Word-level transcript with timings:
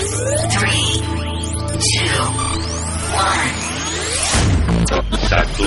three, 0.00 1.00
two, 1.78 2.20
one. 3.14 3.54
Satu 5.28 5.64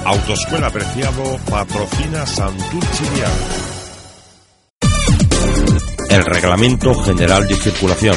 Autoescuela 0.05 0.69
Preciado 0.69 1.39
patrocina 1.49 2.27
Santurci. 2.27 3.05
El 6.11 6.23
Reglamento 6.25 6.93
General 6.93 7.47
de 7.47 7.55
Circulación. 7.55 8.15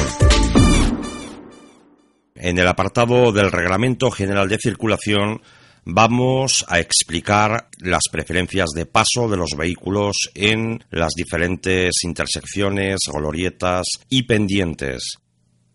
En 2.35 2.59
el 2.59 2.67
apartado 2.67 3.31
del 3.31 3.51
Reglamento 3.51 4.11
General 4.11 4.47
de 4.47 4.59
Circulación 4.59 5.41
vamos 5.85 6.65
a 6.67 6.79
explicar 6.79 7.69
las 7.79 8.03
preferencias 8.11 8.69
de 8.75 8.85
paso 8.85 9.29
de 9.29 9.37
los 9.37 9.51
vehículos 9.55 10.15
en 10.33 10.83
las 10.89 11.13
diferentes 11.15 12.03
intersecciones, 12.03 12.99
glorietas 13.13 13.85
y 14.09 14.23
pendientes. 14.23 15.19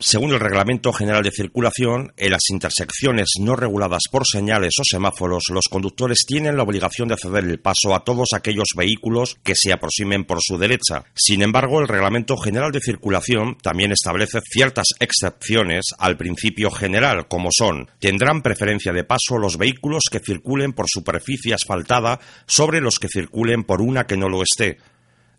Según 0.02 0.32
el 0.32 0.40
Reglamento 0.40 0.94
General 0.94 1.22
de 1.22 1.30
Circulación, 1.30 2.14
en 2.16 2.30
las 2.30 2.48
intersecciones 2.48 3.32
no 3.38 3.54
reguladas 3.54 4.04
por 4.10 4.26
señales 4.26 4.72
o 4.80 4.82
semáforos, 4.82 5.44
los 5.50 5.68
conductores 5.70 6.24
tienen 6.26 6.56
la 6.56 6.62
obligación 6.62 7.06
de 7.06 7.18
ceder 7.18 7.44
el 7.44 7.60
paso 7.60 7.94
a 7.94 8.02
todos 8.02 8.28
aquellos 8.32 8.68
vehículos 8.74 9.36
que 9.44 9.54
se 9.54 9.74
aproximen 9.74 10.24
por 10.24 10.38
su 10.40 10.56
derecha. 10.56 11.04
Sin 11.14 11.42
embargo, 11.42 11.80
el 11.80 11.86
Reglamento 11.86 12.38
General 12.38 12.72
de 12.72 12.80
Circulación 12.80 13.58
también 13.62 13.92
establece 13.92 14.40
ciertas 14.40 14.86
excepciones 15.00 15.84
al 15.98 16.16
principio 16.16 16.70
general, 16.70 17.28
como 17.28 17.50
son 17.52 17.90
tendrán 17.98 18.40
preferencia 18.40 18.94
de 18.94 19.04
paso 19.04 19.36
los 19.36 19.58
vehículos 19.58 20.04
que 20.10 20.20
circulen 20.20 20.72
por 20.72 20.86
superficie 20.88 21.52
asfaltada 21.52 22.20
sobre 22.46 22.80
los 22.80 22.98
que 22.98 23.08
circulen 23.08 23.64
por 23.64 23.82
una 23.82 24.06
que 24.06 24.16
no 24.16 24.30
lo 24.30 24.42
esté. 24.42 24.78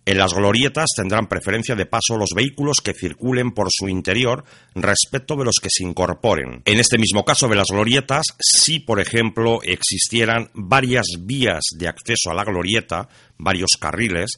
En 0.03 0.17
las 0.17 0.33
glorietas 0.33 0.87
tendrán 0.95 1.27
preferencia 1.27 1.75
de 1.75 1.85
paso 1.85 2.17
los 2.17 2.31
vehículos 2.35 2.77
que 2.83 2.93
circulen 2.93 3.51
por 3.51 3.67
su 3.69 3.87
interior 3.87 4.43
respecto 4.73 5.35
de 5.35 5.45
los 5.45 5.57
que 5.61 5.69
se 5.69 5.83
incorporen. 5.83 6.63
En 6.65 6.79
este 6.79 6.97
mismo 6.97 7.23
caso 7.23 7.47
de 7.47 7.55
las 7.55 7.67
glorietas, 7.69 8.25
si 8.39 8.79
por 8.79 8.99
ejemplo 8.99 9.59
existieran 9.61 10.49
varias 10.55 11.05
vías 11.19 11.61
de 11.77 11.87
acceso 11.87 12.31
a 12.31 12.33
la 12.33 12.43
glorieta, 12.43 13.09
varios 13.37 13.77
carriles, 13.79 14.31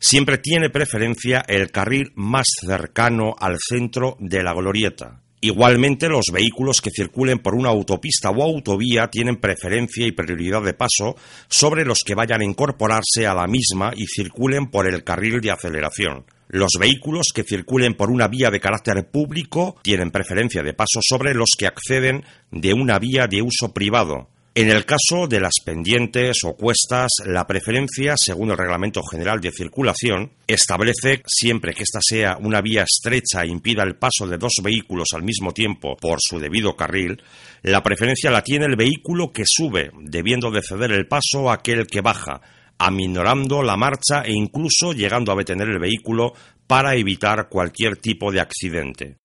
siempre 0.00 0.38
tiene 0.38 0.68
preferencia 0.68 1.44
el 1.46 1.70
carril 1.70 2.12
más 2.16 2.46
cercano 2.60 3.36
al 3.38 3.58
centro 3.60 4.16
de 4.18 4.42
la 4.42 4.52
glorieta. 4.52 5.23
Igualmente, 5.44 6.08
los 6.08 6.28
vehículos 6.32 6.80
que 6.80 6.90
circulen 6.90 7.38
por 7.38 7.54
una 7.54 7.68
autopista 7.68 8.30
o 8.30 8.42
autovía 8.42 9.08
tienen 9.08 9.36
preferencia 9.36 10.06
y 10.06 10.12
prioridad 10.12 10.62
de 10.62 10.72
paso 10.72 11.16
sobre 11.50 11.84
los 11.84 11.98
que 12.02 12.14
vayan 12.14 12.40
a 12.40 12.46
incorporarse 12.46 13.26
a 13.26 13.34
la 13.34 13.46
misma 13.46 13.92
y 13.94 14.06
circulen 14.06 14.68
por 14.68 14.88
el 14.88 15.04
carril 15.04 15.42
de 15.42 15.50
aceleración. 15.50 16.24
Los 16.48 16.70
vehículos 16.80 17.26
que 17.34 17.42
circulen 17.42 17.92
por 17.92 18.10
una 18.10 18.26
vía 18.26 18.50
de 18.50 18.58
carácter 18.58 19.06
público 19.10 19.76
tienen 19.82 20.10
preferencia 20.10 20.62
de 20.62 20.72
paso 20.72 21.00
sobre 21.06 21.34
los 21.34 21.50
que 21.58 21.66
acceden 21.66 22.24
de 22.50 22.72
una 22.72 22.98
vía 22.98 23.26
de 23.26 23.42
uso 23.42 23.74
privado. 23.74 24.30
En 24.56 24.70
el 24.70 24.84
caso 24.84 25.26
de 25.26 25.40
las 25.40 25.54
pendientes 25.64 26.44
o 26.44 26.54
cuestas, 26.54 27.10
la 27.26 27.44
preferencia, 27.44 28.14
según 28.16 28.52
el 28.52 28.56
Reglamento 28.56 29.02
General 29.02 29.40
de 29.40 29.50
Circulación, 29.50 30.30
establece 30.46 31.22
siempre 31.26 31.74
que 31.74 31.82
ésta 31.82 31.98
sea 32.00 32.36
una 32.40 32.60
vía 32.60 32.84
estrecha 32.84 33.42
e 33.42 33.48
impida 33.48 33.82
el 33.82 33.96
paso 33.96 34.28
de 34.28 34.38
dos 34.38 34.52
vehículos 34.62 35.08
al 35.12 35.24
mismo 35.24 35.50
tiempo 35.50 35.96
por 35.96 36.18
su 36.20 36.38
debido 36.38 36.76
carril, 36.76 37.20
la 37.62 37.82
preferencia 37.82 38.30
la 38.30 38.44
tiene 38.44 38.66
el 38.66 38.76
vehículo 38.76 39.32
que 39.32 39.42
sube, 39.44 39.90
debiendo 40.02 40.52
de 40.52 40.62
ceder 40.62 40.92
el 40.92 41.08
paso 41.08 41.50
a 41.50 41.54
aquel 41.54 41.88
que 41.88 42.00
baja, 42.00 42.40
aminorando 42.78 43.60
la 43.60 43.76
marcha 43.76 44.22
e 44.24 44.34
incluso 44.34 44.92
llegando 44.92 45.32
a 45.32 45.36
detener 45.36 45.66
el 45.66 45.80
vehículo 45.80 46.32
para 46.68 46.94
evitar 46.94 47.48
cualquier 47.48 47.96
tipo 47.96 48.30
de 48.30 48.40
accidente. 48.40 49.16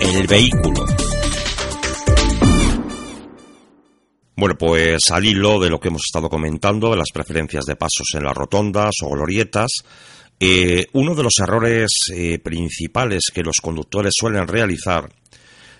El 0.00 0.26
vehículo. 0.26 1.05
Bueno, 4.38 4.58
pues 4.58 5.00
al 5.10 5.24
hilo 5.24 5.58
de 5.58 5.70
lo 5.70 5.80
que 5.80 5.88
hemos 5.88 6.02
estado 6.06 6.28
comentando, 6.28 6.90
de 6.90 6.98
las 6.98 7.10
preferencias 7.10 7.64
de 7.64 7.74
pasos 7.74 8.06
en 8.12 8.24
las 8.24 8.36
rotondas 8.36 8.92
o 9.02 9.08
glorietas, 9.08 9.70
eh, 10.38 10.84
uno 10.92 11.14
de 11.14 11.22
los 11.22 11.38
errores 11.38 11.88
eh, 12.14 12.38
principales 12.38 13.30
que 13.32 13.42
los 13.42 13.56
conductores 13.62 14.12
suelen 14.14 14.46
realizar 14.46 15.08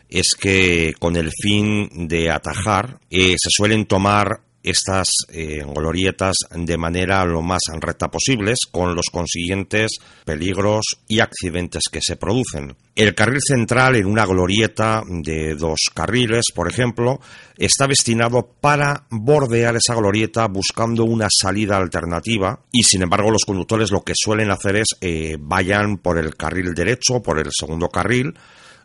es 0.09 0.28
que 0.41 0.95
con 0.99 1.16
el 1.16 1.31
fin 1.31 2.09
de 2.09 2.30
atajar 2.30 2.98
eh, 3.10 3.36
se 3.39 3.51
suelen 3.51 3.84
tomar 3.84 4.41
estas 4.63 5.09
glorietas 5.28 6.34
de 6.51 6.77
manera 6.77 7.25
lo 7.25 7.41
más 7.41 7.60
recta 7.78 8.10
posibles, 8.10 8.60
con 8.69 8.97
los 8.97 9.10
consiguientes 9.13 9.98
peligros 10.25 10.84
y 11.07 11.21
accidentes 11.21 11.84
que 11.92 12.01
se 12.01 12.16
producen. 12.16 12.75
El 12.97 13.15
carril 13.15 13.41
central 13.47 13.97
en 13.97 14.07
una 14.07 14.25
glorieta 14.25 15.03
de 15.07 15.54
dos 15.54 15.91
carriles, 15.93 16.47
por 16.54 16.66
ejemplo, 16.66 17.21
está 17.59 17.87
destinado 17.87 18.48
para 18.59 19.04
bordear 19.10 19.77
esa 19.77 19.95
glorieta 19.95 20.48
buscando 20.48 21.04
una 21.04 21.28
salida 21.31 21.77
alternativa 21.77 22.59
y 22.72 22.84
sin 22.84 23.03
embargo 23.03 23.31
los 23.31 23.45
conductores 23.45 23.91
lo 23.91 24.01
que 24.01 24.15
suelen 24.16 24.51
hacer 24.51 24.77
es 24.77 24.97
eh, 25.03 25.37
vayan 25.39 25.98
por 25.98 26.16
el 26.16 26.37
carril 26.37 26.72
derecho, 26.72 27.22
por 27.22 27.39
el 27.39 27.51
segundo 27.51 27.91
carril, 27.91 28.33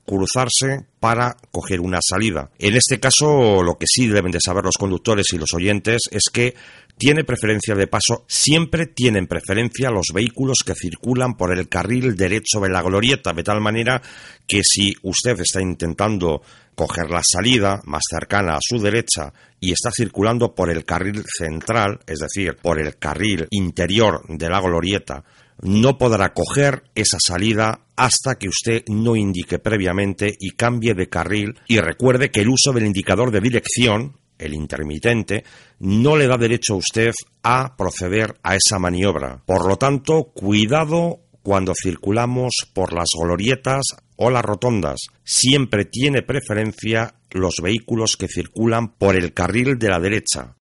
cruzarse 0.06 0.86
para 1.00 1.36
coger 1.52 1.80
una 1.80 2.00
salida. 2.02 2.52
En 2.60 2.76
este 2.76 3.00
caso, 3.00 3.64
lo 3.64 3.78
que 3.78 3.88
sí 3.88 4.08
deben 4.08 4.32
de 4.32 4.40
saber 4.40 4.64
los 4.64 4.78
conductores 4.78 5.28
y 5.34 5.38
los 5.38 5.54
oyentes 5.54 6.02
es 6.12 6.24
que 6.32 6.56
tiene 6.98 7.24
preferencia 7.24 7.74
de 7.74 7.88
paso, 7.88 8.26
siempre 8.28 8.86
tienen 8.86 9.26
preferencia 9.26 9.90
los 9.90 10.08
vehículos 10.14 10.60
que 10.64 10.76
circulan 10.76 11.36
por 11.36 11.52
el 11.52 11.68
carril 11.68 12.16
derecho 12.16 12.60
de 12.62 12.70
la 12.70 12.84
glorieta, 12.84 13.34
de 13.34 13.44
tal 13.44 13.60
manera 13.60 14.02
que 14.48 14.62
si 14.64 14.94
usted 15.02 15.40
está 15.40 15.62
intentando 15.62 16.44
coger 16.76 17.10
la 17.10 17.22
salida 17.24 17.82
más 17.86 18.04
cercana 18.10 18.54
a 18.54 18.60
su 18.62 18.80
derecha 18.80 19.34
y 19.60 19.72
está 19.72 19.90
circulando 19.92 20.54
por 20.54 20.70
el 20.70 20.86
carril 20.86 21.24
central, 21.26 22.00
es 22.06 22.20
decir, 22.20 22.58
por 22.62 22.80
el 22.80 22.98
carril 22.98 23.48
interior 23.50 24.22
de 24.28 24.50
la 24.50 24.62
glorieta, 24.62 25.24
no 25.62 25.98
podrá 25.98 26.34
coger 26.34 26.84
esa 26.96 27.18
salida 27.26 27.82
hasta 27.96 28.36
que 28.36 28.50
usted 28.50 28.84
no 28.88 29.16
indique 29.16 29.60
previamente 29.60 30.36
y 30.40 30.52
cambie 30.52 30.94
de 30.94 31.10
carril 31.10 31.60
y 31.68 31.80
recuerde 31.80 32.32
que 32.32 32.42
el 32.42 32.50
uso 32.50 32.74
del 32.74 32.86
indicador 32.86 33.32
de 33.32 33.42
dirección, 33.42 34.18
el 34.38 34.54
intermitente, 34.54 35.44
no 35.80 36.18
le 36.18 36.28
da 36.28 36.38
derecho 36.38 36.74
a 36.74 36.78
usted 36.78 37.12
a 37.44 37.76
proceder 37.78 38.40
a 38.44 38.56
esa 38.56 38.80
maniobra. 38.80 39.44
Por 39.46 39.68
lo 39.68 39.78
tanto, 39.78 40.32
cuidado 40.34 41.20
cuando 41.44 41.74
circulamos 41.82 42.52
por 42.74 42.94
las 42.94 43.10
glorietas 43.20 43.84
o 44.16 44.30
las 44.30 44.44
rotondas. 44.44 45.00
Siempre 45.24 45.86
tiene 45.86 46.22
preferencia 46.22 47.16
los 47.32 47.56
vehículos 47.62 48.18
que 48.18 48.28
circulan 48.28 48.90
por 48.96 49.16
el 49.16 49.34
carril 49.34 49.78
de 49.80 49.90
la 49.90 50.00
derecha. 50.00 50.56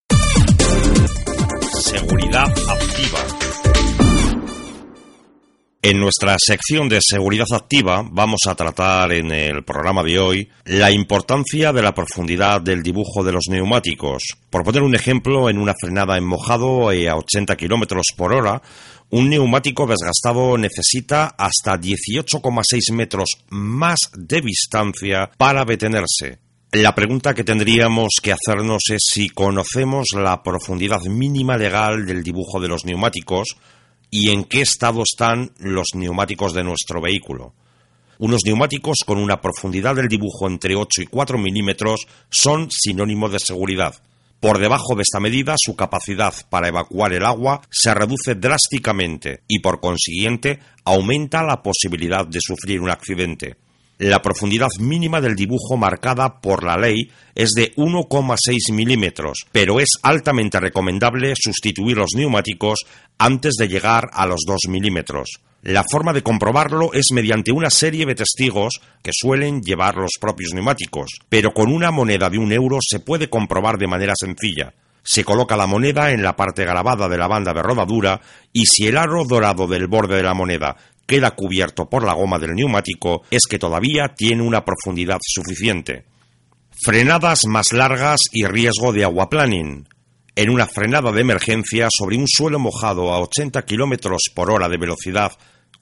Seguridad 1.79 2.49
activa. 2.67 3.40
En 5.83 5.99
nuestra 5.99 6.35
sección 6.37 6.87
de 6.89 6.99
seguridad 7.01 7.47
activa 7.51 8.07
vamos 8.07 8.41
a 8.47 8.53
tratar 8.53 9.11
en 9.13 9.31
el 9.31 9.63
programa 9.63 10.03
de 10.03 10.19
hoy 10.19 10.47
la 10.65 10.91
importancia 10.91 11.73
de 11.73 11.81
la 11.81 11.95
profundidad 11.95 12.61
del 12.61 12.83
dibujo 12.83 13.23
de 13.23 13.31
los 13.31 13.45
neumáticos. 13.49 14.21
Por 14.51 14.63
poner 14.63 14.83
un 14.83 14.93
ejemplo, 14.93 15.49
en 15.49 15.57
una 15.57 15.73
frenada 15.73 16.19
en 16.19 16.23
mojado 16.23 16.91
a 16.91 17.15
80 17.15 17.55
km 17.55 17.99
por 18.15 18.31
hora, 18.31 18.61
un 19.09 19.31
neumático 19.31 19.87
desgastado 19.87 20.55
necesita 20.55 21.33
hasta 21.35 21.79
18,6 21.79 22.93
metros 22.93 23.29
más 23.49 23.97
de 24.15 24.41
distancia 24.41 25.31
para 25.35 25.65
detenerse. 25.65 26.37
La 26.73 26.93
pregunta 26.93 27.33
que 27.33 27.43
tendríamos 27.43 28.19
que 28.21 28.33
hacernos 28.33 28.83
es 28.91 29.01
si 29.09 29.29
conocemos 29.29 30.09
la 30.13 30.43
profundidad 30.43 31.01
mínima 31.05 31.57
legal 31.57 32.05
del 32.05 32.21
dibujo 32.21 32.59
de 32.59 32.67
los 32.67 32.85
neumáticos 32.85 33.57
y 34.11 34.29
en 34.29 34.43
qué 34.43 34.61
estado 34.61 35.01
están 35.01 35.51
los 35.57 35.95
neumáticos 35.95 36.53
de 36.53 36.63
nuestro 36.63 37.01
vehículo. 37.01 37.53
Unos 38.19 38.41
neumáticos 38.45 38.97
con 39.03 39.17
una 39.17 39.41
profundidad 39.41 39.95
del 39.95 40.09
dibujo 40.09 40.47
entre 40.47 40.75
8 40.75 41.01
y 41.01 41.05
4 41.07 41.39
milímetros 41.39 42.05
son 42.29 42.69
sinónimo 42.69 43.29
de 43.29 43.39
seguridad. 43.39 43.95
Por 44.41 44.59
debajo 44.59 44.95
de 44.95 45.03
esta 45.03 45.19
medida, 45.19 45.55
su 45.57 45.75
capacidad 45.75 46.33
para 46.49 46.67
evacuar 46.67 47.13
el 47.13 47.25
agua 47.25 47.61
se 47.71 47.93
reduce 47.93 48.35
drásticamente 48.35 49.43
y, 49.47 49.59
por 49.59 49.79
consiguiente, 49.79 50.59
aumenta 50.83 51.41
la 51.41 51.63
posibilidad 51.63 52.27
de 52.27 52.39
sufrir 52.41 52.81
un 52.81 52.89
accidente. 52.89 53.55
La 54.01 54.19
profundidad 54.19 54.69
mínima 54.79 55.21
del 55.21 55.35
dibujo 55.35 55.77
marcada 55.77 56.41
por 56.41 56.63
la 56.63 56.75
ley 56.75 57.11
es 57.35 57.51
de 57.51 57.71
1,6 57.75 58.73
milímetros, 58.73 59.45
pero 59.51 59.79
es 59.79 59.89
altamente 60.01 60.59
recomendable 60.59 61.35
sustituir 61.35 61.97
los 61.97 62.15
neumáticos 62.15 62.79
antes 63.19 63.57
de 63.59 63.67
llegar 63.67 64.09
a 64.11 64.25
los 64.25 64.39
2 64.47 64.61
milímetros. 64.69 65.41
La 65.61 65.83
forma 65.83 66.13
de 66.13 66.23
comprobarlo 66.23 66.93
es 66.93 67.11
mediante 67.13 67.51
una 67.51 67.69
serie 67.69 68.07
de 68.07 68.15
testigos 68.15 68.81
que 69.03 69.11
suelen 69.13 69.61
llevar 69.61 69.97
los 69.97 70.13
propios 70.19 70.55
neumáticos, 70.55 71.19
pero 71.29 71.53
con 71.53 71.71
una 71.71 71.91
moneda 71.91 72.31
de 72.31 72.39
un 72.39 72.51
euro 72.51 72.79
se 72.81 73.01
puede 73.01 73.29
comprobar 73.29 73.77
de 73.77 73.85
manera 73.85 74.13
sencilla. 74.19 74.73
Se 75.03 75.23
coloca 75.23 75.57
la 75.57 75.67
moneda 75.67 76.11
en 76.11 76.23
la 76.23 76.35
parte 76.35 76.63
grabada 76.63 77.07
de 77.07 77.17
la 77.17 77.27
banda 77.27 77.53
de 77.53 77.61
rodadura 77.63 78.21
y 78.53 78.65
si 78.65 78.87
el 78.87 78.97
aro 78.97 79.25
dorado 79.25 79.67
del 79.67 79.87
borde 79.87 80.15
de 80.15 80.23
la 80.23 80.33
moneda 80.33 80.75
queda 81.11 81.31
cubierto 81.31 81.89
por 81.89 82.05
la 82.05 82.13
goma 82.13 82.39
del 82.39 82.55
neumático 82.55 83.23
es 83.29 83.41
que 83.49 83.59
todavía 83.59 84.13
tiene 84.15 84.43
una 84.43 84.63
profundidad 84.63 85.19
suficiente. 85.21 86.05
Frenadas 86.85 87.41
más 87.47 87.73
largas 87.73 88.21
y 88.31 88.45
riesgo 88.45 88.93
de 88.93 89.03
aguaplaning. 89.03 89.89
En 90.37 90.49
una 90.49 90.67
frenada 90.67 91.11
de 91.11 91.19
emergencia 91.19 91.89
sobre 91.93 92.15
un 92.15 92.29
suelo 92.29 92.59
mojado 92.59 93.11
a 93.11 93.19
80 93.19 93.61
km 93.63 94.15
por 94.33 94.51
hora 94.51 94.69
de 94.69 94.77
velocidad, 94.77 95.33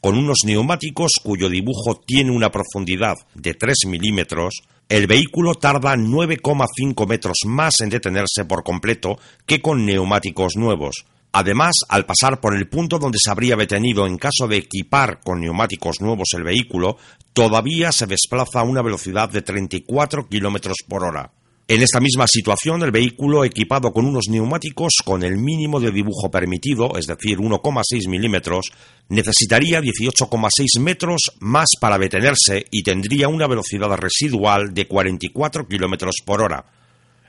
con 0.02 0.18
unos 0.18 0.40
neumáticos 0.46 1.12
cuyo 1.24 1.48
dibujo 1.48 2.02
tiene 2.04 2.32
una 2.32 2.50
profundidad 2.50 3.14
de 3.36 3.54
3 3.54 3.86
milímetros, 3.86 4.64
el 4.88 5.06
vehículo 5.06 5.54
tarda 5.54 5.96
9,5 5.96 7.08
metros 7.08 7.38
más 7.46 7.82
en 7.82 7.90
detenerse 7.90 8.46
por 8.46 8.64
completo 8.64 9.20
que 9.46 9.62
con 9.62 9.86
neumáticos 9.86 10.56
nuevos, 10.56 11.06
Además, 11.32 11.76
al 11.90 12.06
pasar 12.06 12.42
por 12.42 12.56
el 12.56 12.68
punto 12.68 12.98
donde 12.98 13.20
se 13.22 13.30
habría 13.30 13.56
detenido 13.56 14.08
en 14.08 14.18
caso 14.18 14.48
de 14.48 14.58
equipar 14.58 15.20
con 15.22 15.42
neumáticos 15.42 16.02
nuevos 16.02 16.30
el 16.36 16.44
vehículo, 16.44 16.98
todavía 17.34 17.92
se 17.92 18.08
desplaza 18.08 18.62
a 18.62 18.64
una 18.64 18.82
velocidad 18.82 19.30
de 19.30 19.44
34 19.44 20.28
km 20.28 20.72
por 20.88 21.04
hora. 21.04 21.32
En 21.68 21.84
esta 21.84 22.00
misma 22.00 22.26
situación, 22.28 22.82
el 22.82 22.90
vehículo 22.90 23.46
equipado 23.46 23.94
con 23.94 24.08
unos 24.08 24.28
neumáticos 24.28 25.04
con 25.06 25.22
el 25.22 25.38
mínimo 25.38 25.80
de 25.80 25.92
dibujo 25.92 26.32
permitido, 26.32 26.98
es 26.98 27.06
decir, 27.06 27.38
1,6 27.38 28.10
milímetros, 28.10 28.72
necesitaría 29.10 29.80
18,6 29.80 30.80
metros 30.80 31.22
más 31.42 31.68
para 31.80 32.00
detenerse 32.00 32.66
y 32.72 32.82
tendría 32.82 33.28
una 33.28 33.46
velocidad 33.46 33.96
residual 33.98 34.74
de 34.74 34.88
44 34.88 35.68
km 35.68 36.08
por 36.26 36.42
hora. 36.42 36.66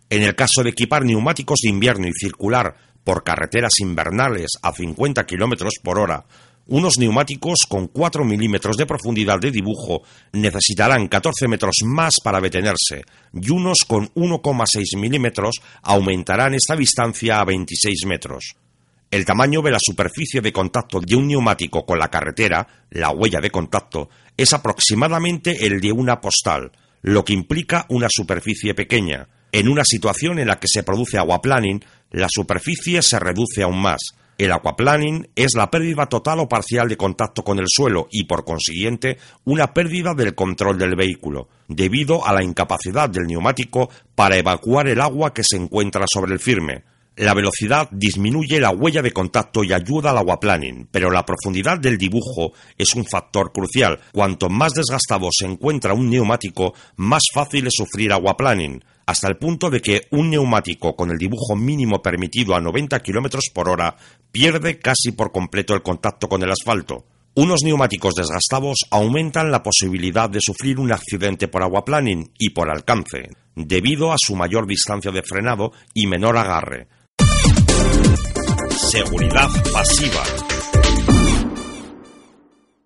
En 0.08 0.22
el 0.22 0.34
caso 0.34 0.64
de 0.64 0.70
equipar 0.70 1.04
neumáticos 1.04 1.60
de 1.62 1.68
invierno 1.68 2.08
y 2.08 2.12
circular 2.14 2.74
por 3.04 3.24
carreteras 3.24 3.80
invernales 3.80 4.50
a 4.62 4.72
50 4.72 5.24
km 5.24 5.68
por 5.82 5.98
hora, 5.98 6.24
unos 6.72 6.98
neumáticos 6.98 7.66
con 7.68 7.88
4 7.88 8.24
milímetros 8.24 8.76
de 8.76 8.86
profundidad 8.86 9.40
de 9.40 9.50
dibujo 9.50 10.02
necesitarán 10.32 11.08
14 11.08 11.48
metros 11.48 11.74
más 11.84 12.20
para 12.22 12.40
detenerse 12.40 13.04
y 13.34 13.50
unos 13.50 13.78
con 13.86 14.08
1,6 14.14 14.96
milímetros 14.96 15.56
aumentarán 15.82 16.54
esta 16.54 16.76
distancia 16.76 17.40
a 17.40 17.44
26 17.44 18.06
metros. 18.06 18.54
El 19.10 19.24
tamaño 19.24 19.62
de 19.62 19.72
la 19.72 19.80
superficie 19.80 20.40
de 20.40 20.52
contacto 20.52 21.00
de 21.00 21.16
un 21.16 21.26
neumático 21.26 21.84
con 21.84 21.98
la 21.98 22.08
carretera, 22.08 22.86
la 22.90 23.10
huella 23.10 23.40
de 23.40 23.50
contacto, 23.50 24.08
es 24.36 24.52
aproximadamente 24.52 25.66
el 25.66 25.80
de 25.80 25.90
una 25.90 26.20
postal, 26.20 26.70
lo 27.02 27.24
que 27.24 27.32
implica 27.32 27.86
una 27.88 28.06
superficie 28.08 28.74
pequeña. 28.74 29.26
En 29.50 29.68
una 29.68 29.82
situación 29.84 30.38
en 30.38 30.46
la 30.46 30.60
que 30.60 30.68
se 30.68 30.84
produce 30.84 31.18
aguaplaning, 31.18 31.84
la 32.10 32.28
superficie 32.30 33.02
se 33.02 33.18
reduce 33.18 33.62
aún 33.62 33.80
más. 33.80 34.00
El 34.38 34.52
aquaplaning 34.52 35.28
es 35.36 35.54
la 35.54 35.70
pérdida 35.70 36.06
total 36.06 36.40
o 36.40 36.48
parcial 36.48 36.88
de 36.88 36.96
contacto 36.96 37.44
con 37.44 37.58
el 37.58 37.66
suelo 37.68 38.08
y, 38.10 38.24
por 38.24 38.46
consiguiente, 38.46 39.18
una 39.44 39.74
pérdida 39.74 40.14
del 40.14 40.34
control 40.34 40.78
del 40.78 40.96
vehículo, 40.96 41.48
debido 41.68 42.26
a 42.26 42.32
la 42.32 42.42
incapacidad 42.42 43.10
del 43.10 43.26
neumático 43.26 43.90
para 44.14 44.38
evacuar 44.38 44.88
el 44.88 45.02
agua 45.02 45.34
que 45.34 45.44
se 45.44 45.56
encuentra 45.56 46.06
sobre 46.10 46.32
el 46.32 46.40
firme. 46.40 46.84
La 47.16 47.34
velocidad 47.34 47.88
disminuye 47.90 48.60
la 48.60 48.70
huella 48.70 49.02
de 49.02 49.12
contacto 49.12 49.62
y 49.62 49.72
ayuda 49.72 50.10
al 50.10 50.18
aguaplaning, 50.18 50.88
pero 50.90 51.10
la 51.10 51.26
profundidad 51.26 51.78
del 51.78 51.98
dibujo 51.98 52.52
es 52.78 52.94
un 52.94 53.04
factor 53.04 53.52
crucial. 53.52 54.00
Cuanto 54.12 54.48
más 54.48 54.72
desgastado 54.72 55.28
se 55.30 55.46
encuentra 55.46 55.92
un 55.92 56.08
neumático, 56.08 56.72
más 56.96 57.24
fácil 57.34 57.66
es 57.66 57.74
sufrir 57.76 58.12
aguaplaning 58.12 58.82
hasta 59.10 59.26
el 59.26 59.38
punto 59.38 59.70
de 59.70 59.80
que 59.80 60.02
un 60.12 60.30
neumático 60.30 60.94
con 60.94 61.10
el 61.10 61.18
dibujo 61.18 61.56
mínimo 61.56 62.00
permitido 62.00 62.54
a 62.54 62.60
90 62.60 63.00
km 63.00 63.40
por 63.52 63.68
hora 63.68 63.96
pierde 64.30 64.78
casi 64.78 65.10
por 65.10 65.32
completo 65.32 65.74
el 65.74 65.82
contacto 65.82 66.28
con 66.28 66.44
el 66.44 66.50
asfalto. 66.52 67.04
Unos 67.34 67.64
neumáticos 67.64 68.14
desgastados 68.14 68.86
aumentan 68.90 69.50
la 69.50 69.64
posibilidad 69.64 70.30
de 70.30 70.40
sufrir 70.40 70.78
un 70.78 70.92
accidente 70.92 71.48
por 71.48 71.64
aguaplaning 71.64 72.30
y 72.38 72.50
por 72.50 72.70
alcance, 72.70 73.30
debido 73.56 74.12
a 74.12 74.16
su 74.16 74.36
mayor 74.36 74.68
distancia 74.68 75.10
de 75.10 75.22
frenado 75.22 75.72
y 75.92 76.06
menor 76.06 76.36
agarre. 76.36 76.86
Seguridad 78.92 79.48
pasiva. 79.72 80.24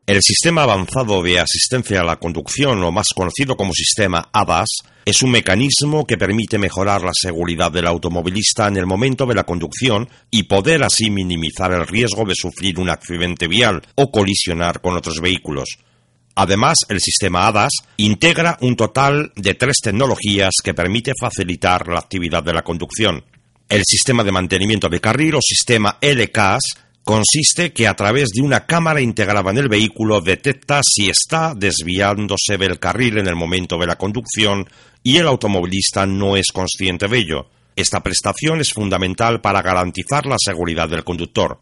El 0.07 0.21
sistema 0.21 0.65
avanzado 0.65 1.23
de 1.23 1.41
asistencia 1.41 2.03
a 2.03 2.05
la 2.05 2.17
conducción, 2.17 2.85
o 2.85 2.93
más 2.93 3.07
conocido 3.17 3.57
como 3.57 3.73
sistema 3.73 4.29
ADAS, 4.31 4.69
es 5.07 5.23
un 5.23 5.31
mecanismo 5.31 6.07
que 6.07 6.19
permite 6.19 6.59
mejorar 6.59 7.01
la 7.01 7.13
seguridad 7.15 7.73
del 7.73 7.87
automovilista 7.87 8.69
en 8.69 8.77
el 8.77 8.85
momento 8.85 9.25
de 9.25 9.35
la 9.35 9.45
conducción 9.45 10.07
y 10.31 10.43
poder 10.43 10.83
así 10.83 11.11
minimizar 11.11 11.73
el 11.73 11.87
riesgo 11.87 12.27
de 12.27 12.35
sufrir 12.35 12.79
un 12.79 12.91
accidente 12.91 13.49
vial 13.49 13.81
o 13.95 14.11
colisionar 14.11 14.83
con 14.83 14.99
otros 14.99 15.23
vehículos. 15.23 15.79
Además, 16.35 16.81
el 16.91 17.01
sistema 17.01 17.47
ADAS 17.47 17.73
integra 17.97 18.59
un 18.61 18.77
total 18.77 19.33
de 19.37 19.55
tres 19.55 19.79
tecnologías 19.83 20.53
que 20.63 20.75
permite 20.75 21.13
facilitar 21.19 21.89
la 21.89 22.01
actividad 22.01 22.43
de 22.43 22.53
la 22.53 22.63
conducción. 22.63 23.25
El 23.69 23.83
sistema 23.85 24.23
de 24.23 24.33
mantenimiento 24.33 24.89
de 24.89 25.01
carril 25.01 25.37
o 25.37 25.41
sistema 25.41 25.99
LCAS 26.01 26.63
consiste 27.03 27.73
que 27.73 27.89
a 27.89 27.95
través 27.95 28.31
de 28.31 28.43
una 28.43 28.67
cámara 28.67 29.01
integrada 29.01 29.51
en 29.51 29.59
el 29.59 29.69
vehículo 29.69 30.21
detecta 30.21 30.81
si 30.83 31.09
está 31.09 31.55
desviándose 31.55 32.59
del 32.59 32.79
carril 32.79 33.19
en 33.19 33.27
el 33.27 33.37
momento 33.37 33.79
de 33.79 33.87
la 33.87 33.97
conducción 33.97 34.69
y 35.03 35.17
el 35.17 35.27
automovilista 35.27 36.07
no 36.07 36.37
es 36.37 36.47
consciente 36.53 37.09
de 37.09 37.19
ello. 37.19 37.51
Esta 37.77 38.03
prestación 38.03 38.61
es 38.61 38.73
fundamental 38.73 39.41
para 39.41 39.63
garantizar 39.63 40.27
la 40.27 40.37
seguridad 40.39 40.89
del 40.89 41.05
conductor. 41.05 41.61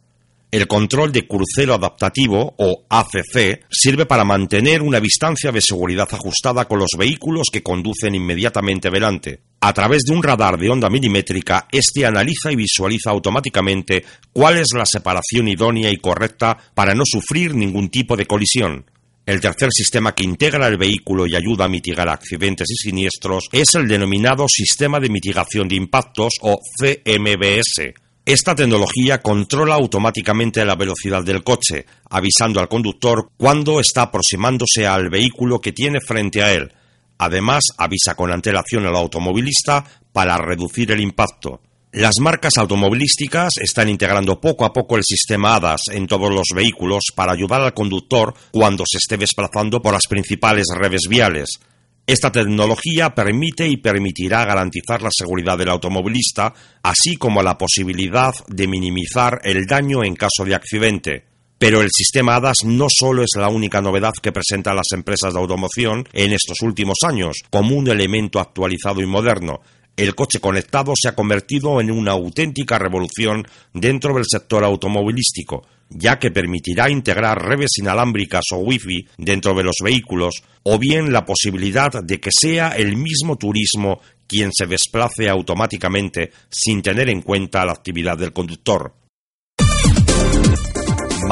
El 0.51 0.67
control 0.67 1.13
de 1.13 1.27
crucero 1.27 1.75
adaptativo, 1.75 2.55
o 2.59 2.85
ACC, 2.89 3.65
sirve 3.71 4.05
para 4.05 4.25
mantener 4.25 4.83
una 4.83 5.01
distancia 5.01 5.51
de 5.51 5.63
seguridad 5.63 6.09
ajustada 6.13 6.67
con 6.67 6.79
los 6.79 6.91
vehículos 6.99 7.47
que 7.51 7.63
conducen 7.63 8.15
inmediatamente 8.15 8.91
delante. 8.91 9.41
A 9.65 9.73
través 9.73 10.03
de 10.03 10.13
un 10.13 10.25
radar 10.25 10.59
de 10.59 10.69
onda 10.69 10.91
milimétrica, 10.91 11.69
este 11.71 12.05
analiza 12.05 12.51
y 12.51 12.57
visualiza 12.57 13.11
automáticamente 13.11 14.05
cuál 14.33 14.59
es 14.59 14.67
la 14.75 14.85
separación 14.85 15.47
idónea 15.47 15.89
y 15.89 15.99
correcta 15.99 16.59
para 16.75 16.97
no 16.97 17.05
sufrir 17.07 17.55
ningún 17.55 17.89
tipo 17.89 18.17
de 18.17 18.27
colisión. 18.27 18.85
El 19.25 19.41
tercer 19.41 19.69
sistema 19.71 20.17
que 20.17 20.25
integra 20.25 20.67
el 20.67 20.79
vehículo 20.79 21.29
y 21.29 21.37
ayuda 21.37 21.67
a 21.67 21.69
mitigar 21.69 22.09
accidentes 22.09 22.69
y 22.73 22.75
siniestros 22.75 23.49
es 23.53 23.73
el 23.77 23.87
denominado 23.87 24.47
Sistema 24.49 24.99
de 24.99 25.11
Mitigación 25.11 25.69
de 25.69 25.77
Impactos 25.77 26.33
o 26.41 26.59
CMBS. 26.81 27.95
Esta 28.27 28.57
tecnología 28.57 29.23
controla 29.23 29.77
automáticamente 29.77 30.65
la 30.65 30.75
velocidad 30.75 31.23
del 31.23 31.45
coche, 31.45 31.87
avisando 32.11 32.59
al 32.59 32.67
conductor 32.67 33.31
cuando 33.37 33.79
está 33.79 34.03
aproximándose 34.03 34.89
al 34.89 35.09
vehículo 35.09 35.61
que 35.61 35.71
tiene 35.71 36.01
frente 36.01 36.43
a 36.43 36.53
él. 36.53 36.73
Además, 37.19 37.65
avisa 37.77 38.15
con 38.15 38.33
antelación 38.33 38.87
al 38.87 38.97
automovilista 38.97 39.85
para 40.13 40.37
reducir 40.39 40.91
el 40.93 41.01
impacto. 41.01 41.61
Las 41.93 42.21
marcas 42.21 42.57
automovilísticas 42.57 43.59
están 43.61 43.91
integrando 43.91 44.41
poco 44.41 44.65
a 44.65 44.73
poco 44.73 44.97
el 44.97 45.05
sistema 45.05 45.57
ADAS 45.57 45.83
en 45.91 46.07
todos 46.07 46.33
los 46.33 46.47
vehículos 46.55 47.03
para 47.15 47.33
ayudar 47.33 47.61
al 47.61 47.75
conductor 47.75 48.33
cuando 48.51 48.85
se 48.91 48.97
esté 48.97 49.19
desplazando 49.19 49.83
por 49.83 49.93
las 49.93 50.07
principales 50.07 50.69
redes 50.75 51.03
viales. 51.09 51.61
Esta 52.07 52.33
tecnología 52.33 53.15
permite 53.15 53.69
y 53.69 53.77
permitirá 53.77 54.45
garantizar 54.45 55.03
la 55.03 55.11
seguridad 55.13 55.59
del 55.59 55.69
automovilista, 55.69 56.53
así 56.83 57.17
como 57.17 57.43
la 57.43 57.59
posibilidad 57.59 58.35
de 58.49 58.67
minimizar 58.67 59.41
el 59.45 59.67
daño 59.67 60.03
en 60.03 60.17
caso 60.17 60.45
de 60.45 60.55
accidente. 60.55 61.32
Pero 61.63 61.81
el 61.81 61.91
sistema 61.93 62.35
ADAS 62.35 62.65
no 62.65 62.89
solo 62.91 63.23
es 63.23 63.37
la 63.37 63.49
única 63.49 63.81
novedad 63.81 64.15
que 64.21 64.33
presentan 64.33 64.75
las 64.75 64.91
empresas 64.93 65.33
de 65.33 65.39
automoción 65.39 66.05
en 66.13 66.33
estos 66.33 66.61
últimos 66.63 66.97
años, 67.07 67.37
como 67.51 67.77
un 67.77 67.87
elemento 67.87 68.41
actualizado 68.41 69.01
y 69.01 69.07
moderno. 69.07 69.61
El 69.97 70.17
coche 70.17 70.41
conectado 70.41 70.93
se 71.01 71.07
ha 71.07 71.15
convertido 71.15 71.81
en 71.81 71.93
una 71.93 72.11
auténtica 72.11 72.81
revolución 72.81 73.47
dentro 73.73 74.13
del 74.13 74.25
sector 74.29 74.65
automovilístico, 74.65 75.65
ya 75.89 76.19
que 76.19 76.33
permitirá 76.33 76.91
integrar 76.91 77.41
redes 77.41 77.79
inalámbricas 77.79 78.47
o 78.55 78.57
wifi 78.57 79.07
dentro 79.17 79.55
de 79.55 79.63
los 79.63 79.77
vehículos, 79.85 80.43
o 80.65 80.81
bien 80.81 81.13
la 81.13 81.25
posibilidad 81.25 81.93
de 82.03 82.19
que 82.19 82.31
sea 82.33 82.71
el 82.71 82.97
mismo 82.97 83.37
turismo 83.37 84.01
quien 84.27 84.51
se 84.53 84.67
desplace 84.67 85.29
automáticamente 85.29 86.33
sin 86.51 86.83
tener 86.83 87.09
en 87.09 87.23
cuenta 87.23 87.65
la 87.65 87.71
actividad 87.71 88.19
del 88.19 88.33
conductor. 88.33 88.95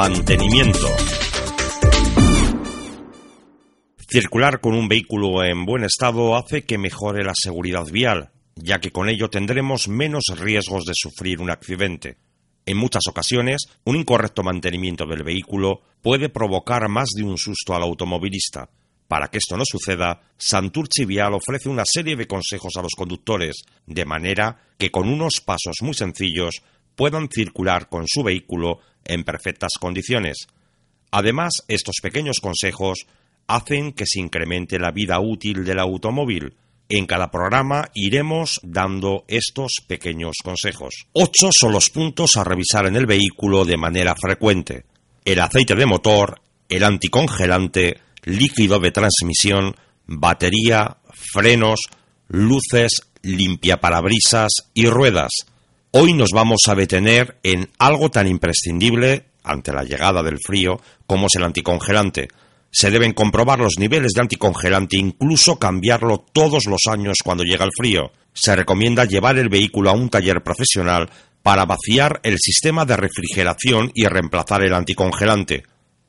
Mantenimiento. 0.01 0.87
Circular 4.09 4.59
con 4.59 4.73
un 4.73 4.87
vehículo 4.87 5.43
en 5.43 5.63
buen 5.63 5.83
estado 5.83 6.35
hace 6.35 6.63
que 6.63 6.79
mejore 6.79 7.23
la 7.23 7.33
seguridad 7.35 7.85
vial, 7.85 8.31
ya 8.55 8.79
que 8.79 8.89
con 8.89 9.09
ello 9.09 9.29
tendremos 9.29 9.87
menos 9.87 10.23
riesgos 10.39 10.85
de 10.85 10.93
sufrir 10.95 11.39
un 11.39 11.51
accidente. 11.51 12.17
En 12.65 12.77
muchas 12.77 13.03
ocasiones, 13.07 13.67
un 13.83 13.95
incorrecto 13.95 14.41
mantenimiento 14.41 15.05
del 15.05 15.21
vehículo 15.21 15.83
puede 16.01 16.29
provocar 16.29 16.89
más 16.89 17.09
de 17.15 17.21
un 17.21 17.37
susto 17.37 17.75
al 17.75 17.83
automovilista. 17.83 18.71
Para 19.07 19.27
que 19.27 19.37
esto 19.37 19.55
no 19.55 19.65
suceda, 19.65 20.23
Santurci 20.35 21.05
Vial 21.05 21.35
ofrece 21.35 21.69
una 21.69 21.85
serie 21.85 22.15
de 22.15 22.25
consejos 22.25 22.73
a 22.75 22.81
los 22.81 22.95
conductores, 22.97 23.65
de 23.85 24.05
manera 24.05 24.63
que 24.79 24.89
con 24.89 25.07
unos 25.07 25.41
pasos 25.45 25.75
muy 25.83 25.93
sencillos 25.93 26.63
puedan 26.95 27.29
circular 27.29 27.87
con 27.87 28.05
su 28.07 28.23
vehículo 28.23 28.79
en 29.05 29.23
perfectas 29.23 29.73
condiciones. 29.79 30.47
Además, 31.11 31.53
estos 31.67 31.95
pequeños 32.01 32.39
consejos 32.39 33.05
hacen 33.47 33.93
que 33.93 34.05
se 34.05 34.19
incremente 34.19 34.79
la 34.79 34.91
vida 34.91 35.19
útil 35.19 35.65
del 35.65 35.79
automóvil, 35.79 36.55
en 36.93 37.05
cada 37.05 37.31
programa 37.31 37.89
iremos 37.93 38.59
dando 38.63 39.23
estos 39.29 39.75
pequeños 39.87 40.35
consejos. 40.43 41.07
Ocho 41.13 41.49
son 41.57 41.71
los 41.71 41.89
puntos 41.89 42.35
a 42.35 42.43
revisar 42.43 42.85
en 42.85 42.97
el 42.97 43.05
vehículo 43.05 43.63
de 43.63 43.77
manera 43.77 44.13
frecuente. 44.13 44.83
El 45.23 45.39
aceite 45.39 45.73
de 45.75 45.85
motor, 45.85 46.41
el 46.67 46.83
anticongelante, 46.83 48.01
líquido 48.23 48.81
de 48.81 48.91
transmisión, 48.91 49.73
batería, 50.05 50.97
frenos, 51.13 51.79
luces, 52.27 52.91
limpiaparabrisas 53.21 54.49
y 54.73 54.87
ruedas. 54.87 55.31
Hoy 55.93 56.13
nos 56.13 56.29
vamos 56.33 56.61
a 56.69 56.75
detener 56.75 57.37
en 57.43 57.69
algo 57.77 58.09
tan 58.09 58.25
imprescindible 58.25 59.25
ante 59.43 59.73
la 59.73 59.83
llegada 59.83 60.23
del 60.23 60.37
frío 60.39 60.79
como 61.05 61.27
es 61.27 61.35
el 61.35 61.43
anticongelante. 61.43 62.29
Se 62.71 62.89
deben 62.89 63.11
comprobar 63.11 63.59
los 63.59 63.73
niveles 63.77 64.13
de 64.13 64.21
anticongelante, 64.21 64.95
incluso 64.95 65.59
cambiarlo 65.59 66.23
todos 66.31 66.63
los 66.67 66.79
años 66.89 67.17
cuando 67.21 67.43
llega 67.43 67.65
el 67.65 67.73
frío. 67.77 68.13
Se 68.31 68.55
recomienda 68.55 69.03
llevar 69.03 69.37
el 69.37 69.49
vehículo 69.49 69.89
a 69.89 69.93
un 69.93 70.09
taller 70.09 70.41
profesional 70.41 71.09
para 71.43 71.65
vaciar 71.65 72.21
el 72.23 72.37
sistema 72.39 72.85
de 72.85 72.95
refrigeración 72.95 73.91
y 73.93 74.05
reemplazar 74.05 74.63
el 74.63 74.73
anticongelante. 74.73 75.63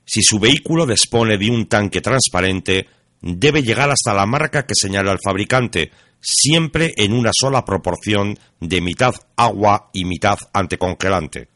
Si 0.05 0.23
su 0.23 0.39
vehículo 0.39 0.87
dispone 0.87 1.39
de 1.39 1.51
un 1.51 1.67
tanque 1.67 2.01
transparente, 2.01 2.87
debe 3.21 3.65
llegar 3.65 3.91
hasta 3.91 4.15
la 4.15 4.27
marca 4.27 4.65
que 4.65 4.75
señala 4.77 5.11
el 5.11 5.19
fabricante, 5.21 5.91
siempre 6.23 6.93
en 6.97 7.13
una 7.13 7.31
sola 7.35 7.65
proporción 7.65 8.39
de 8.61 8.81
mitad 8.81 9.15
agua 9.37 9.91
y 9.93 10.05
mitad 10.05 10.39
anticongelante. 10.53 11.49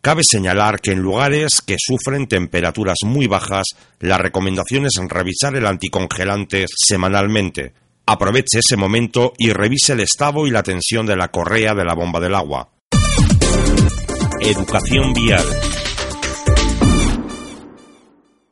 Cabe 0.00 0.22
señalar 0.24 0.80
que 0.80 0.92
en 0.92 1.00
lugares 1.00 1.60
que 1.64 1.76
sufren 1.78 2.28
temperaturas 2.28 2.98
muy 3.04 3.26
bajas, 3.26 3.66
la 4.00 4.16
recomendación 4.16 4.86
es 4.86 4.94
revisar 5.08 5.54
el 5.56 5.66
anticongelante 5.66 6.66
semanalmente. 6.74 7.74
Aproveche 8.06 8.60
ese 8.60 8.76
momento 8.76 9.34
y 9.36 9.52
revise 9.52 9.92
el 9.92 10.00
estado 10.00 10.46
y 10.46 10.50
la 10.50 10.62
tensión 10.62 11.04
de 11.04 11.16
la 11.16 11.28
correa 11.28 11.74
de 11.74 11.84
la 11.84 11.94
bomba 11.94 12.20
del 12.20 12.36
agua. 12.36 12.70
Educación 14.40 15.12
vial. 15.12 15.44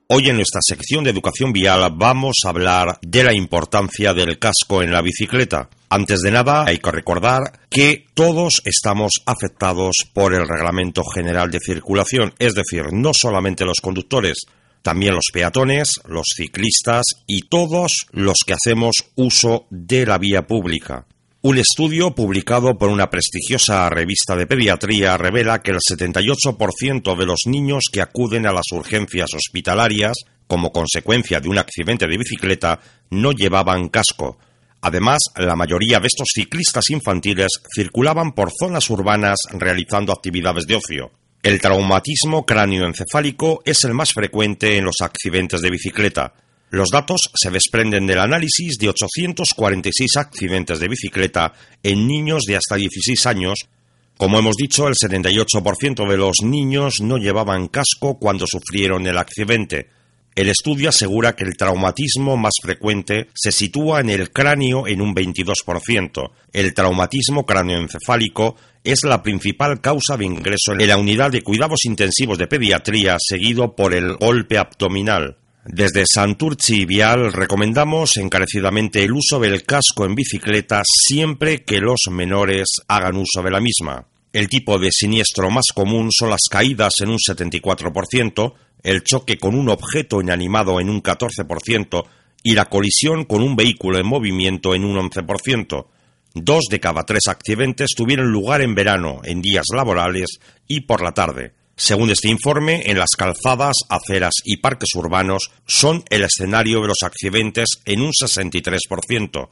Hoy 0.08 0.28
en 0.28 0.36
nuestra 0.36 0.60
sección 0.62 1.02
de 1.02 1.10
educación 1.10 1.52
vial 1.52 1.92
vamos 1.96 2.36
a 2.44 2.50
hablar 2.50 3.00
de 3.02 3.24
la 3.24 3.34
importancia 3.34 4.14
del 4.14 4.38
casco 4.38 4.80
en 4.80 4.92
la 4.92 5.02
bicicleta. 5.02 5.68
Antes 5.88 6.20
de 6.20 6.30
nada, 6.30 6.64
hay 6.64 6.78
que 6.78 6.92
recordar 6.92 7.58
que 7.68 8.06
todos 8.14 8.62
estamos 8.64 9.14
afectados 9.26 9.96
por 10.14 10.32
el 10.32 10.46
Reglamento 10.46 11.02
General 11.12 11.50
de 11.50 11.58
Circulación, 11.58 12.32
es 12.38 12.54
decir, 12.54 12.84
no 12.92 13.10
solamente 13.20 13.64
los 13.64 13.80
conductores, 13.80 14.46
también 14.80 15.12
los 15.12 15.26
peatones, 15.32 16.00
los 16.06 16.26
ciclistas 16.36 17.04
y 17.26 17.48
todos 17.48 18.06
los 18.12 18.36
que 18.46 18.54
hacemos 18.54 19.06
uso 19.16 19.66
de 19.70 20.06
la 20.06 20.18
vía 20.18 20.46
pública. 20.46 21.04
Un 21.46 21.58
estudio 21.58 22.12
publicado 22.12 22.76
por 22.76 22.88
una 22.88 23.08
prestigiosa 23.08 23.88
revista 23.88 24.34
de 24.34 24.48
pediatría 24.48 25.16
revela 25.16 25.62
que 25.62 25.70
el 25.70 25.78
78% 25.78 27.16
de 27.16 27.24
los 27.24 27.42
niños 27.46 27.84
que 27.92 28.02
acuden 28.02 28.48
a 28.48 28.52
las 28.52 28.72
urgencias 28.72 29.30
hospitalarias 29.32 30.14
como 30.48 30.72
consecuencia 30.72 31.38
de 31.38 31.48
un 31.48 31.58
accidente 31.58 32.08
de 32.08 32.18
bicicleta 32.18 32.80
no 33.10 33.30
llevaban 33.30 33.90
casco, 33.90 34.38
Además, 34.80 35.18
la 35.36 35.54
mayoría 35.54 36.00
de 36.00 36.08
estos 36.08 36.28
ciclistas 36.34 36.90
infantiles 36.90 37.60
circulaban 37.72 38.32
por 38.32 38.50
zonas 38.50 38.90
urbanas 38.90 39.38
realizando 39.52 40.12
actividades 40.12 40.66
de 40.66 40.74
ocio. 40.74 41.12
El 41.44 41.60
traumatismo 41.60 42.44
cráneoencefálico 42.44 43.62
es 43.64 43.84
el 43.84 43.94
más 43.94 44.12
frecuente 44.12 44.78
en 44.78 44.84
los 44.84 44.96
accidentes 45.00 45.60
de 45.60 45.70
bicicleta. 45.70 46.34
Los 46.70 46.90
datos 46.90 47.20
se 47.34 47.50
desprenden 47.50 48.06
del 48.06 48.18
análisis 48.18 48.76
de 48.78 48.88
846 48.88 50.16
accidentes 50.16 50.80
de 50.80 50.88
bicicleta 50.88 51.52
en 51.82 52.08
niños 52.08 52.42
de 52.44 52.56
hasta 52.56 52.74
16 52.74 53.26
años. 53.26 53.68
Como 54.16 54.38
hemos 54.38 54.56
dicho, 54.56 54.88
el 54.88 54.94
78% 54.94 56.08
de 56.08 56.16
los 56.16 56.42
niños 56.42 57.00
no 57.00 57.18
llevaban 57.18 57.68
casco 57.68 58.18
cuando 58.18 58.46
sufrieron 58.46 59.06
el 59.06 59.16
accidente. 59.16 59.90
El 60.34 60.48
estudio 60.48 60.88
asegura 60.88 61.34
que 61.34 61.44
el 61.44 61.56
traumatismo 61.56 62.36
más 62.36 62.54
frecuente 62.60 63.28
se 63.34 63.52
sitúa 63.52 64.00
en 64.00 64.10
el 64.10 64.32
cráneo 64.32 64.86
en 64.86 65.00
un 65.00 65.14
22%. 65.14 66.30
El 66.52 66.74
traumatismo 66.74 67.46
cráneoencefálico 67.46 68.56
es 68.84 69.04
la 69.04 69.22
principal 69.22 69.80
causa 69.80 70.16
de 70.16 70.26
ingreso 70.26 70.72
en 70.72 70.88
la 70.88 70.98
unidad 70.98 71.30
de 71.30 71.42
cuidados 71.42 71.84
intensivos 71.84 72.36
de 72.36 72.48
pediatría, 72.48 73.16
seguido 73.18 73.74
por 73.74 73.94
el 73.94 74.16
golpe 74.16 74.58
abdominal. 74.58 75.38
Desde 75.68 76.04
Santurci 76.06 76.84
Vial 76.84 77.32
recomendamos 77.32 78.18
encarecidamente 78.18 79.02
el 79.02 79.10
uso 79.10 79.40
del 79.40 79.64
casco 79.64 80.04
en 80.04 80.14
bicicleta 80.14 80.82
siempre 80.84 81.64
que 81.64 81.80
los 81.80 82.02
menores 82.08 82.68
hagan 82.86 83.16
uso 83.16 83.42
de 83.42 83.50
la 83.50 83.58
misma. 83.58 84.06
El 84.32 84.48
tipo 84.48 84.78
de 84.78 84.92
siniestro 84.92 85.50
más 85.50 85.64
común 85.74 86.10
son 86.12 86.30
las 86.30 86.42
caídas 86.48 86.92
en 87.02 87.10
un 87.10 87.18
74%, 87.18 88.54
el 88.84 89.02
choque 89.02 89.38
con 89.38 89.56
un 89.56 89.68
objeto 89.68 90.20
inanimado 90.20 90.78
en 90.78 90.88
un 90.88 91.02
14% 91.02 92.04
y 92.44 92.54
la 92.54 92.66
colisión 92.66 93.24
con 93.24 93.42
un 93.42 93.56
vehículo 93.56 93.98
en 93.98 94.06
movimiento 94.06 94.72
en 94.72 94.84
un 94.84 94.96
11%. 95.10 95.86
Dos 96.34 96.66
de 96.70 96.78
cada 96.78 97.02
tres 97.02 97.26
accidentes 97.26 97.90
tuvieron 97.96 98.30
lugar 98.30 98.60
en 98.60 98.76
verano, 98.76 99.20
en 99.24 99.42
días 99.42 99.66
laborales 99.74 100.38
y 100.68 100.82
por 100.82 101.02
la 101.02 101.10
tarde. 101.10 101.55
Según 101.78 102.10
este 102.10 102.30
informe, 102.30 102.90
en 102.90 102.98
las 102.98 103.10
calzadas, 103.18 103.76
aceras 103.90 104.32
y 104.44 104.56
parques 104.56 104.94
urbanos 104.94 105.50
son 105.66 106.04
el 106.08 106.24
escenario 106.24 106.80
de 106.80 106.88
los 106.88 107.02
accidentes 107.04 107.68
en 107.84 108.00
un 108.00 108.12
63%. 108.12 109.48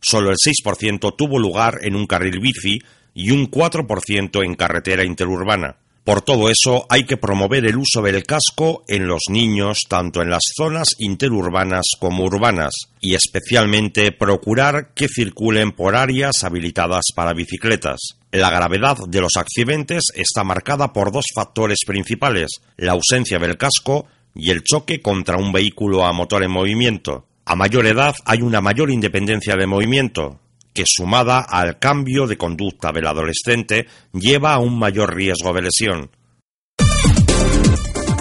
Solo 0.00 0.30
el 0.30 0.36
6% 0.36 1.16
tuvo 1.16 1.38
lugar 1.40 1.80
en 1.82 1.96
un 1.96 2.06
carril 2.06 2.38
bici 2.38 2.78
y 3.12 3.32
un 3.32 3.50
4% 3.50 4.44
en 4.44 4.54
carretera 4.54 5.04
interurbana. 5.04 5.78
Por 6.04 6.20
todo 6.20 6.48
eso, 6.48 6.86
hay 6.90 7.06
que 7.06 7.16
promover 7.16 7.64
el 7.64 7.78
uso 7.78 8.02
del 8.02 8.22
casco 8.24 8.84
en 8.86 9.08
los 9.08 9.22
niños, 9.30 9.78
tanto 9.88 10.20
en 10.20 10.28
las 10.28 10.42
zonas 10.54 10.88
interurbanas 10.98 11.86
como 11.98 12.24
urbanas, 12.24 12.74
y 13.00 13.14
especialmente 13.14 14.12
procurar 14.12 14.92
que 14.94 15.08
circulen 15.08 15.72
por 15.72 15.96
áreas 15.96 16.44
habilitadas 16.44 17.04
para 17.16 17.32
bicicletas. 17.32 18.18
La 18.34 18.50
gravedad 18.50 18.96
de 19.06 19.20
los 19.20 19.36
accidentes 19.36 20.06
está 20.12 20.42
marcada 20.42 20.92
por 20.92 21.12
dos 21.12 21.26
factores 21.32 21.78
principales, 21.86 22.48
la 22.76 22.90
ausencia 22.90 23.38
del 23.38 23.56
casco 23.56 24.08
y 24.34 24.50
el 24.50 24.64
choque 24.64 25.00
contra 25.00 25.36
un 25.36 25.52
vehículo 25.52 26.04
a 26.04 26.12
motor 26.12 26.42
en 26.42 26.50
movimiento. 26.50 27.28
A 27.44 27.54
mayor 27.54 27.86
edad 27.86 28.16
hay 28.24 28.42
una 28.42 28.60
mayor 28.60 28.90
independencia 28.90 29.54
de 29.54 29.68
movimiento, 29.68 30.40
que 30.74 30.82
sumada 30.84 31.42
al 31.42 31.78
cambio 31.78 32.26
de 32.26 32.36
conducta 32.36 32.90
del 32.90 33.06
adolescente 33.06 33.86
lleva 34.12 34.54
a 34.54 34.58
un 34.58 34.80
mayor 34.80 35.14
riesgo 35.14 35.52
de 35.52 35.62
lesión. 35.62 36.10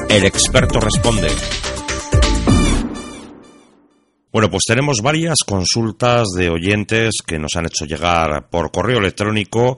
El 0.09 0.25
experto 0.25 0.79
responde. 0.79 1.29
Bueno, 4.33 4.49
pues 4.49 4.63
tenemos 4.67 4.97
varias 5.03 5.37
consultas 5.45 6.29
de 6.35 6.49
oyentes 6.49 7.17
que 7.23 7.37
nos 7.37 7.51
han 7.55 7.67
hecho 7.67 7.85
llegar 7.85 8.49
por 8.49 8.71
correo 8.71 8.97
electrónico. 8.97 9.77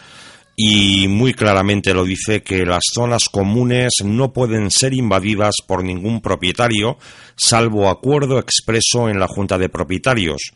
y 0.57 1.07
muy 1.09 1.33
claramente 1.33 1.95
lo 1.95 2.05
dice 2.05 2.43
que 2.43 2.67
las 2.67 2.83
zonas 2.93 3.29
comunes 3.31 3.93
no 4.05 4.33
pueden 4.33 4.71
ser 4.71 4.93
invadidas 4.93 5.55
por 5.67 5.85
ningún 5.85 6.21
propietario 6.21 6.99
salvo 7.37 7.89
acuerdo 7.89 8.39
expreso 8.39 9.09
en 9.09 9.19
la 9.19 9.29
Junta 9.29 9.57
de 9.59 9.69
Propietarios. 9.69 10.53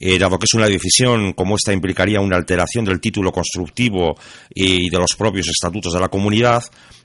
Eh, 0.00 0.18
dado 0.18 0.38
que 0.38 0.46
es 0.46 0.54
una 0.54 0.66
decisión 0.66 1.32
como 1.32 1.56
esta 1.56 1.72
implicaría 1.72 2.20
una 2.20 2.36
alteración 2.36 2.84
del 2.84 3.00
título 3.00 3.30
constructivo 3.30 4.16
y 4.54 4.90
de 4.90 4.98
los 4.98 5.14
propios 5.14 5.48
estatutos 5.48 5.92
de 5.92 6.00
la 6.00 6.08
comunidad, 6.08 6.62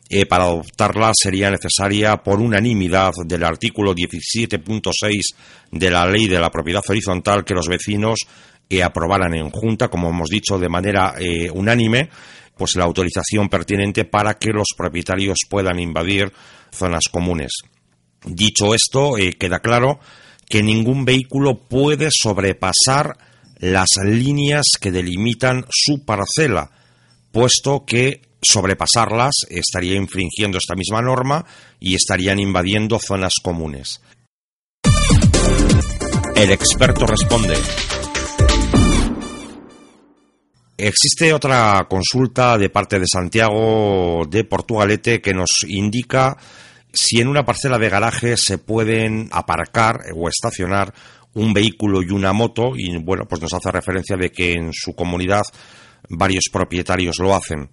eh, 0.09 0.25
para 0.25 0.45
adoptarla 0.45 1.11
sería 1.13 1.51
necesaria 1.51 2.17
por 2.17 2.39
unanimidad 2.39 3.11
del 3.25 3.43
artículo 3.43 3.93
17.6 3.93 5.21
de 5.71 5.91
la 5.91 6.05
ley 6.05 6.27
de 6.27 6.39
la 6.39 6.49
propiedad 6.49 6.83
horizontal 6.87 7.43
que 7.43 7.53
los 7.53 7.67
vecinos 7.67 8.19
eh, 8.69 8.83
aprobaran 8.83 9.33
en 9.33 9.49
junta, 9.49 9.89
como 9.89 10.09
hemos 10.09 10.29
dicho, 10.29 10.57
de 10.57 10.69
manera 10.69 11.15
unánime, 11.53 12.09
pues 12.57 12.75
la 12.75 12.85
autorización 12.85 13.49
pertinente 13.49 14.05
para 14.05 14.35
que 14.35 14.49
los 14.49 14.67
propietarios 14.75 15.37
puedan 15.49 15.79
invadir 15.79 16.31
zonas 16.71 17.03
comunes. 17.11 17.51
Dicho 18.25 18.73
esto, 18.73 19.13
queda 19.37 19.59
claro 19.59 19.99
que 20.49 20.63
ningún 20.63 21.05
vehículo 21.05 21.55
puede 21.67 22.09
sobrepasar 22.11 23.17
las 23.59 23.87
líneas 24.03 24.65
que 24.79 24.91
delimitan 24.91 25.65
su 25.69 26.05
parcela, 26.05 26.71
puesto 27.31 27.85
que 27.85 28.21
sobrepasarlas 28.41 29.34
estaría 29.50 29.96
infringiendo 29.96 30.58
esta 30.58 30.75
misma 30.75 31.01
norma 31.01 31.46
y 31.80 31.95
estarían 31.95 32.39
invadiendo 32.39 33.00
zonas 33.00 33.34
comunes. 33.41 34.02
El 36.36 36.52
experto 36.52 37.06
responde. 37.08 37.56
Existe 40.78 41.34
otra 41.34 41.88
consulta 41.89 42.58
de 42.58 42.69
parte 42.69 43.00
de 43.00 43.08
Santiago 43.12 44.23
de 44.30 44.43
Portugalete 44.43 45.19
que 45.21 45.34
nos 45.34 45.50
indica 45.67 46.38
si 46.93 47.19
en 47.19 47.28
una 47.28 47.43
parcela 47.43 47.80
de 47.80 47.89
garaje 47.89 48.38
se 48.38 48.60
pueden 48.60 49.30
aparcar 49.32 50.02
o 50.15 50.30
estacionar 50.30 50.93
un 51.34 51.54
vehículo 51.54 52.02
y 52.02 52.10
una 52.10 52.34
moto, 52.34 52.71
y 52.76 52.95
bueno, 52.97 53.26
pues 53.28 53.41
nos 53.41 53.54
hace 53.54 53.71
referencia 53.71 54.17
de 54.17 54.32
que 54.32 54.54
en 54.54 54.71
su 54.73 54.95
comunidad 54.95 55.43
varios 56.10 56.45
propietarios 56.52 57.19
lo 57.19 57.36
hacen. 57.36 57.69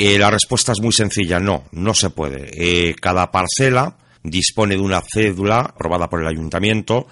Eh, 0.00 0.16
la 0.16 0.30
respuesta 0.30 0.70
es 0.70 0.80
muy 0.80 0.92
sencilla, 0.92 1.40
no, 1.40 1.64
no 1.72 1.92
se 1.92 2.10
puede. 2.10 2.50
Eh, 2.54 2.94
cada 2.94 3.32
parcela 3.32 3.96
dispone 4.22 4.76
de 4.76 4.80
una 4.80 5.02
cédula 5.02 5.58
aprobada 5.58 6.08
por 6.08 6.20
el 6.20 6.28
ayuntamiento 6.28 7.08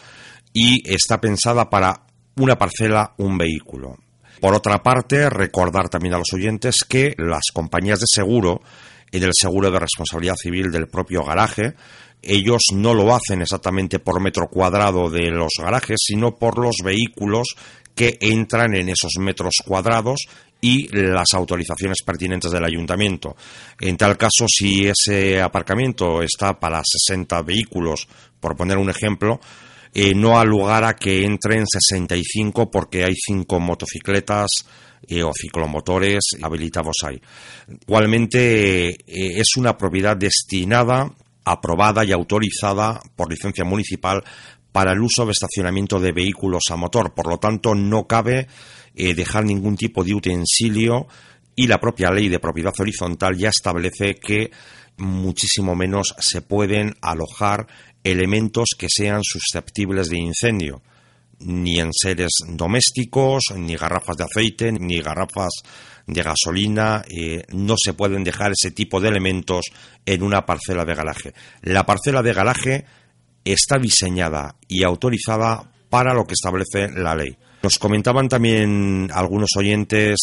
y 0.53 0.89
está 0.89 1.21
pensada 1.21 1.69
para 1.69 2.03
una 2.37 2.57
parcela, 2.57 3.13
un 3.19 3.37
vehículo. 3.37 3.97
Por 4.41 4.55
otra 4.55 4.85
parte, 4.85 5.29
recordar 5.29 5.89
también 5.89 6.15
a 6.15 6.19
los 6.19 6.33
oyentes 6.33 6.85
que 6.89 7.17
las 7.19 7.47
compañías 7.53 7.99
de 7.99 8.07
seguro 8.09 8.61
y 9.11 9.19
del 9.19 9.33
seguro 9.35 9.73
de 9.73 9.81
responsabilidad 9.81 10.37
civil 10.37 10.71
del 10.71 10.87
propio 10.87 11.25
garaje. 11.25 11.75
Ellos 12.23 12.63
no 12.73 12.95
lo 12.95 13.13
hacen 13.13 13.43
exactamente 13.43 13.99
por 13.99 14.21
metro 14.21 14.47
cuadrado 14.47 15.11
de 15.11 15.33
los 15.33 15.55
garajes, 15.59 15.97
sino 16.07 16.37
por 16.37 16.61
los 16.61 16.77
vehículos 16.85 17.49
que 17.97 18.19
entran 18.21 18.77
en 18.77 18.91
esos 18.91 19.13
metros 19.19 19.55
cuadrados 19.67 20.29
y 20.61 20.89
las 20.89 21.29
autorizaciones 21.35 21.99
pertinentes 22.05 22.51
del 22.51 22.65
ayuntamiento. 22.65 23.37
En 23.81 23.97
tal 23.97 24.17
caso, 24.17 24.47
si 24.49 24.87
ese 24.87 25.41
aparcamiento 25.41 26.23
está 26.23 26.59
para 26.59 26.83
60 26.85 27.43
vehículos, 27.43 28.09
por 28.41 28.57
poner 28.57 28.79
un 28.79 28.91
ejemplo, 28.91 29.41
eh, 29.95 30.15
no 30.15 30.39
ha 30.39 30.45
lugar 30.45 30.85
a 30.85 30.95
que 30.95 31.25
entren 31.25 31.65
65 31.67 32.71
porque 32.71 33.05
hay 33.05 33.15
cinco 33.15 33.61
motocicletas 33.61 34.49
eh, 35.09 35.23
o 35.23 35.33
ciclomotores 35.33 36.23
habilitados 36.43 36.97
hay. 37.05 37.21
Igualmente, 37.87 38.89
eh, 38.89 38.97
es 39.07 39.57
una 39.57 39.79
propiedad 39.79 40.17
destinada, 40.17 41.11
aprobada 41.45 42.05
y 42.05 42.13
autorizada 42.13 43.01
por 43.15 43.31
licencia 43.31 43.65
municipal 43.65 44.23
para 44.73 44.93
el 44.93 45.01
uso 45.01 45.25
de 45.25 45.33
estacionamiento 45.33 45.99
de 45.99 46.13
vehículos 46.13 46.65
a 46.71 46.77
motor. 46.77 47.15
Por 47.15 47.29
lo 47.29 47.39
tanto, 47.39 47.75
no 47.75 48.07
cabe 48.07 48.49
eh, 48.97 49.15
dejar 49.15 49.45
ningún 49.45 49.77
tipo 49.77 50.03
de 50.03 50.15
utensilio 50.15 51.07
y 51.55 51.67
la 51.67 51.79
propia 51.79 52.11
ley 52.11 52.29
de 52.29 52.41
propiedad 52.41 52.75
horizontal 52.79 53.37
ya 53.37 53.51
establece 53.51 54.17
que 54.17 54.51
muchísimo 54.97 55.75
menos 55.75 56.15
se 56.19 56.43
pueden 56.43 56.97
alojar 57.01 57.67
elementos 58.03 58.71
que 58.79 58.89
sean 58.91 59.23
susceptibles 59.23 60.09
de 60.09 60.19
incendio 60.19 60.83
ni 61.39 61.81
en 61.81 61.91
seres 61.93 62.31
domésticos, 62.49 63.45
ni 63.57 63.77
garrafas 63.77 64.17
de 64.17 64.25
aceite, 64.25 64.73
ni 64.73 65.01
garrafas 65.01 65.51
de 66.07 66.23
gasolina. 66.23 67.05
Eh, 67.09 67.45
no 67.53 67.75
se 67.77 67.93
pueden 67.95 68.25
dejar 68.25 68.53
ese 68.53 68.71
tipo 68.71 69.01
de 69.01 69.09
elementos 69.09 69.67
en 70.05 70.23
una 70.23 70.47
parcela 70.47 70.85
de 70.85 70.95
garaje. 70.95 71.35
La 71.63 71.85
parcela 71.85 72.23
de 72.23 72.33
garaje 72.33 72.85
está 73.45 73.79
diseñada 73.79 74.57
y 74.67 74.85
autorizada 74.85 75.71
para 75.91 76.15
lo 76.15 76.25
que 76.27 76.35
establece 76.35 76.89
la 76.89 77.15
ley. 77.15 77.37
Nos 77.67 77.81
comentaban 77.81 78.29
también 78.29 79.11
algunos 79.13 79.49
oyentes 79.57 80.19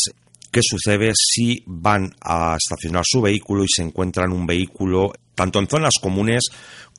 qué 0.50 0.62
sucede 0.64 1.12
si 1.14 1.62
van 1.66 2.16
a 2.22 2.56
estacionar 2.56 3.04
su 3.06 3.20
vehículo 3.20 3.66
y 3.66 3.68
se 3.68 3.82
encuentran 3.82 4.32
un 4.32 4.46
vehículo 4.46 5.12
tanto 5.36 5.60
en 5.60 5.68
zonas 5.68 5.96
comunes 6.02 6.44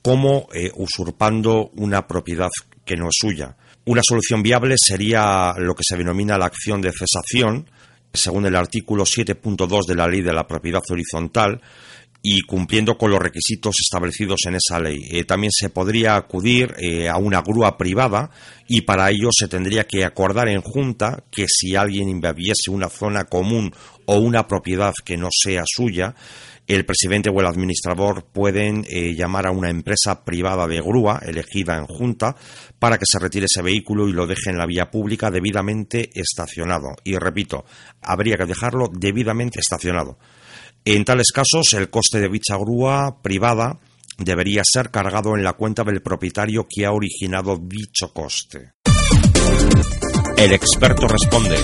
como 0.03 0.47
eh, 0.53 0.69
usurpando 0.75 1.71
una 1.77 2.05
propiedad 2.05 2.51
que 2.85 2.95
no 2.95 3.07
es 3.07 3.15
suya. 3.19 3.57
Una 3.85 4.03
solución 4.07 4.43
viable 4.43 4.75
sería 4.77 5.55
lo 5.57 5.73
que 5.73 5.81
se 5.83 5.97
denomina 5.97 6.37
la 6.37 6.45
acción 6.45 6.79
de 6.79 6.91
cesación, 6.91 7.67
según 8.13 8.45
el 8.45 8.55
artículo 8.55 9.03
7.2 9.03 9.87
de 9.87 9.95
la 9.95 10.07
Ley 10.07 10.21
de 10.21 10.33
la 10.33 10.45
Propiedad 10.45 10.83
Horizontal, 10.87 11.59
y 12.27 12.41
cumpliendo 12.41 12.97
con 12.97 13.11
los 13.11 13.19
requisitos 13.19 13.75
establecidos 13.79 14.47
en 14.47 14.55
esa 14.55 14.79
ley. 14.79 14.97
Eh, 15.11 15.25
también 15.25 15.51
se 15.51 15.69
podría 15.69 16.15
acudir 16.15 16.73
eh, 16.79 17.07
a 17.07 17.17
una 17.17 17.43
grúa 17.43 17.77
privada 17.77 18.31
y 18.67 18.81
para 18.81 19.11
ello 19.11 19.29
se 19.31 19.47
tendría 19.47 19.83
que 19.83 20.03
acordar 20.03 20.47
en 20.47 20.61
junta 20.61 21.23
que 21.29 21.45
si 21.47 21.75
alguien 21.75 22.09
invadiese 22.09 22.71
una 22.71 22.89
zona 22.89 23.25
común 23.25 23.71
o 24.07 24.17
una 24.17 24.47
propiedad 24.47 24.91
que 25.05 25.17
no 25.17 25.29
sea 25.31 25.65
suya, 25.67 26.15
el 26.65 26.83
presidente 26.83 27.29
o 27.29 27.39
el 27.39 27.45
administrador 27.45 28.25
pueden 28.33 28.83
eh, 28.89 29.13
llamar 29.13 29.45
a 29.45 29.51
una 29.51 29.69
empresa 29.69 30.25
privada 30.25 30.65
de 30.65 30.81
grúa 30.81 31.21
elegida 31.23 31.77
en 31.77 31.85
junta 31.85 32.35
para 32.79 32.97
que 32.97 33.05
se 33.05 33.19
retire 33.19 33.45
ese 33.45 33.61
vehículo 33.61 34.09
y 34.09 34.13
lo 34.13 34.25
deje 34.25 34.49
en 34.49 34.57
la 34.57 34.65
vía 34.65 34.89
pública 34.89 35.29
debidamente 35.29 36.09
estacionado. 36.15 36.95
Y 37.03 37.17
repito, 37.17 37.65
habría 38.01 38.35
que 38.35 38.47
dejarlo 38.47 38.89
debidamente 38.91 39.59
estacionado. 39.59 40.17
En 40.87 41.03
tales 41.03 41.31
casos, 41.33 41.73
el 41.73 41.89
coste 41.89 42.19
de 42.19 42.29
dicha 42.29 42.55
grúa 42.57 43.19
privada 43.23 43.79
debería 44.19 44.61
ser 44.63 44.91
cargado 44.91 45.35
en 45.35 45.43
la 45.43 45.53
cuenta 45.53 45.83
del 45.83 46.03
propietario 46.03 46.67
que 46.69 46.85
ha 46.85 46.91
originado 46.91 47.57
dicho 47.57 48.13
coste. 48.13 48.73
El 50.37 50.53
experto 50.53 51.07
responde. 51.07 51.57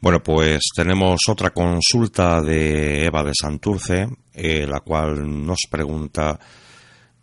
Bueno, 0.00 0.22
pues 0.22 0.62
tenemos 0.74 1.20
otra 1.28 1.50
consulta 1.50 2.40
de 2.40 3.04
Eva 3.04 3.22
de 3.22 3.32
Santurce, 3.38 4.08
eh, 4.32 4.66
la 4.66 4.80
cual 4.80 5.44
nos 5.44 5.58
pregunta 5.70 6.40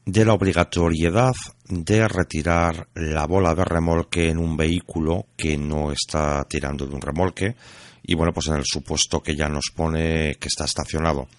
de 0.05 0.25
la 0.25 0.33
obligatoriedad 0.33 1.33
de 1.67 2.07
retirar 2.07 2.87
la 2.93 3.25
bola 3.25 3.55
de 3.55 3.65
remolque 3.65 4.29
en 4.29 4.37
un 4.37 4.55
vehículo 4.55 5.25
que 5.35 5.57
no 5.57 5.91
está 5.91 6.45
tirando 6.47 6.85
de 6.85 6.93
un 6.93 7.01
remolque 7.01 7.55
y 8.11 8.13
bueno, 8.13 8.33
pues 8.33 8.47
en 8.47 8.55
el 8.55 8.65
supuesto 8.65 9.23
que 9.23 9.37
ya 9.37 9.47
nos 9.47 9.71
pone 9.73 10.35
que 10.35 10.49
está 10.49 10.65
estacionado. 10.65 11.29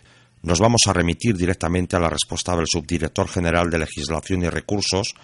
Nos 0.42 0.58
vamos 0.58 0.80
a 0.86 0.94
remitir 0.94 1.36
directamente 1.36 1.96
a 1.96 2.00
la 2.00 2.08
respuesta 2.08 2.56
del 2.56 2.66
subdirector 2.66 3.28
general 3.28 3.68
de 3.68 3.80
Legislación 3.80 4.42
y 4.42 4.48
Recursos 4.48 5.14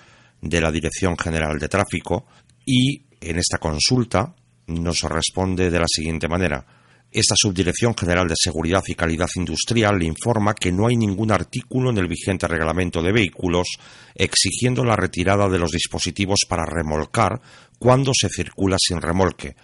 de 0.42 0.60
la 0.60 0.70
Dirección 0.70 1.16
General 1.16 1.58
de 1.58 1.68
Tráfico 1.68 2.26
y 2.66 3.02
en 3.20 3.38
esta 3.38 3.56
consulta 3.56 4.34
nos 4.66 5.00
responde 5.02 5.70
de 5.70 5.80
la 5.80 5.86
siguiente 5.88 6.28
manera. 6.28 6.66
Esta 7.10 7.34
Subdirección 7.34 7.96
General 7.96 8.28
de 8.28 8.34
Seguridad 8.36 8.82
y 8.86 8.94
Calidad 8.94 9.30
Industrial 9.34 9.98
le 9.98 10.04
informa 10.04 10.54
que 10.54 10.70
no 10.70 10.86
hay 10.86 10.96
ningún 10.96 11.32
artículo 11.32 11.88
en 11.88 11.96
el 11.96 12.08
vigente 12.08 12.46
reglamento 12.46 13.02
de 13.02 13.12
vehículos 13.12 13.78
exigiendo 14.14 14.84
la 14.84 14.96
retirada 14.96 15.48
de 15.48 15.58
los 15.58 15.70
dispositivos 15.70 16.40
para 16.46 16.66
remolcar 16.66 17.40
cuando 17.78 18.12
se 18.14 18.28
circula 18.28 18.76
sin 18.78 19.00
remolque. 19.00 19.56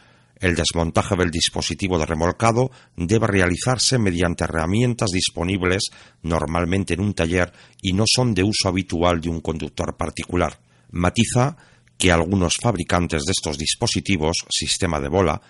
El 0.44 0.56
desmontaje 0.56 1.16
del 1.16 1.30
dispositivo 1.30 1.98
de 1.98 2.04
remolcado 2.04 2.70
debe 2.96 3.26
realizarse 3.26 3.96
mediante 3.96 4.44
herramientas 4.44 5.08
disponibles 5.10 5.84
normalmente 6.20 6.92
en 6.92 7.00
un 7.00 7.14
taller 7.14 7.50
y 7.80 7.94
no 7.94 8.04
son 8.06 8.34
de 8.34 8.42
uso 8.42 8.68
habitual 8.68 9.22
de 9.22 9.30
un 9.30 9.40
conductor 9.40 9.96
particular. 9.96 10.60
Matiza 10.90 11.56
que 11.96 12.12
algunos 12.12 12.58
fabricantes 12.60 13.22
de 13.24 13.32
estos 13.32 13.56
dispositivos, 13.56 14.36
sistema 14.50 15.00
de 15.00 15.08
bola, 15.08 15.40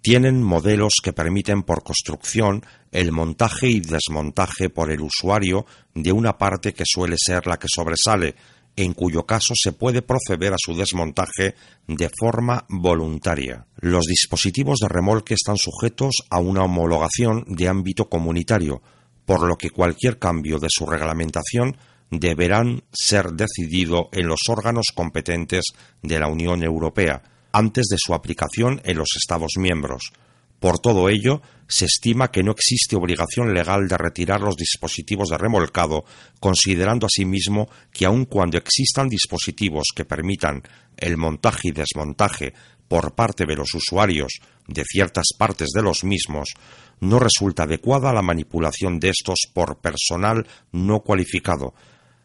tienen 0.00 0.40
modelos 0.40 0.94
que 1.02 1.12
permiten 1.12 1.64
por 1.64 1.82
construcción 1.82 2.64
el 2.92 3.10
montaje 3.10 3.66
y 3.66 3.80
desmontaje 3.80 4.70
por 4.70 4.92
el 4.92 5.00
usuario 5.00 5.66
de 5.92 6.12
una 6.12 6.38
parte 6.38 6.72
que 6.72 6.84
suele 6.86 7.16
ser 7.18 7.48
la 7.48 7.58
que 7.58 7.66
sobresale, 7.68 8.36
en 8.76 8.92
cuyo 8.92 9.24
caso 9.24 9.54
se 9.56 9.72
puede 9.72 10.02
proceder 10.02 10.52
a 10.52 10.58
su 10.58 10.74
desmontaje 10.74 11.54
de 11.86 12.10
forma 12.18 12.66
voluntaria. 12.68 13.66
Los 13.80 14.04
dispositivos 14.04 14.78
de 14.80 14.88
remolque 14.88 15.34
están 15.34 15.56
sujetos 15.56 16.16
a 16.30 16.38
una 16.38 16.62
homologación 16.62 17.44
de 17.48 17.68
ámbito 17.68 18.08
comunitario, 18.08 18.82
por 19.24 19.42
lo 19.48 19.56
que 19.56 19.70
cualquier 19.70 20.18
cambio 20.18 20.58
de 20.58 20.68
su 20.70 20.86
reglamentación 20.86 21.76
deberán 22.10 22.84
ser 22.92 23.32
decidido 23.32 24.10
en 24.12 24.28
los 24.28 24.40
órganos 24.48 24.86
competentes 24.94 25.64
de 26.02 26.20
la 26.20 26.28
Unión 26.28 26.62
Europea 26.62 27.22
antes 27.52 27.86
de 27.90 27.96
su 27.98 28.14
aplicación 28.14 28.80
en 28.84 28.98
los 28.98 29.08
Estados 29.16 29.52
miembros. 29.58 30.12
Por 30.60 30.78
todo 30.78 31.08
ello, 31.08 31.42
se 31.68 31.84
estima 31.86 32.30
que 32.30 32.42
no 32.42 32.52
existe 32.52 32.96
obligación 32.96 33.52
legal 33.52 33.88
de 33.88 33.98
retirar 33.98 34.40
los 34.40 34.56
dispositivos 34.56 35.28
de 35.28 35.38
remolcado, 35.38 36.04
considerando 36.40 37.06
asimismo 37.06 37.68
que 37.92 38.06
aun 38.06 38.24
cuando 38.24 38.56
existan 38.56 39.08
dispositivos 39.08 39.88
que 39.94 40.04
permitan 40.04 40.62
el 40.96 41.16
montaje 41.16 41.68
y 41.68 41.72
desmontaje 41.72 42.54
por 42.88 43.14
parte 43.14 43.44
de 43.46 43.56
los 43.56 43.74
usuarios 43.74 44.38
de 44.68 44.84
ciertas 44.84 45.26
partes 45.36 45.70
de 45.74 45.82
los 45.82 46.04
mismos, 46.04 46.54
no 47.00 47.18
resulta 47.18 47.64
adecuada 47.64 48.12
la 48.12 48.22
manipulación 48.22 48.98
de 48.98 49.10
estos 49.10 49.38
por 49.52 49.80
personal 49.80 50.46
no 50.72 51.00
cualificado, 51.00 51.74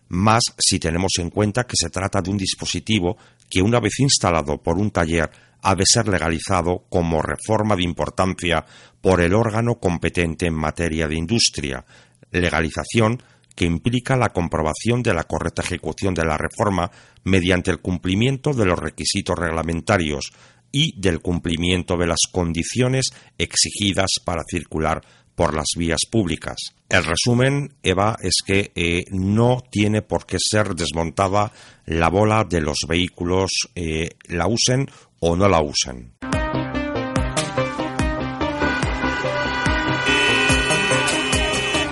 más 0.10 0.44
si 0.58 0.80
tenemos 0.80 1.14
en 1.20 1.30
cuenta 1.30 1.66
que 1.66 1.76
se 1.76 1.90
trata 1.90 2.22
de 2.22 2.30
un 2.30 2.38
dispositivo 2.38 3.18
que 3.50 3.62
una 3.62 3.80
vez 3.80 4.00
instalado 4.00 4.62
por 4.62 4.78
un 4.78 4.92
taller 4.92 5.30
ha 5.62 5.76
de 5.76 5.84
ser 5.86 6.08
legalizado 6.08 6.86
como 6.90 7.22
reforma 7.22 7.76
de 7.76 7.84
importancia 7.84 8.66
por 9.00 9.22
el 9.22 9.34
órgano 9.34 9.76
competente 9.80 10.48
en 10.48 10.56
materia 10.56 11.08
de 11.08 11.16
industria, 11.16 11.86
legalización 12.32 13.22
que 13.56 13.66
implica 13.66 14.16
la 14.16 14.30
comprobación 14.30 15.04
de 15.04 15.14
la 15.14 15.26
correcta 15.26 15.62
ejecución 15.62 16.14
de 16.14 16.26
la 16.26 16.38
reforma 16.38 16.90
mediante 17.24 17.72
el 17.72 17.80
cumplimiento 17.80 18.54
de 18.54 18.66
los 18.66 18.80
requisitos 18.80 19.38
reglamentarios 19.38 20.32
y 20.72 21.00
del 21.00 21.20
cumplimiento 21.20 21.98
de 21.98 22.08
las 22.08 22.22
condiciones 22.32 23.08
exigidas 23.38 24.10
para 24.24 24.44
circular 24.50 25.02
por 25.36 25.54
las 25.56 25.68
vías 25.78 26.02
públicas. 26.10 26.56
El 26.90 27.04
resumen, 27.04 27.74
Eva, 27.84 28.18
es 28.22 28.36
que 28.46 28.72
eh, 28.76 29.06
no 29.12 29.64
tiene 29.70 30.02
por 30.02 30.26
qué 30.26 30.38
ser 30.40 30.76
desmontada 30.76 31.52
la 31.86 32.10
bola 32.10 32.44
de 32.44 32.62
los 32.62 32.80
vehículos, 32.88 33.52
eh, 33.76 34.10
la 34.28 34.48
usen 34.48 34.88
o 35.22 35.36
no 35.36 35.48
la 35.48 35.62
usen. 35.62 36.18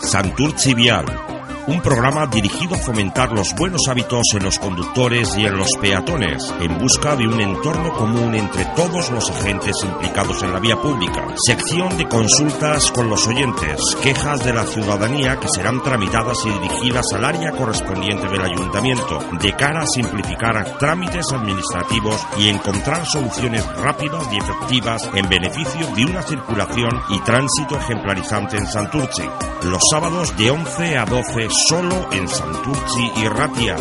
Santurci 0.01 0.73
Vial 0.73 1.28
un 1.69 1.81
programa 1.81 2.25
dirigido 2.25 2.75
a 2.75 2.79
fomentar 2.79 3.31
los 3.31 3.53
buenos 3.53 3.81
hábitos 3.87 4.23
en 4.33 4.43
los 4.43 4.57
conductores 4.57 5.37
y 5.37 5.45
en 5.45 5.55
los 5.55 5.69
peatones, 5.79 6.51
en 6.59 6.79
busca 6.79 7.15
de 7.15 7.27
un 7.27 7.39
entorno 7.39 7.93
común 7.93 8.33
entre 8.33 8.65
todos 8.75 9.11
los 9.11 9.29
agentes 9.29 9.75
implicados 9.83 10.41
en 10.41 10.51
la 10.51 10.59
vía 10.59 10.75
pública. 10.77 11.27
Sección 11.45 11.95
de 11.95 12.07
consultas 12.07 12.91
con 12.91 13.07
los 13.07 13.27
oyentes, 13.27 13.79
quejas 14.01 14.43
de 14.43 14.53
la 14.53 14.63
ciudadanía 14.63 15.39
que 15.39 15.47
serán 15.47 15.83
tramitadas 15.83 16.39
y 16.45 16.49
dirigidas 16.49 17.05
al 17.13 17.25
área 17.25 17.51
correspondiente 17.51 18.27
del 18.27 18.41
ayuntamiento, 18.41 19.19
de 19.39 19.53
cara 19.53 19.81
a 19.81 19.87
simplificar 19.87 20.77
trámites 20.79 21.31
administrativos 21.31 22.19
y 22.39 22.49
encontrar 22.49 23.05
soluciones 23.05 23.63
rápidas 23.75 24.27
y 24.31 24.37
efectivas 24.37 25.07
en 25.13 25.29
beneficio 25.29 25.85
de 25.95 26.05
una 26.05 26.23
circulación 26.23 26.99
y 27.09 27.19
tránsito 27.19 27.77
ejemplarizante 27.77 28.57
en 28.57 28.65
Santurce. 28.65 29.29
Los 29.63 29.81
sábados 29.91 30.35
de 30.37 30.49
11 30.49 30.97
a 30.97 31.05
12 31.05 31.49
solo 31.67 32.11
en 32.13 32.27
Santurci 32.27 33.11
y 33.17 33.27
Ratia. 33.27 33.75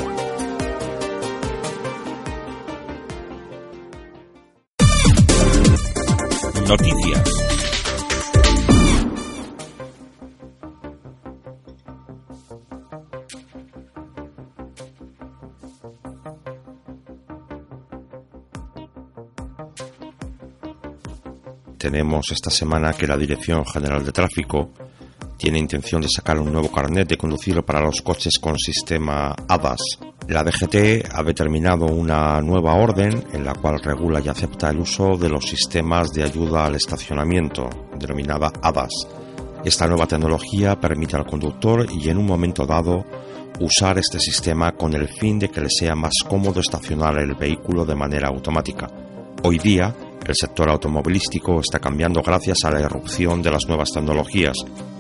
Noticias. 6.67 7.31
Tenemos 21.79 22.33
esta 22.33 22.51
semana 22.51 22.93
que 22.93 23.07
la 23.07 23.17
Dirección 23.17 23.65
General 23.65 24.05
de 24.05 24.13
Tráfico 24.13 24.73
tiene 25.39 25.61
intención 25.61 26.03
de 26.03 26.09
sacar 26.09 26.39
un 26.39 26.53
nuevo 26.53 26.71
carnet 26.71 27.09
de 27.09 27.17
conducir 27.17 27.63
para 27.63 27.81
los 27.81 28.03
coches 28.03 28.39
con 28.41 28.59
sistema 28.59 29.35
ADAS. 29.47 29.81
La 30.27 30.43
DGT 30.43 31.15
ha 31.15 31.23
determinado 31.23 31.87
una 31.87 32.41
nueva 32.43 32.75
orden 32.75 33.25
en 33.33 33.45
la 33.45 33.55
cual 33.55 33.81
regula 33.81 34.21
y 34.21 34.29
acepta 34.29 34.69
el 34.69 34.81
uso 34.81 35.17
de 35.17 35.29
los 35.29 35.49
sistemas 35.49 36.11
de 36.11 36.25
ayuda 36.25 36.67
al 36.67 36.75
estacionamiento, 36.75 37.71
denominada 37.97 38.53
ADAS. 38.61 38.91
Esta 39.65 39.87
nueva 39.87 40.07
tecnología 40.07 40.79
permite 40.79 41.17
al 41.17 41.25
conductor 41.25 41.87
y 41.89 42.09
en 42.11 42.19
un 42.19 42.27
momento 42.27 42.67
dado 42.67 43.05
usar 43.61 43.97
este 43.99 44.19
sistema 44.19 44.73
con 44.73 44.93
el 44.95 45.09
fin 45.09 45.39
de 45.39 45.51
que 45.51 45.61
le 45.61 45.71
sea 45.71 45.95
más 45.95 46.15
cómodo 46.29 46.61
estacionar 46.61 47.17
el 47.19 47.35
vehículo 47.37 47.85
de 47.85 47.95
manera 47.95 48.29
automática. 48.29 48.89
Hoy 49.45 49.59
día, 49.59 49.95
el 50.27 50.35
sector 50.35 50.69
automovilístico 50.69 51.61
está 51.61 51.79
cambiando 51.79 52.23
gracias 52.23 52.59
a 52.65 52.71
la 52.73 52.81
irrupción 52.81 53.41
de 53.41 53.53
las 53.53 53.67
nuevas 53.69 53.91
tecnologías 53.93 54.57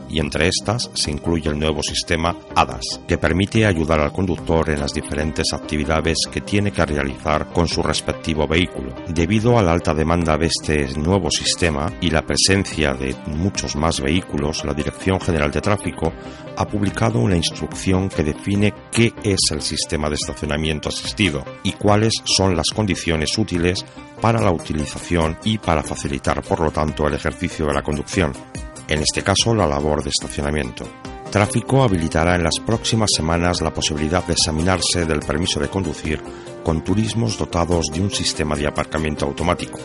y 0.08 0.20
entre 0.20 0.48
estas 0.48 0.90
se 0.94 1.10
incluye 1.10 1.48
el 1.48 1.58
nuevo 1.58 1.82
sistema 1.82 2.36
ADAS, 2.54 3.00
que 3.06 3.18
permite 3.18 3.66
ayudar 3.66 4.00
al 4.00 4.12
conductor 4.12 4.70
en 4.70 4.80
las 4.80 4.92
diferentes 4.92 5.52
actividades 5.52 6.18
que 6.30 6.40
tiene 6.40 6.72
que 6.72 6.84
realizar 6.84 7.52
con 7.52 7.68
su 7.68 7.82
respectivo 7.82 8.46
vehículo. 8.46 8.94
Debido 9.08 9.58
a 9.58 9.62
la 9.62 9.72
alta 9.72 9.94
demanda 9.94 10.36
de 10.36 10.46
este 10.46 10.88
nuevo 10.98 11.30
sistema 11.30 11.92
y 12.00 12.10
la 12.10 12.22
presencia 12.22 12.94
de 12.94 13.14
muchos 13.26 13.76
más 13.76 14.00
vehículos, 14.00 14.64
la 14.64 14.74
Dirección 14.74 15.20
General 15.20 15.50
de 15.50 15.60
Tráfico 15.60 16.12
ha 16.56 16.66
publicado 16.66 17.20
una 17.20 17.36
instrucción 17.36 18.08
que 18.08 18.24
define 18.24 18.74
qué 18.90 19.12
es 19.22 19.40
el 19.50 19.62
sistema 19.62 20.08
de 20.08 20.16
estacionamiento 20.16 20.88
asistido 20.88 21.44
y 21.62 21.72
cuáles 21.72 22.14
son 22.24 22.56
las 22.56 22.70
condiciones 22.70 23.36
útiles 23.38 23.84
para 24.20 24.40
la 24.40 24.50
utilización 24.50 25.38
y 25.44 25.58
para 25.58 25.82
facilitar, 25.82 26.42
por 26.42 26.60
lo 26.60 26.70
tanto, 26.70 27.06
el 27.06 27.14
ejercicio 27.14 27.66
de 27.66 27.74
la 27.74 27.82
conducción, 27.82 28.32
en 28.88 29.00
este 29.00 29.22
caso 29.22 29.54
la 29.54 29.66
labor 29.66 30.02
de 30.02 30.10
estacionamiento. 30.10 30.84
Tráfico 31.30 31.82
habilitará 31.82 32.36
en 32.36 32.42
las 32.42 32.58
próximas 32.58 33.10
semanas 33.14 33.60
la 33.60 33.72
posibilidad 33.72 34.24
de 34.24 34.32
examinarse 34.32 35.04
del 35.04 35.20
permiso 35.20 35.60
de 35.60 35.68
conducir 35.68 36.22
con 36.64 36.82
turismos 36.82 37.36
dotados 37.36 37.86
de 37.92 38.00
un 38.00 38.10
sistema 38.10 38.56
de 38.56 38.66
aparcamiento 38.66 39.26
automático. 39.26 39.78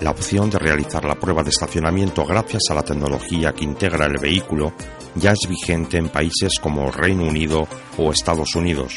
La 0.00 0.10
opción 0.10 0.48
de 0.50 0.58
realizar 0.58 1.04
la 1.04 1.16
prueba 1.16 1.42
de 1.42 1.50
estacionamiento 1.50 2.24
gracias 2.24 2.64
a 2.70 2.74
la 2.74 2.82
tecnología 2.82 3.52
que 3.52 3.64
integra 3.64 4.06
el 4.06 4.18
vehículo 4.18 4.72
ya 5.16 5.32
es 5.32 5.48
vigente 5.48 5.96
en 5.96 6.08
países 6.08 6.58
como 6.60 6.92
Reino 6.92 7.24
Unido 7.24 7.66
o 7.96 8.12
Estados 8.12 8.54
Unidos, 8.54 8.94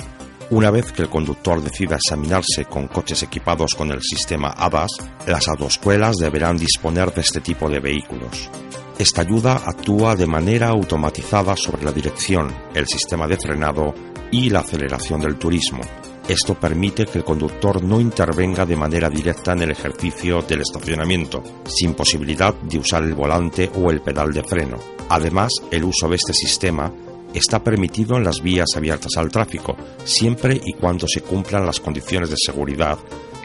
una 0.51 0.71
vez 0.71 0.91
que 0.91 1.03
el 1.03 1.09
conductor 1.09 1.61
decida 1.61 1.97
examinarse 1.97 2.65
con 2.65 2.87
coches 2.87 3.23
equipados 3.23 3.75
con 3.75 3.91
el 3.91 4.01
sistema 4.01 4.53
ADAS, 4.57 4.91
las 5.27 5.47
autoescuelas 5.47 6.17
deberán 6.17 6.57
disponer 6.57 7.13
de 7.13 7.21
este 7.21 7.41
tipo 7.41 7.69
de 7.69 7.79
vehículos. 7.79 8.49
Esta 8.97 9.21
ayuda 9.21 9.61
actúa 9.65 10.15
de 10.15 10.25
manera 10.25 10.69
automatizada 10.69 11.55
sobre 11.55 11.83
la 11.83 11.91
dirección, 11.91 12.53
el 12.73 12.87
sistema 12.87 13.27
de 13.27 13.37
frenado 13.37 13.93
y 14.31 14.49
la 14.49 14.59
aceleración 14.59 15.21
del 15.21 15.37
turismo. 15.37 15.81
Esto 16.27 16.53
permite 16.53 17.05
que 17.05 17.19
el 17.19 17.23
conductor 17.23 17.83
no 17.83 17.99
intervenga 17.99 18.65
de 18.65 18.75
manera 18.75 19.09
directa 19.09 19.53
en 19.53 19.63
el 19.63 19.71
ejercicio 19.71 20.41
del 20.41 20.61
estacionamiento, 20.61 21.41
sin 21.65 21.93
posibilidad 21.93 22.53
de 22.53 22.77
usar 22.77 23.03
el 23.03 23.15
volante 23.15 23.71
o 23.75 23.89
el 23.89 24.01
pedal 24.01 24.31
de 24.31 24.43
freno. 24.43 24.77
Además, 25.09 25.49
el 25.71 25.85
uso 25.85 26.07
de 26.07 26.17
este 26.17 26.33
sistema 26.33 26.91
está 27.33 27.63
permitido 27.63 28.17
en 28.17 28.23
las 28.23 28.41
vías 28.41 28.69
abiertas 28.75 29.17
al 29.17 29.31
tráfico, 29.31 29.75
siempre 30.03 30.59
y 30.63 30.73
cuando 30.73 31.07
se 31.07 31.21
cumplan 31.21 31.65
las 31.65 31.79
condiciones 31.79 32.29
de 32.29 32.37
seguridad 32.37 32.97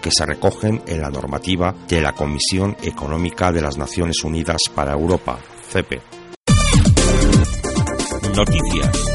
que 0.02 0.10
se 0.10 0.26
recogen 0.26 0.82
en 0.86 1.00
la 1.00 1.10
normativa 1.10 1.74
de 1.88 2.02
la 2.02 2.12
Comisión 2.12 2.76
Económica 2.82 3.52
de 3.52 3.62
las 3.62 3.78
Naciones 3.78 4.22
Unidas 4.22 4.60
para 4.74 4.92
Europa, 4.92 5.38
CEPE. 5.70 6.02
Noticias. 8.36 9.13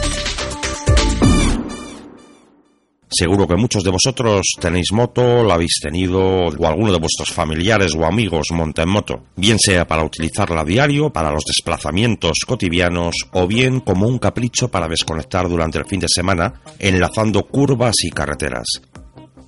Seguro 3.11 3.47
que 3.47 3.55
muchos 3.55 3.83
de 3.83 3.89
vosotros 3.89 4.45
tenéis 4.59 4.91
moto, 4.91 5.43
la 5.43 5.55
habéis 5.55 5.79
tenido, 5.81 6.19
o 6.19 6.67
alguno 6.67 6.91
de 6.91 6.99
vuestros 6.99 7.31
familiares 7.31 7.95
o 7.95 8.05
amigos 8.05 8.47
monta 8.51 8.83
en 8.83 8.89
moto, 8.89 9.23
bien 9.35 9.57
sea 9.57 9.87
para 9.87 10.03
utilizarla 10.03 10.61
a 10.61 10.65
diario, 10.65 11.09
para 11.09 11.31
los 11.31 11.43
desplazamientos 11.43 12.37
cotidianos, 12.45 13.15
o 13.33 13.47
bien 13.47 13.79
como 13.79 14.07
un 14.07 14.19
capricho 14.19 14.69
para 14.69 14.87
desconectar 14.87 15.49
durante 15.49 15.79
el 15.79 15.85
fin 15.85 15.99
de 15.99 16.07
semana, 16.07 16.61
enlazando 16.77 17.47
curvas 17.47 17.95
y 18.03 18.11
carreteras. 18.11 18.67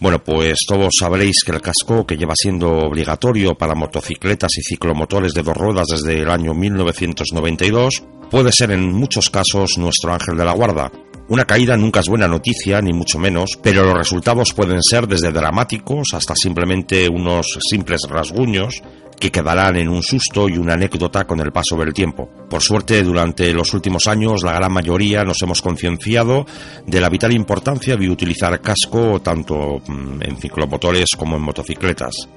Bueno, 0.02 0.24
pues 0.24 0.58
todos 0.68 0.96
sabréis 1.00 1.44
que 1.46 1.52
el 1.52 1.62
casco, 1.62 2.08
que 2.08 2.18
lleva 2.18 2.34
siendo 2.36 2.70
obligatorio 2.72 3.54
para 3.54 3.76
motocicletas 3.76 4.50
y 4.58 4.64
ciclomotores 4.64 5.32
de 5.36 5.44
dos 5.44 5.56
ruedas 5.56 5.86
desde 5.92 6.20
el 6.20 6.30
año 6.32 6.56
1992, 6.56 8.04
puede 8.32 8.52
ser 8.52 8.72
en 8.72 8.92
muchos 8.92 9.30
casos 9.30 9.78
nuestro 9.78 10.12
ángel 10.12 10.36
de 10.38 10.46
la 10.46 10.54
guarda, 10.54 10.92
una 11.32 11.46
caída 11.46 11.78
nunca 11.78 12.02
es 12.02 12.10
buena 12.10 12.28
noticia, 12.28 12.82
ni 12.82 12.92
mucho 12.92 13.18
menos, 13.18 13.52
pero 13.64 13.86
los 13.86 13.94
resultados 13.94 14.54
pueden 14.54 14.84
ser 14.84 15.08
desde 15.08 15.32
dramáticos 15.32 16.10
hasta 16.14 16.36
simplemente 16.36 17.08
unos 17.08 17.58
simples 17.70 18.02
rasguños 18.10 18.82
que 19.22 19.32
quedarán 19.32 19.78
en 19.78 19.88
un 19.88 20.02
susto 20.02 20.50
y 20.50 20.58
una 20.58 20.74
anécdota 20.74 21.26
con 21.26 21.40
el 21.40 21.52
paso 21.52 21.78
del 21.78 21.94
tiempo. 21.94 22.28
Por 22.50 22.62
suerte, 22.62 23.04
durante 23.04 23.54
los 23.54 23.72
últimos 23.76 24.08
años, 24.08 24.42
la 24.44 24.54
gran 24.54 24.74
mayoría 24.74 25.24
nos 25.24 25.40
hemos 25.44 25.62
concienciado 25.62 26.48
de 26.88 27.00
la 27.00 27.08
vital 27.08 27.32
importancia 27.32 27.96
de 27.96 28.10
utilizar 28.10 28.60
casco 28.60 29.22
tanto 29.22 29.80
mm, 29.88 30.24
en 30.24 30.38
ciclomotores 30.38 31.10
como 31.16 31.36
en 31.36 31.44
motocicletas. 31.44 32.28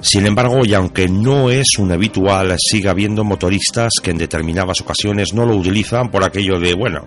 Sin 0.00 0.24
embargo, 0.24 0.64
y 0.64 0.72
aunque 0.72 1.08
no 1.08 1.50
es 1.50 1.76
un 1.78 1.92
habitual, 1.92 2.56
sigue 2.58 2.88
habiendo 2.88 3.22
motoristas 3.22 3.92
que 4.02 4.10
en 4.10 4.16
determinadas 4.16 4.80
ocasiones 4.80 5.34
no 5.34 5.44
lo 5.44 5.54
utilizan 5.54 6.10
por 6.10 6.24
aquello 6.24 6.58
de, 6.58 6.72
bueno, 6.72 7.06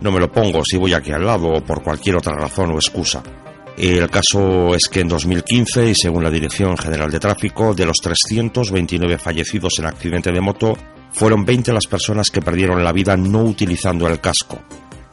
no 0.00 0.10
me 0.10 0.18
lo 0.18 0.32
pongo 0.32 0.60
si 0.64 0.76
voy 0.76 0.92
aquí 0.92 1.12
al 1.12 1.24
lado 1.24 1.46
o 1.52 1.64
por 1.64 1.84
cualquier 1.84 2.16
otra 2.16 2.34
razón 2.34 2.72
o 2.72 2.74
excusa. 2.74 3.22
El 3.76 4.10
caso 4.10 4.74
es 4.74 4.88
que 4.90 5.00
en 5.00 5.08
2015, 5.08 5.90
y 5.90 5.94
según 5.94 6.22
la 6.22 6.30
Dirección 6.30 6.76
General 6.76 7.10
de 7.10 7.18
Tráfico, 7.18 7.74
de 7.74 7.86
los 7.86 7.96
329 8.02 9.18
fallecidos 9.18 9.78
en 9.78 9.86
accidente 9.86 10.30
de 10.30 10.40
moto, 10.40 10.76
fueron 11.12 11.44
20 11.44 11.72
las 11.72 11.86
personas 11.86 12.28
que 12.30 12.42
perdieron 12.42 12.84
la 12.84 12.92
vida 12.92 13.16
no 13.16 13.44
utilizando 13.44 14.06
el 14.06 14.20
casco. 14.20 14.60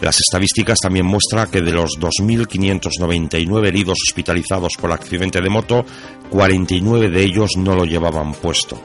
Las 0.02 0.18
estadísticas 0.20 0.80
también 0.80 1.06
muestran 1.06 1.50
que 1.50 1.62
de 1.62 1.74
los 1.74 2.00
2.599 2.00 3.68
heridos 3.68 3.98
hospitalizados 4.08 4.74
por 4.80 4.92
accidente 4.92 5.42
de 5.42 5.50
moto, 5.50 5.86
49 6.30 7.10
de 7.10 7.22
ellos 7.22 7.52
no 7.58 7.76
lo 7.76 7.86
llevaban 7.86 8.34
puesto. 8.34 8.82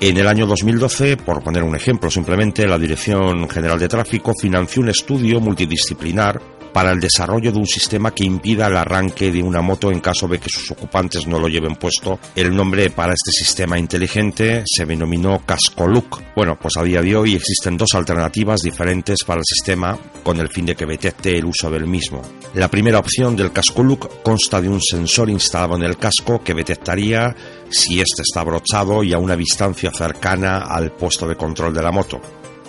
En 0.00 0.16
el 0.18 0.28
año 0.28 0.46
2012, 0.46 1.16
por 1.16 1.42
poner 1.42 1.62
un 1.62 1.74
ejemplo 1.74 2.10
simplemente, 2.10 2.66
la 2.66 2.78
Dirección 2.78 3.48
General 3.48 3.78
de 3.78 3.88
Tráfico 3.88 4.32
financió 4.38 4.82
un 4.82 4.90
estudio 4.90 5.40
multidisciplinar 5.40 6.40
para 6.76 6.92
el 6.92 7.00
desarrollo 7.00 7.52
de 7.52 7.58
un 7.58 7.66
sistema 7.66 8.10
que 8.10 8.24
impida 8.24 8.66
el 8.66 8.76
arranque 8.76 9.32
de 9.32 9.42
una 9.42 9.62
moto 9.62 9.90
en 9.90 10.00
caso 10.00 10.28
de 10.28 10.38
que 10.38 10.50
sus 10.50 10.72
ocupantes 10.72 11.26
no 11.26 11.38
lo 11.38 11.48
lleven 11.48 11.76
puesto. 11.76 12.18
El 12.34 12.54
nombre 12.54 12.90
para 12.90 13.14
este 13.14 13.30
sistema 13.30 13.78
inteligente 13.78 14.62
se 14.66 14.84
denominó 14.84 15.40
Casco-Look. 15.46 16.22
Bueno, 16.36 16.58
pues 16.60 16.76
a 16.76 16.82
día 16.82 17.00
de 17.00 17.16
hoy 17.16 17.34
existen 17.34 17.78
dos 17.78 17.94
alternativas 17.94 18.60
diferentes 18.60 19.24
para 19.24 19.38
el 19.38 19.46
sistema 19.46 19.98
con 20.22 20.38
el 20.38 20.50
fin 20.50 20.66
de 20.66 20.76
que 20.76 20.84
detecte 20.84 21.38
el 21.38 21.46
uso 21.46 21.70
del 21.70 21.86
mismo. 21.86 22.20
La 22.52 22.68
primera 22.68 22.98
opción 22.98 23.34
del 23.34 23.52
Casco-Look 23.52 24.22
consta 24.22 24.60
de 24.60 24.68
un 24.68 24.82
sensor 24.82 25.30
instalado 25.30 25.76
en 25.76 25.82
el 25.82 25.96
casco 25.96 26.44
que 26.44 26.52
detectaría 26.52 27.34
si 27.70 28.02
éste 28.02 28.20
está 28.20 28.40
abrochado 28.40 29.02
y 29.02 29.14
a 29.14 29.18
una 29.18 29.34
distancia 29.34 29.90
cercana 29.92 30.58
al 30.58 30.92
puesto 30.92 31.26
de 31.26 31.36
control 31.36 31.72
de 31.72 31.82
la 31.82 31.90
moto. 31.90 32.20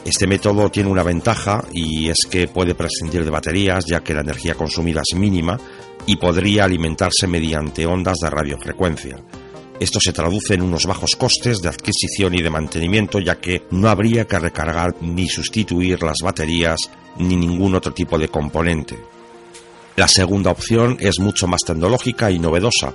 Este 0.08 0.26
método 0.26 0.72
tiene 0.72 0.90
una 0.90 1.04
ventaja 1.04 1.66
y 1.74 2.08
es 2.08 2.20
que 2.32 2.48
puede 2.48 2.76
prescindir 2.76 3.26
de 3.26 3.30
baterías 3.30 3.84
ya 3.86 4.00
que 4.00 4.14
la 4.14 4.22
energía 4.22 4.56
consumida 4.56 5.02
es 5.02 5.20
mínima 5.20 5.60
y 6.06 6.16
podría 6.16 6.64
alimentarse 6.64 7.28
mediante 7.28 7.86
ondas 7.86 8.20
de 8.22 8.30
radiofrecuencia. 8.30 9.18
Esto 9.78 10.00
se 10.00 10.14
traduce 10.14 10.54
en 10.54 10.62
unos 10.62 10.86
bajos 10.86 11.18
costes 11.18 11.62
de 11.62 11.68
adquisición 11.68 12.36
y 12.36 12.42
de 12.42 12.50
mantenimiento 12.50 13.20
ya 13.20 13.36
que 13.36 13.64
no 13.72 13.90
habría 13.90 14.26
que 14.26 14.40
recargar 14.40 14.96
ni 15.02 15.28
sustituir 15.28 16.02
las 16.02 16.20
baterías 16.24 16.90
ni 17.18 17.36
ningún 17.36 17.76
otro 17.76 17.94
tipo 17.94 18.18
de 18.18 18.30
componente. 18.30 18.98
La 19.98 20.08
segunda 20.08 20.52
opción 20.52 20.96
es 21.02 21.20
mucho 21.20 21.48
más 21.48 21.64
tecnológica 21.66 22.32
y 22.32 22.40
novedosa 22.40 22.94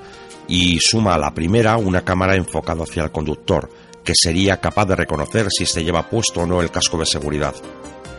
y 0.48 0.78
suma 0.80 1.16
a 1.16 1.18
la 1.18 1.34
primera 1.34 1.76
una 1.76 2.00
cámara 2.00 2.36
enfocada 2.36 2.84
hacia 2.84 3.04
el 3.04 3.12
conductor, 3.12 3.68
que 4.04 4.12
sería 4.14 4.60
capaz 4.60 4.86
de 4.86 4.96
reconocer 4.96 5.48
si 5.50 5.66
se 5.66 5.84
lleva 5.84 6.08
puesto 6.08 6.40
o 6.40 6.46
no 6.46 6.60
el 6.60 6.70
casco 6.70 6.98
de 6.98 7.06
seguridad. 7.06 7.54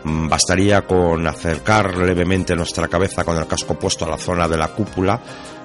Mm, 0.04 0.28
bastaría 0.28 0.82
con 0.82 1.26
acercar 1.26 1.96
levemente 1.96 2.54
nuestra 2.54 2.88
cabeza 2.88 3.24
con 3.24 3.38
el 3.38 3.46
casco 3.46 3.78
puesto 3.78 4.04
a 4.04 4.10
la 4.10 4.18
zona 4.18 4.46
de 4.46 4.58
la 4.58 4.68
cúpula 4.68 5.20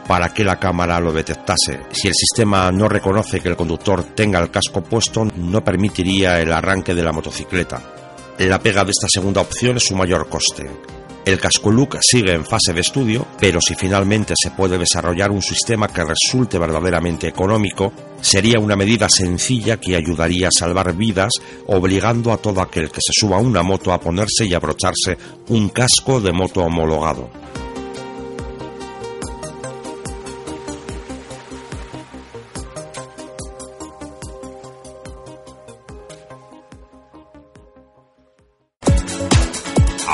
para 0.07 0.33
que 0.33 0.43
la 0.43 0.57
cámara 0.57 0.99
lo 0.99 1.11
detectase. 1.11 1.81
Si 1.91 2.07
el 2.07 2.13
sistema 2.15 2.71
no 2.71 2.89
reconoce 2.89 3.41
que 3.41 3.49
el 3.49 3.55
conductor 3.55 4.03
tenga 4.15 4.39
el 4.39 4.49
casco 4.49 4.81
puesto, 4.81 5.25
no 5.25 5.63
permitiría 5.63 6.39
el 6.39 6.51
arranque 6.51 6.95
de 6.95 7.03
la 7.03 7.11
motocicleta. 7.11 7.81
La 8.39 8.59
pega 8.59 8.85
de 8.85 8.91
esta 8.91 9.07
segunda 9.07 9.41
opción 9.41 9.77
es 9.77 9.85
su 9.85 9.95
mayor 9.95 10.27
coste. 10.29 10.98
El 11.25 11.39
casco 11.39 11.71
look 11.71 11.99
sigue 12.01 12.33
en 12.33 12.45
fase 12.45 12.73
de 12.73 12.81
estudio, 12.81 13.27
pero 13.39 13.59
si 13.61 13.75
finalmente 13.75 14.33
se 14.41 14.51
puede 14.51 14.77
desarrollar 14.77 15.31
un 15.31 15.41
sistema 15.41 15.87
que 15.87 16.03
resulte 16.03 16.57
verdaderamente 16.57 17.27
económico, 17.27 17.91
sería 18.21 18.59
una 18.59 18.75
medida 18.75 19.07
sencilla 19.09 19.77
que 19.77 19.95
ayudaría 19.95 20.47
a 20.47 20.57
salvar 20.57 20.95
vidas, 20.95 21.31
obligando 21.67 22.31
a 22.31 22.37
todo 22.37 22.61
aquel 22.61 22.89
que 22.89 23.01
se 23.01 23.13
suba 23.13 23.37
a 23.37 23.41
una 23.41 23.63
moto 23.63 23.91
a 23.93 23.99
ponerse 23.99 24.45
y 24.45 24.53
abrocharse 24.53 25.17
un 25.49 25.69
casco 25.69 26.19
de 26.19 26.31
moto 26.31 26.61
homologado. 26.61 27.29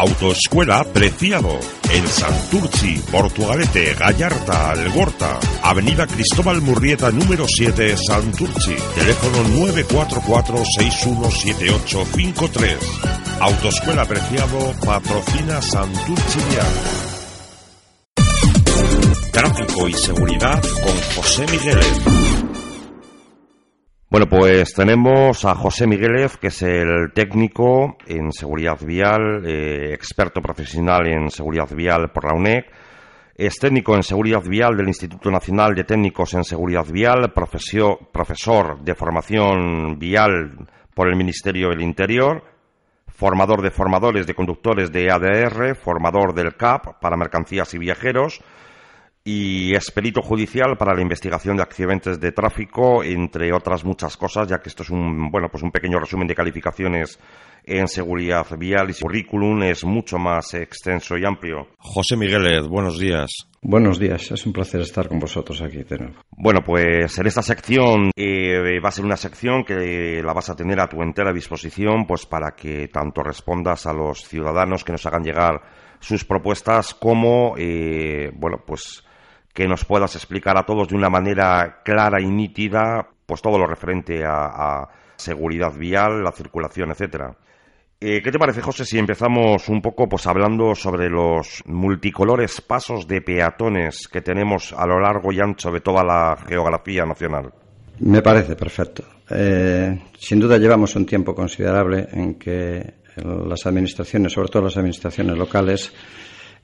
Autoescuela 0.06 0.84
Preciado, 0.84 1.60
en 1.92 2.08
Santurci, 2.08 3.02
Portugalete, 3.12 3.96
Gallarta, 3.96 4.70
Algorta, 4.70 5.40
Avenida 5.64 6.06
Cristóbal 6.06 6.62
Murrieta 6.62 7.10
número 7.10 7.48
7, 7.48 7.98
Santurci, 7.98 8.76
teléfono 8.94 9.42
944 9.50 10.64
617853 10.78 12.78
Autoescuela 13.40 14.04
Apreciado 14.04 14.74
patrocina 14.86 15.60
Santurchi 15.60 16.40
Vial. 16.52 16.68
Tráfico 19.32 19.88
y 19.88 19.94
seguridad 19.94 20.62
con 20.62 20.96
José 21.16 21.48
Migueles. 21.52 22.35
Bueno, 24.16 24.30
pues 24.30 24.74
tenemos 24.74 25.44
a 25.44 25.56
José 25.56 25.88
Migueles, 25.88 26.38
que 26.38 26.48
es 26.48 26.62
el 26.62 27.12
técnico 27.14 27.98
en 28.08 28.32
seguridad 28.32 28.80
vial, 28.80 29.46
eh, 29.46 29.94
experto 29.94 30.42
profesional 30.42 31.06
en 31.06 31.30
seguridad 31.30 31.68
vial 31.76 32.14
por 32.14 32.24
la 32.24 32.34
UNED. 32.34 32.64
Es 33.36 33.58
técnico 33.58 33.94
en 33.94 34.04
seguridad 34.04 34.42
vial 34.42 34.78
del 34.78 34.88
Instituto 34.88 35.30
Nacional 35.30 35.76
de 35.76 35.84
Técnicos 35.84 36.34
en 36.34 36.46
Seguridad 36.46 36.86
Vial, 36.90 37.34
profesor 37.34 38.80
de 38.82 38.96
formación 38.96 40.00
vial 40.00 40.66
por 40.94 41.10
el 41.10 41.18
Ministerio 41.18 41.72
del 41.72 41.82
Interior, 41.82 42.42
formador 43.08 43.62
de 43.62 43.72
formadores 43.72 44.26
de 44.26 44.34
conductores 44.34 44.94
de 44.94 45.12
ADR, 45.12 45.76
formador 45.76 46.34
del 46.34 46.56
CAP 46.56 47.02
para 47.02 47.18
mercancías 47.18 47.74
y 47.74 47.80
viajeros, 47.80 48.42
y 49.28 49.76
es 49.76 49.90
perito 49.90 50.22
judicial 50.22 50.78
para 50.78 50.94
la 50.94 51.02
investigación 51.02 51.58
de 51.58 51.64
accidentes 51.64 52.20
de 52.20 52.32
tráfico, 52.32 53.04
entre 53.04 53.52
otras 53.52 53.84
muchas 53.84 54.16
cosas, 54.18 54.48
ya 54.48 54.60
que 54.60 54.70
esto 54.70 54.84
es 54.84 54.92
un, 54.92 55.32
bueno, 55.32 55.50
pues 55.50 55.64
un 55.64 55.72
pequeño 55.72 55.98
resumen 55.98 56.28
de 56.28 56.36
calificaciones 56.36 57.20
en 57.64 57.88
seguridad 57.88 58.46
vial 58.56 58.92
y 58.92 58.94
su 58.94 59.02
currículum 59.02 59.64
es 59.64 59.84
mucho 59.84 60.20
más 60.20 60.54
extenso 60.54 61.18
y 61.18 61.26
amplio. 61.26 61.70
José 61.80 62.16
Migueles, 62.16 62.68
buenos 62.68 63.00
días. 63.00 63.32
Buenos 63.64 63.98
días, 63.98 64.32
es 64.32 64.46
un 64.46 64.54
placer 64.54 64.82
estar 64.82 65.08
con 65.08 65.18
vosotros 65.18 65.60
aquí 65.64 65.82
de 65.82 65.98
nuevo. 65.98 66.14
Bueno, 66.38 66.60
pues 66.64 67.18
en 67.18 67.26
esta 67.26 67.42
sección 67.42 68.12
eh, 68.16 68.80
va 68.80 68.90
a 68.90 68.92
ser 68.92 69.06
una 69.06 69.18
sección 69.18 69.64
que 69.64 70.22
la 70.24 70.34
vas 70.34 70.52
a 70.52 70.56
tener 70.56 70.80
a 70.80 70.88
tu 70.88 71.02
entera 71.02 71.34
disposición, 71.34 72.06
pues 72.06 72.28
para 72.28 72.52
que 72.52 72.90
tanto 72.90 73.24
respondas 73.24 73.88
a 73.88 73.94
los 73.94 74.20
ciudadanos 74.20 74.84
que 74.84 74.92
nos 74.92 75.06
hagan 75.08 75.24
llegar 75.24 75.64
sus 76.00 76.24
propuestas 76.24 76.94
como, 76.94 77.56
eh, 77.58 78.30
bueno, 78.36 78.64
pues 78.64 79.04
que 79.56 79.68
nos 79.70 79.86
puedas 79.86 80.14
explicar 80.16 80.58
a 80.58 80.66
todos 80.66 80.90
de 80.90 80.96
una 80.96 81.10
manera 81.10 81.82
clara 81.84 82.22
y 82.22 82.28
nítida, 82.28 83.08
pues 83.26 83.42
todo 83.42 83.58
lo 83.58 83.66
referente 83.66 84.22
a, 84.26 84.88
seguridad 85.16 85.72
vial, 85.74 86.22
la 86.22 86.34
circulación, 86.34 86.92
etcétera. 86.92 87.34
Eh, 88.02 88.22
¿Qué 88.22 88.32
te 88.32 88.38
parece, 88.38 88.62
José, 88.62 88.84
si 88.84 89.00
empezamos 89.00 89.70
un 89.70 89.82
poco 89.82 90.10
pues 90.10 90.28
hablando 90.28 90.76
sobre 90.76 91.10
los 91.10 91.64
multicolores 91.68 92.60
pasos 92.60 93.08
de 93.08 93.22
peatones 93.22 94.10
que 94.10 94.20
tenemos 94.20 94.74
a 94.74 94.86
lo 94.86 95.00
largo 95.00 95.32
y 95.32 95.40
ancho 95.40 95.72
de 95.72 95.80
toda 95.80 96.04
la 96.04 96.36
geografía 96.46 97.06
nacional? 97.06 97.54
Me 98.00 98.22
parece 98.22 98.58
perfecto. 98.58 99.04
Eh, 99.30 99.98
sin 100.20 100.42
duda 100.42 100.58
llevamos 100.58 100.94
un 100.98 101.06
tiempo 101.06 101.34
considerable 101.34 102.10
en 102.12 102.36
que 102.36 102.96
las 103.24 103.66
administraciones, 103.66 104.34
sobre 104.34 104.50
todo 104.50 104.64
las 104.64 104.76
administraciones 104.76 105.38
locales, 105.38 105.94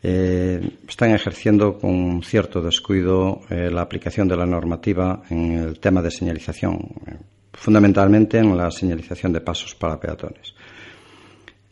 eh, 0.04 0.80
están 0.88 1.12
ejerciendo 1.12 1.78
con 1.78 2.24
cierto 2.24 2.60
descuido 2.60 3.42
eh, 3.50 3.70
la 3.70 3.82
aplicación 3.82 4.28
de 4.28 4.36
la 4.36 4.48
normativa 4.48 5.22
en 5.30 5.52
el 5.52 5.80
tema 5.80 6.02
de 6.02 6.10
señalización, 6.10 6.74
eh, 7.06 7.18
fundamentalmente 7.54 8.40
en 8.40 8.58
la 8.58 8.72
señalización 8.72 9.32
de 9.32 9.42
pasos 9.42 9.76
para 9.76 10.00
peatones. 10.00 10.56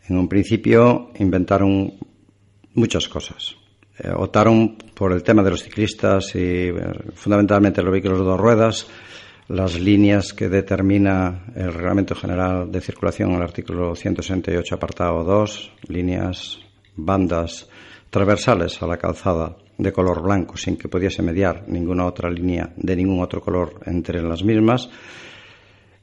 En 0.08 0.18
un 0.18 0.28
principio 0.28 1.12
inventaron 1.18 1.94
muchas 2.76 3.08
cosas. 3.08 3.56
optaron 4.16 4.78
por 4.96 5.12
el 5.12 5.24
tema 5.24 5.44
de 5.44 5.52
los 5.52 5.64
ciclistas 5.64 6.34
y 6.36 6.72
fundamentalmente 7.16 7.82
los 7.82 7.92
vehículos 7.92 8.20
de 8.20 8.26
dos 8.26 8.40
ruedas, 8.40 8.88
las 9.50 9.80
líneas 9.80 10.34
que 10.34 10.48
determina 10.48 11.46
el 11.56 11.74
Reglamento 11.74 12.16
General 12.16 12.72
de 12.72 12.82
Circulación, 12.82 13.34
el 13.34 13.42
artículo 13.42 13.96
168, 13.96 14.76
apartado 14.76 15.24
2, 15.24 15.72
líneas, 15.90 16.60
bandas, 16.96 17.68
transversales 18.10 18.82
a 18.82 18.88
la 18.88 18.98
calzada 18.98 19.56
de 19.78 19.94
color 19.94 20.22
blanco 20.22 20.58
sin 20.58 20.78
que 20.78 20.90
pudiese 20.90 21.22
mediar 21.22 21.64
ninguna 21.68 22.06
otra 22.06 22.30
línea 22.30 22.72
de 22.76 22.96
ningún 22.96 23.22
otro 23.22 23.42
color 23.42 23.80
entre 23.86 24.22
las 24.22 24.44
mismas. 24.44 24.90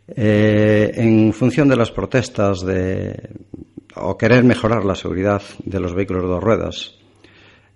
Eh, 0.08 0.92
en 0.94 1.32
función 1.32 1.68
de 1.68 1.76
las 1.76 1.90
protestas 1.90 2.64
de, 2.64 3.30
o 3.96 4.16
querer 4.16 4.44
mejorar 4.44 4.84
la 4.84 4.94
seguridad 4.94 5.42
de 5.64 5.80
los 5.80 5.94
vehículos 5.94 6.22
de 6.22 6.28
dos 6.28 6.42
ruedas, 6.42 6.94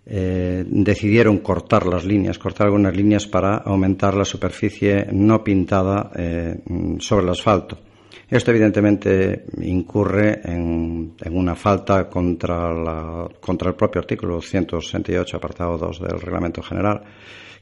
eh, 0.07 0.65
decidieron 0.67 1.39
cortar 1.39 1.87
las 1.87 2.05
líneas, 2.05 2.39
cortar 2.39 2.69
algunas 2.69 2.97
líneas 2.97 3.27
para 3.27 3.59
aumentar 3.59 4.15
la 4.15 4.25
superficie 4.25 5.07
no 5.13 5.45
pintada 5.45 6.11
eh, 6.17 6.61
sobre 6.99 7.25
el 7.25 7.31
asfalto. 7.31 7.90
Esto 8.29 8.53
evidentemente 8.53 9.47
incurre 9.61 10.41
en, 10.45 11.15
una 11.31 11.55
falta 11.57 12.09
contra, 12.09 12.71
el 12.71 13.75
propio 13.75 14.01
artículo 14.01 14.41
168, 14.41 15.37
apartado 15.37 15.77
2 15.77 16.01
del 16.01 16.21
Reglamento 16.21 16.63
General, 16.63 17.03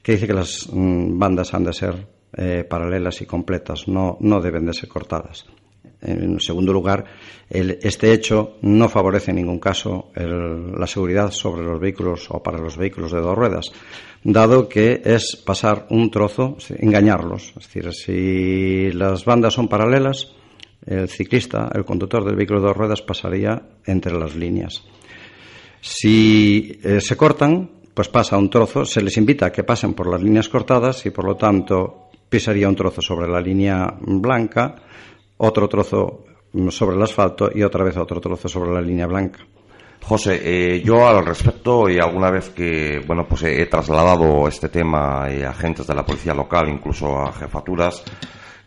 que 0.03 0.13
dice 0.13 0.27
que 0.27 0.35
las 0.35 0.69
mm, 0.71 1.19
bandas 1.19 1.55
han 1.55 1.65
de 1.65 1.73
ser 1.73 2.07
eh, 2.37 2.65
paralelas 2.69 3.23
y 3.23 3.27
completas, 3.27 3.89
no, 3.89 4.19
deben 4.43 4.67
de 4.67 4.75
ser 4.75 4.89
cortadas. 4.89 5.47
En 6.01 6.39
segundo 6.39 6.73
lugar, 6.73 7.05
este 7.51 8.13
hecho 8.13 8.59
no 8.63 8.89
favorece 8.89 9.33
en 9.33 9.39
ningún 9.39 9.59
caso 9.59 10.13
la 10.15 10.87
seguridad 10.87 11.33
sobre 11.33 11.65
los 11.65 11.81
vehículos 11.81 12.29
o 12.31 12.41
para 12.41 12.59
los 12.59 12.77
vehículos 12.77 13.11
de 13.11 13.21
dos 13.21 13.37
ruedas, 13.37 13.73
dado 14.23 14.69
que 14.69 15.03
es 15.05 15.35
pasar 15.45 15.87
un 15.91 16.09
trozo, 16.09 16.57
engañarlos. 16.79 17.53
Es 17.57 17.67
decir, 17.67 17.93
si 17.93 18.93
las 18.93 19.25
bandas 19.25 19.55
son 19.55 19.67
paralelas, 19.67 20.38
el 20.88 21.09
ciclista, 21.09 21.70
el 21.74 21.85
conductor 21.85 22.24
del 22.24 22.37
vehículo 22.37 22.61
de 22.61 22.68
dos 22.68 22.77
ruedas, 22.77 23.03
pasaría 23.03 23.61
entre 23.85 24.18
las 24.18 24.35
líneas. 24.35 24.83
Si 25.81 26.79
eh, 26.83 27.01
se 27.01 27.16
cortan, 27.16 27.70
pues 27.94 28.09
pasa 28.09 28.38
un 28.38 28.51
trozo, 28.51 28.85
se 28.85 29.03
les 29.03 29.16
invita 29.16 29.46
a 29.46 29.53
que 29.53 29.64
pasen 29.64 29.94
por 29.94 30.09
las 30.09 30.22
líneas 30.22 30.48
cortadas 30.48 31.05
y 31.07 31.11
por 31.11 31.24
lo 31.24 31.37
tanto 31.37 32.09
pisaría 32.29 32.68
un 32.68 32.77
trozo 32.77 33.03
sobre 33.03 33.29
la 33.29 33.40
línea 33.40 33.92
blanca, 34.01 34.77
otro 35.37 35.68
trozo 35.68 36.24
sobre 36.70 36.96
el 36.96 37.03
asfalto 37.03 37.51
y 37.55 37.62
otra 37.62 37.85
vez 37.85 37.96
otro 37.96 38.20
trozo 38.20 38.48
sobre 38.48 38.72
la 38.72 38.81
línea 38.81 39.07
blanca. 39.07 39.40
José, 40.03 40.40
eh, 40.42 40.83
yo 40.83 41.07
al 41.07 41.24
respecto 41.27 41.88
y 41.88 41.98
alguna 41.98 42.31
vez 42.31 42.51
que 42.51 43.03
bueno 43.07 43.27
pues 43.29 43.42
he 43.42 43.66
trasladado 43.66 44.48
este 44.48 44.68
tema 44.68 45.24
a 45.24 45.51
agentes 45.51 45.87
de 45.87 45.94
la 45.94 46.05
policía 46.05 46.35
local, 46.35 46.68
incluso 46.68 47.18
a 47.18 47.33
jefaturas, 47.33 48.03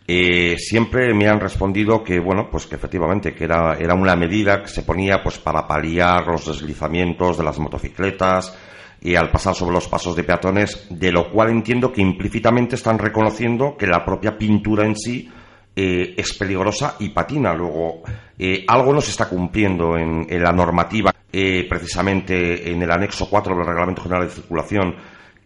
eh, 0.06 0.56
siempre 0.58 1.14
me 1.14 1.28
han 1.28 1.38
respondido 1.38 2.02
que 2.02 2.18
bueno 2.18 2.48
pues 2.50 2.66
que 2.66 2.74
efectivamente 2.74 3.34
que 3.34 3.44
era, 3.44 3.76
era 3.78 3.94
una 3.94 4.16
medida 4.16 4.60
que 4.60 4.68
se 4.68 4.82
ponía 4.82 5.22
pues 5.22 5.38
para 5.38 5.66
paliar 5.66 6.26
los 6.26 6.46
deslizamientos 6.46 7.38
de 7.38 7.44
las 7.44 7.58
motocicletas 7.60 8.56
y 9.00 9.14
al 9.14 9.30
pasar 9.30 9.54
sobre 9.54 9.74
los 9.74 9.86
pasos 9.86 10.16
de 10.16 10.24
peatones 10.24 10.86
de 10.90 11.12
lo 11.12 11.30
cual 11.30 11.50
entiendo 11.50 11.92
que 11.92 12.00
implícitamente 12.00 12.74
están 12.74 12.98
reconociendo 12.98 13.76
que 13.76 13.86
la 13.86 14.04
propia 14.04 14.36
pintura 14.36 14.84
en 14.84 14.96
sí 14.96 15.30
eh, 15.74 16.14
es 16.16 16.34
peligrosa 16.34 16.96
y 16.98 17.08
patina. 17.08 17.54
Luego 17.54 18.02
eh, 18.38 18.64
algo 18.68 18.92
no 18.92 19.00
se 19.00 19.10
está 19.10 19.28
cumpliendo 19.28 19.96
en, 19.96 20.26
en 20.28 20.42
la 20.42 20.52
normativa 20.52 21.12
precisamente 21.32 22.70
en 22.70 22.82
el 22.82 22.90
anexo 22.90 23.26
4 23.30 23.56
del 23.56 23.64
reglamento 23.64 24.02
general 24.02 24.26
de 24.26 24.34
circulación 24.34 24.94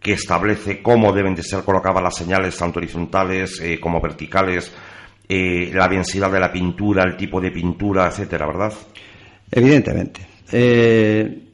que 0.01 0.13
establece 0.13 0.81
cómo 0.81 1.11
deben 1.11 1.35
de 1.35 1.43
ser 1.43 1.63
colocadas 1.63 2.03
las 2.03 2.15
señales, 2.15 2.57
tanto 2.57 2.79
horizontales 2.79 3.59
eh, 3.61 3.79
como 3.79 3.99
verticales, 3.99 4.71
eh, 5.27 5.71
la 5.73 5.87
densidad 5.87 6.31
de 6.31 6.39
la 6.39 6.51
pintura, 6.51 7.03
el 7.03 7.17
tipo 7.17 7.41
de 7.41 7.51
pintura, 7.51 8.07
etcétera, 8.07 8.47
¿verdad? 8.47 8.73
Evidentemente. 9.51 10.25
Eh, 10.51 11.46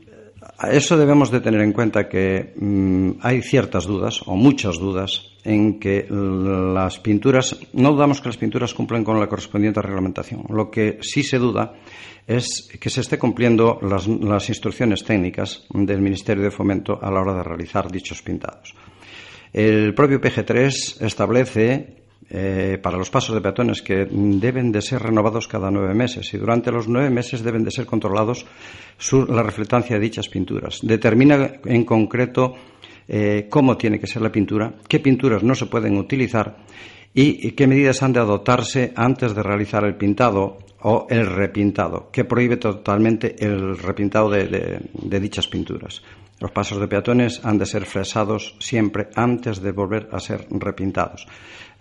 eso 0.71 0.97
debemos 0.97 1.31
de 1.31 1.41
tener 1.41 1.61
en 1.61 1.73
cuenta 1.73 2.07
que 2.07 2.53
mm, 2.55 3.19
hay 3.21 3.41
ciertas 3.41 3.85
dudas, 3.85 4.21
o 4.25 4.35
muchas 4.35 4.77
dudas, 4.77 5.33
en 5.43 5.79
que 5.79 6.07
las 6.09 6.99
pinturas, 6.99 7.59
no 7.73 7.91
dudamos 7.91 8.21
que 8.21 8.29
las 8.29 8.37
pinturas 8.37 8.73
cumplen 8.73 9.03
con 9.03 9.19
la 9.19 9.27
correspondiente 9.27 9.81
reglamentación. 9.81 10.45
Lo 10.49 10.71
que 10.71 10.99
sí 11.01 11.23
se 11.23 11.37
duda 11.37 11.73
es 12.25 12.69
que 12.79 12.89
se 12.89 13.01
esté 13.01 13.17
cumpliendo 13.17 13.79
las, 13.81 14.49
instrucciones 14.49 15.03
técnicas 15.03 15.65
del 15.69 16.01
Ministerio 16.01 16.43
de 16.43 16.51
Fomento 16.51 16.97
a 17.01 17.11
la 17.11 17.21
hora 17.21 17.33
de 17.33 17.43
realizar 17.43 17.91
dichos 17.91 18.21
pintados. 18.21 18.73
El 19.51 19.93
propio 19.93 20.21
PG3 20.21 21.05
establece 21.05 22.02
eh, 22.29 22.79
para 22.81 22.97
los 22.97 23.09
pasos 23.09 23.35
de 23.35 23.41
peatones 23.41 23.81
que 23.81 24.07
deben 24.09 24.71
de 24.71 24.81
ser 24.81 25.01
renovados 25.01 25.47
cada 25.47 25.69
nueve 25.69 25.93
meses 25.93 26.33
y 26.33 26.37
durante 26.37 26.71
los 26.71 26.87
nueve 26.87 27.09
meses 27.09 27.43
deben 27.43 27.63
de 27.63 27.71
ser 27.71 27.85
controlados 27.85 28.45
la 29.27 29.43
reflectancia 29.43 29.95
de 29.95 30.01
dichas 30.01 30.29
pinturas. 30.29 30.79
Determina 30.81 31.53
en 31.65 31.83
concreto 31.83 32.55
eh, 33.07 33.47
cómo 33.49 33.77
tiene 33.77 33.99
que 33.99 34.07
ser 34.07 34.21
la 34.21 34.31
pintura, 34.31 34.73
qué 34.87 34.99
pinturas 34.99 35.43
no 35.43 35.55
se 35.55 35.65
pueden 35.65 35.97
utilizar 35.97 36.57
y 37.15 37.51
qué 37.51 37.67
medidas 37.67 38.01
han 38.01 38.13
de 38.13 38.19
adoptarse 38.19 38.91
antes 38.95 39.35
de 39.35 39.43
realizar 39.43 39.83
el 39.83 39.95
pintado 39.95 40.57
o 40.83 41.07
el 41.09 41.25
repintado, 41.25 42.09
que 42.11 42.25
prohíbe 42.25 42.57
totalmente 42.57 43.35
el 43.39 43.77
repintado 43.77 44.29
de, 44.29 45.19
dichas 45.19 45.47
pinturas. 45.47 46.01
Los 46.43 46.51
pasos 46.51 46.77
de 46.77 46.89
peatones 46.89 47.39
han 47.45 47.57
de 47.57 47.65
ser 47.65 47.85
fresados 47.85 48.57
siempre 48.59 49.07
antes 49.15 49.61
de 49.61 49.71
volver 49.71 50.09
a 50.11 50.19
ser 50.19 50.45
repintados. 50.49 51.25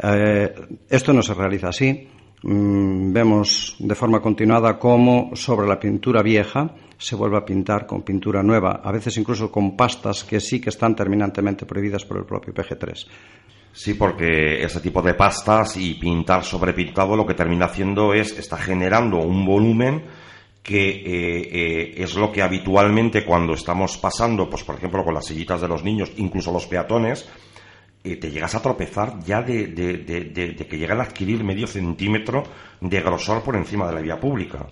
Eh, 0.00 0.54
esto 0.88 1.12
no 1.12 1.20
se 1.20 1.34
realiza 1.34 1.70
así 1.70 2.06
mm, 2.44 3.12
vemos 3.12 3.74
de 3.80 3.94
forma 3.96 4.20
continuada 4.20 4.78
cómo 4.78 5.32
sobre 5.34 5.66
la 5.66 5.80
pintura 5.80 6.22
vieja 6.22 6.76
se 6.96 7.16
vuelve 7.16 7.38
a 7.38 7.44
pintar 7.44 7.88
con 7.88 8.02
pintura 8.02 8.40
nueva, 8.44 8.80
a 8.84 8.92
veces 8.92 9.16
incluso 9.16 9.50
con 9.50 9.76
pastas 9.76 10.22
que 10.22 10.38
sí 10.38 10.60
que 10.60 10.70
están 10.70 10.94
terminantemente 10.94 11.66
prohibidas 11.66 12.04
por 12.04 12.18
el 12.18 12.24
propio 12.24 12.54
PG3. 12.54 13.06
Sí, 13.72 13.94
porque 13.94 14.62
ese 14.62 14.78
tipo 14.78 15.02
de 15.02 15.14
pastas 15.14 15.76
y 15.76 15.94
pintar 15.94 16.44
sobre 16.44 16.72
pintado 16.72 17.16
lo 17.16 17.26
que 17.26 17.34
termina 17.34 17.66
haciendo 17.66 18.14
es, 18.14 18.38
está 18.38 18.58
generando 18.58 19.16
un 19.16 19.44
volumen 19.44 20.04
que 20.62 20.90
eh, 20.90 21.02
eh, 21.04 21.94
es 21.96 22.14
lo 22.14 22.30
que 22.30 22.40
habitualmente 22.40 23.24
cuando 23.24 23.54
estamos 23.54 23.98
pasando, 23.98 24.48
pues 24.48 24.62
por 24.62 24.76
ejemplo 24.76 25.04
con 25.04 25.14
las 25.14 25.26
sillitas 25.26 25.60
de 25.60 25.68
los 25.68 25.82
niños, 25.82 26.12
incluso 26.16 26.52
los 26.52 26.66
peatones, 26.66 27.28
eh, 28.04 28.16
te 28.16 28.30
llegas 28.30 28.54
a 28.54 28.62
tropezar 28.62 29.18
ya 29.24 29.42
de, 29.42 29.74
que 29.74 30.78
llegan 30.78 31.00
a 31.00 31.04
adquirir 31.04 31.42
medio 31.42 31.66
centímetro 31.66 32.44
de 32.80 33.00
grosor 33.00 33.42
por 33.42 33.56
encima 33.56 33.88
de 33.88 33.94
la 33.94 34.00
vía 34.00 34.20
pública. 34.20 34.66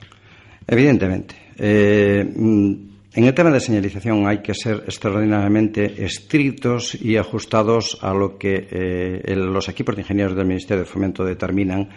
Evidentemente. 0.66 1.34
Mm, 1.58 2.90
en 3.12 3.24
el 3.24 3.34
tema 3.34 3.50
de 3.50 3.58
señalización 3.58 4.28
hay 4.28 4.38
que 4.38 4.54
ser 4.54 4.84
extraordinariamente 4.86 6.04
estrictos 6.04 6.94
y 6.94 7.16
ajustados 7.16 7.98
a 8.02 8.14
lo 8.14 8.38
que 8.38 9.24
los 9.34 9.68
equipos 9.68 9.96
de 9.96 10.02
ingenieros 10.02 10.36
del 10.36 10.46
Ministerio 10.46 10.84
de 10.84 10.88
Fomento 10.88 11.24
determinan 11.24 11.88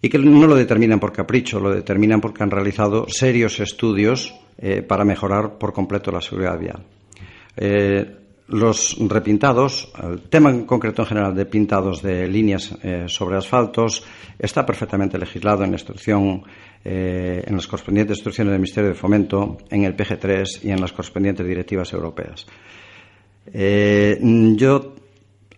y 0.00 0.08
que 0.08 0.18
no 0.18 0.46
lo 0.46 0.54
determinan 0.54 1.00
por 1.00 1.12
capricho, 1.12 1.58
lo 1.58 1.70
determinan 1.70 2.20
porque 2.20 2.42
han 2.42 2.50
realizado 2.50 3.06
serios 3.08 3.58
estudios 3.60 4.34
eh, 4.58 4.82
para 4.82 5.04
mejorar 5.04 5.58
por 5.58 5.72
completo 5.72 6.10
la 6.12 6.20
seguridad 6.20 6.58
vial. 6.58 6.84
Eh, 7.56 8.14
los 8.48 8.96
repintados, 9.08 9.92
el 10.02 10.22
tema 10.22 10.50
en 10.50 10.64
concreto 10.64 11.02
en 11.02 11.08
general 11.08 11.34
de 11.34 11.44
pintados 11.44 12.00
de 12.00 12.26
líneas 12.26 12.74
eh, 12.82 13.04
sobre 13.06 13.36
asfaltos 13.36 14.02
está 14.38 14.64
perfectamente 14.64 15.18
legislado 15.18 15.64
en 15.64 15.70
la 15.72 15.76
instrucción, 15.76 16.42
en 16.84 17.54
las 17.54 17.66
correspondientes 17.66 18.18
instrucciones 18.18 18.52
del 18.52 18.60
Ministerio 18.60 18.90
de 18.90 18.94
Fomento, 18.94 19.58
en 19.68 19.84
el 19.84 19.94
PG3 19.94 20.64
y 20.64 20.70
en 20.70 20.80
las 20.80 20.92
correspondientes 20.92 21.46
directivas 21.46 21.92
europeas. 21.92 22.46
yo, 23.52 24.94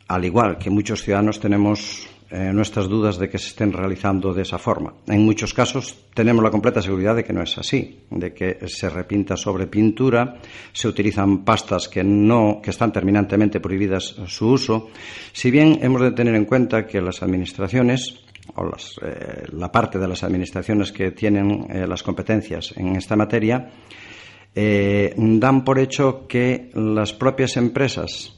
al 0.08 0.24
igual 0.24 0.58
que 0.58 0.70
muchos 0.70 1.02
ciudadanos, 1.02 1.38
tenemos 1.38 2.08
eh, 2.32 2.52
nuestras 2.52 2.88
dudas 2.88 3.18
de 3.18 3.28
que 3.28 3.38
se 3.38 3.48
estén 3.48 3.72
realizando 3.72 4.32
de 4.32 4.42
esa 4.42 4.56
forma. 4.56 4.94
En 5.08 5.24
muchos 5.24 5.52
casos 5.52 5.96
tenemos 6.14 6.44
la 6.44 6.50
completa 6.52 6.80
seguridad 6.80 7.16
de 7.16 7.24
que 7.24 7.32
no 7.32 7.42
es 7.42 7.58
así, 7.58 8.04
de 8.08 8.32
que 8.32 8.68
se 8.68 8.88
repinta 8.88 9.36
sobre 9.36 9.66
pintura, 9.66 10.36
se 10.72 10.86
utilizan 10.86 11.44
pastas 11.44 11.88
que 11.88 12.04
no 12.04 12.60
que 12.62 12.70
están 12.70 12.92
terminantemente 12.92 13.58
prohibidas 13.58 14.14
su 14.28 14.46
uso. 14.46 14.90
Si 15.32 15.50
bien 15.50 15.80
hemos 15.82 16.02
de 16.02 16.12
tener 16.12 16.36
en 16.36 16.44
cuenta 16.44 16.86
que 16.86 17.00
las 17.00 17.20
administraciones 17.20 18.20
o 18.54 18.64
eh, 19.02 19.46
la 19.52 19.72
parte 19.72 19.98
de 19.98 20.06
las 20.06 20.22
administraciones 20.22 20.92
que 20.92 21.10
tienen 21.10 21.66
eh, 21.68 21.84
las 21.88 22.04
competencias 22.04 22.72
en 22.76 22.94
esta 22.94 23.16
materia 23.16 23.72
dan 24.54 25.64
por 25.64 25.78
hecho 25.78 26.26
que 26.26 26.70
las 26.74 27.12
propias 27.12 27.56
empresas 27.56 28.36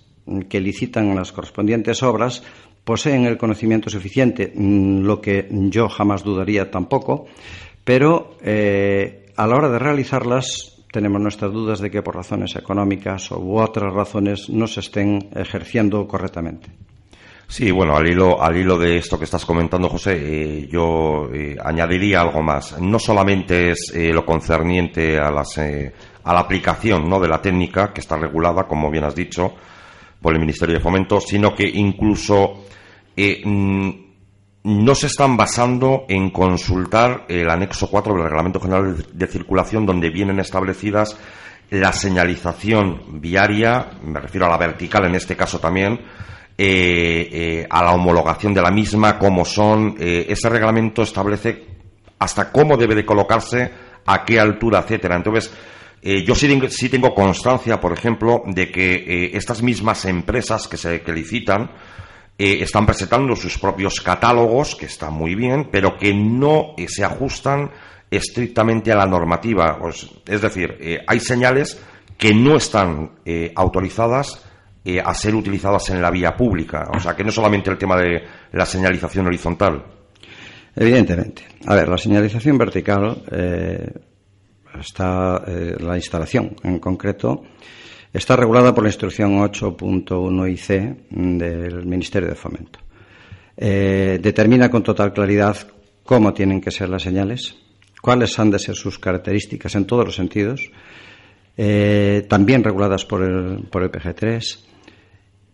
que 0.49 0.61
licitan 0.61 1.15
las 1.15 1.33
correspondientes 1.33 2.03
obras 2.03 2.43
poseen 2.85 3.27
el 3.27 3.39
conocimiento 3.39 3.91
suficiente, 3.91 4.53
mm, 4.55 5.03
lo 5.03 5.21
que 5.21 5.49
yo 5.51 5.89
jamás 5.89 6.25
dudaría 6.25 6.71
tampoco, 6.71 7.27
pero 7.85 8.37
eh, 8.43 9.27
a 9.37 9.47
la 9.47 9.57
hora 9.57 9.69
de 9.69 9.79
realizarlas 9.79 10.85
tenemos 10.93 11.21
nuestras 11.21 11.53
dudas 11.53 11.81
de 11.81 11.91
que 11.91 12.03
por 12.03 12.17
razones 12.17 12.55
económicas 12.57 13.31
u 13.31 13.57
otras 13.57 13.93
razones 13.95 14.51
no 14.51 14.67
se 14.67 14.81
estén 14.81 15.31
ejerciendo 15.35 16.07
correctamente. 16.07 16.69
Sí, 17.49 17.71
bueno, 17.71 17.97
al 17.97 18.07
hilo, 18.07 18.43
al 18.43 18.57
hilo 18.57 18.79
de 18.79 18.97
esto 18.97 19.19
que 19.19 19.25
estás 19.25 19.45
comentando, 19.45 19.89
José, 19.89 20.17
eh, 20.17 20.69
yo 20.71 21.29
eh, 21.33 21.57
añadiría 21.63 22.23
algo 22.23 22.43
más. 22.43 22.81
No 22.81 22.99
solamente 22.99 23.71
es 23.71 23.93
lo 23.95 24.25
concerniente 24.25 25.19
a, 25.19 25.31
las, 25.31 25.59
a 25.59 26.33
la 26.33 26.41
aplicación 26.41 27.09
¿no? 27.09 27.21
de 27.21 27.29
la 27.29 27.43
técnica, 27.43 27.93
que 27.93 28.01
está 28.01 28.17
regulada, 28.17 28.65
como 28.65 28.91
bien 28.91 29.05
has 29.05 29.15
dicho, 29.15 29.55
por 30.23 30.33
el 30.33 30.41
Ministerio 30.41 30.77
de 30.77 30.81
Fomento, 30.81 31.21
sino 31.21 31.55
que 31.55 31.69
incluso 31.69 32.65
eh, 33.17 33.43
mm, 33.45 33.91
no 34.65 34.95
se 34.95 35.09
están 35.09 35.37
basando 35.37 36.05
en 36.09 36.31
consultar 36.31 37.27
el 37.29 37.51
anexo 37.51 37.91
4 37.91 38.15
del 38.15 38.25
Reglamento 38.25 38.61
General 38.61 39.05
de 39.13 39.27
Circulación, 39.27 39.85
donde 39.85 40.11
vienen 40.11 40.39
establecidas 40.39 41.19
la 41.71 41.93
señalización 41.93 43.21
viaria, 43.21 43.91
me 44.05 44.21
refiero 44.21 44.47
a 44.47 44.51
la 44.51 44.59
vertical 44.59 45.07
en 45.07 45.17
este 45.17 45.37
caso 45.37 45.59
también, 45.59 46.01
eh, 46.57 47.29
eh, 47.33 47.67
a 47.69 47.83
la 47.83 47.93
homologación 47.93 48.55
de 48.55 48.63
la 48.63 48.71
misma, 48.71 49.19
cómo 49.19 49.45
son. 49.45 49.97
ese 49.99 50.49
reglamento 50.49 51.03
establece 51.03 51.67
hasta 52.19 52.53
cómo 52.53 52.77
debe 52.77 52.95
de 52.95 53.05
colocarse, 53.05 53.73
a 54.07 54.25
qué 54.25 54.39
altura, 54.39 54.81
etcétera. 54.81 55.17
Entonces, 55.17 55.53
yo 56.03 56.35
sí, 56.35 56.89
tengo 56.89 57.15
constancia, 57.15 57.81
por 57.81 57.93
ejemplo, 57.93 58.43
de 58.47 58.71
que 58.71 59.31
estas 59.35 59.63
mismas 59.63 60.05
empresas 60.05 60.67
que 60.67 60.77
se 60.77 61.01
licitan, 61.13 61.71
eh, 62.39 62.63
están 62.63 62.87
presentando 62.87 63.37
sus 63.37 63.57
propios 63.59 64.01
catálogos, 64.01 64.75
que 64.75 64.87
están 64.87 65.13
muy 65.13 65.37
bien, 65.37 65.69
pero 65.71 65.97
que 65.97 66.13
no 66.15 66.75
eh, 66.77 66.87
se 66.89 67.05
ajustan 67.05 67.71
estrictamente 68.11 68.91
a 68.91 68.97
la 68.97 69.07
normativa. 69.07 69.79
Pues, 69.79 70.09
es 70.27 70.41
decir, 70.41 70.77
eh, 70.81 70.99
hay 71.07 71.21
señales 71.21 71.81
que 72.19 72.35
no 72.35 72.57
están 72.57 73.11
autorizadas 73.55 74.45
a 75.05 75.15
ser 75.15 75.35
utilizadas 75.35 75.91
en 75.91 76.01
la 76.01 76.11
vía 76.11 76.37
pública. 76.37 76.89
O 76.95 77.01
sea, 77.01 77.17
que 77.17 77.25
no 77.25 77.33
solamente 77.33 77.71
el 77.71 77.79
tema 77.79 77.97
de 77.97 78.23
la 78.53 78.65
señalización 78.65 79.27
horizontal. 79.27 79.85
Evidentemente. 80.77 81.45
A 81.67 81.75
ver, 81.75 81.89
la 81.89 81.99
señalización 81.99 82.59
vertical 82.59 83.25
está 84.81 85.43
la 85.81 85.97
instalación 85.97 86.57
en 86.63 86.79
concreto 86.79 87.43
Está 88.13 88.37
regulada 88.37 88.75
por 88.75 88.85
la 88.85 88.91
instrucción 88.91 89.39
8.1 89.39 90.51
IC 90.53 91.09
del 91.39 91.87
Ministerio 91.87 92.29
de 92.29 92.35
Fomento. 92.35 92.79
Eh, 93.57 94.19
determina 94.21 94.71
con 94.71 94.83
total 94.83 95.15
claridad 95.15 95.57
cómo 96.05 96.35
tienen 96.35 96.61
que 96.61 96.71
ser 96.71 96.91
las 96.91 97.03
señales, 97.03 97.57
cuáles 98.03 98.39
han 98.39 98.51
de 98.51 98.59
ser 98.59 98.75
sus 98.75 98.99
características 98.99 99.75
en 99.77 99.87
todos 99.87 100.05
los 100.05 100.15
sentidos, 100.15 100.71
eh, 101.57 102.27
también 102.29 102.63
reguladas 102.63 103.07
por 103.07 103.23
el, 103.23 103.63
por 103.71 103.83
el 103.83 103.91
PG3 103.91 104.59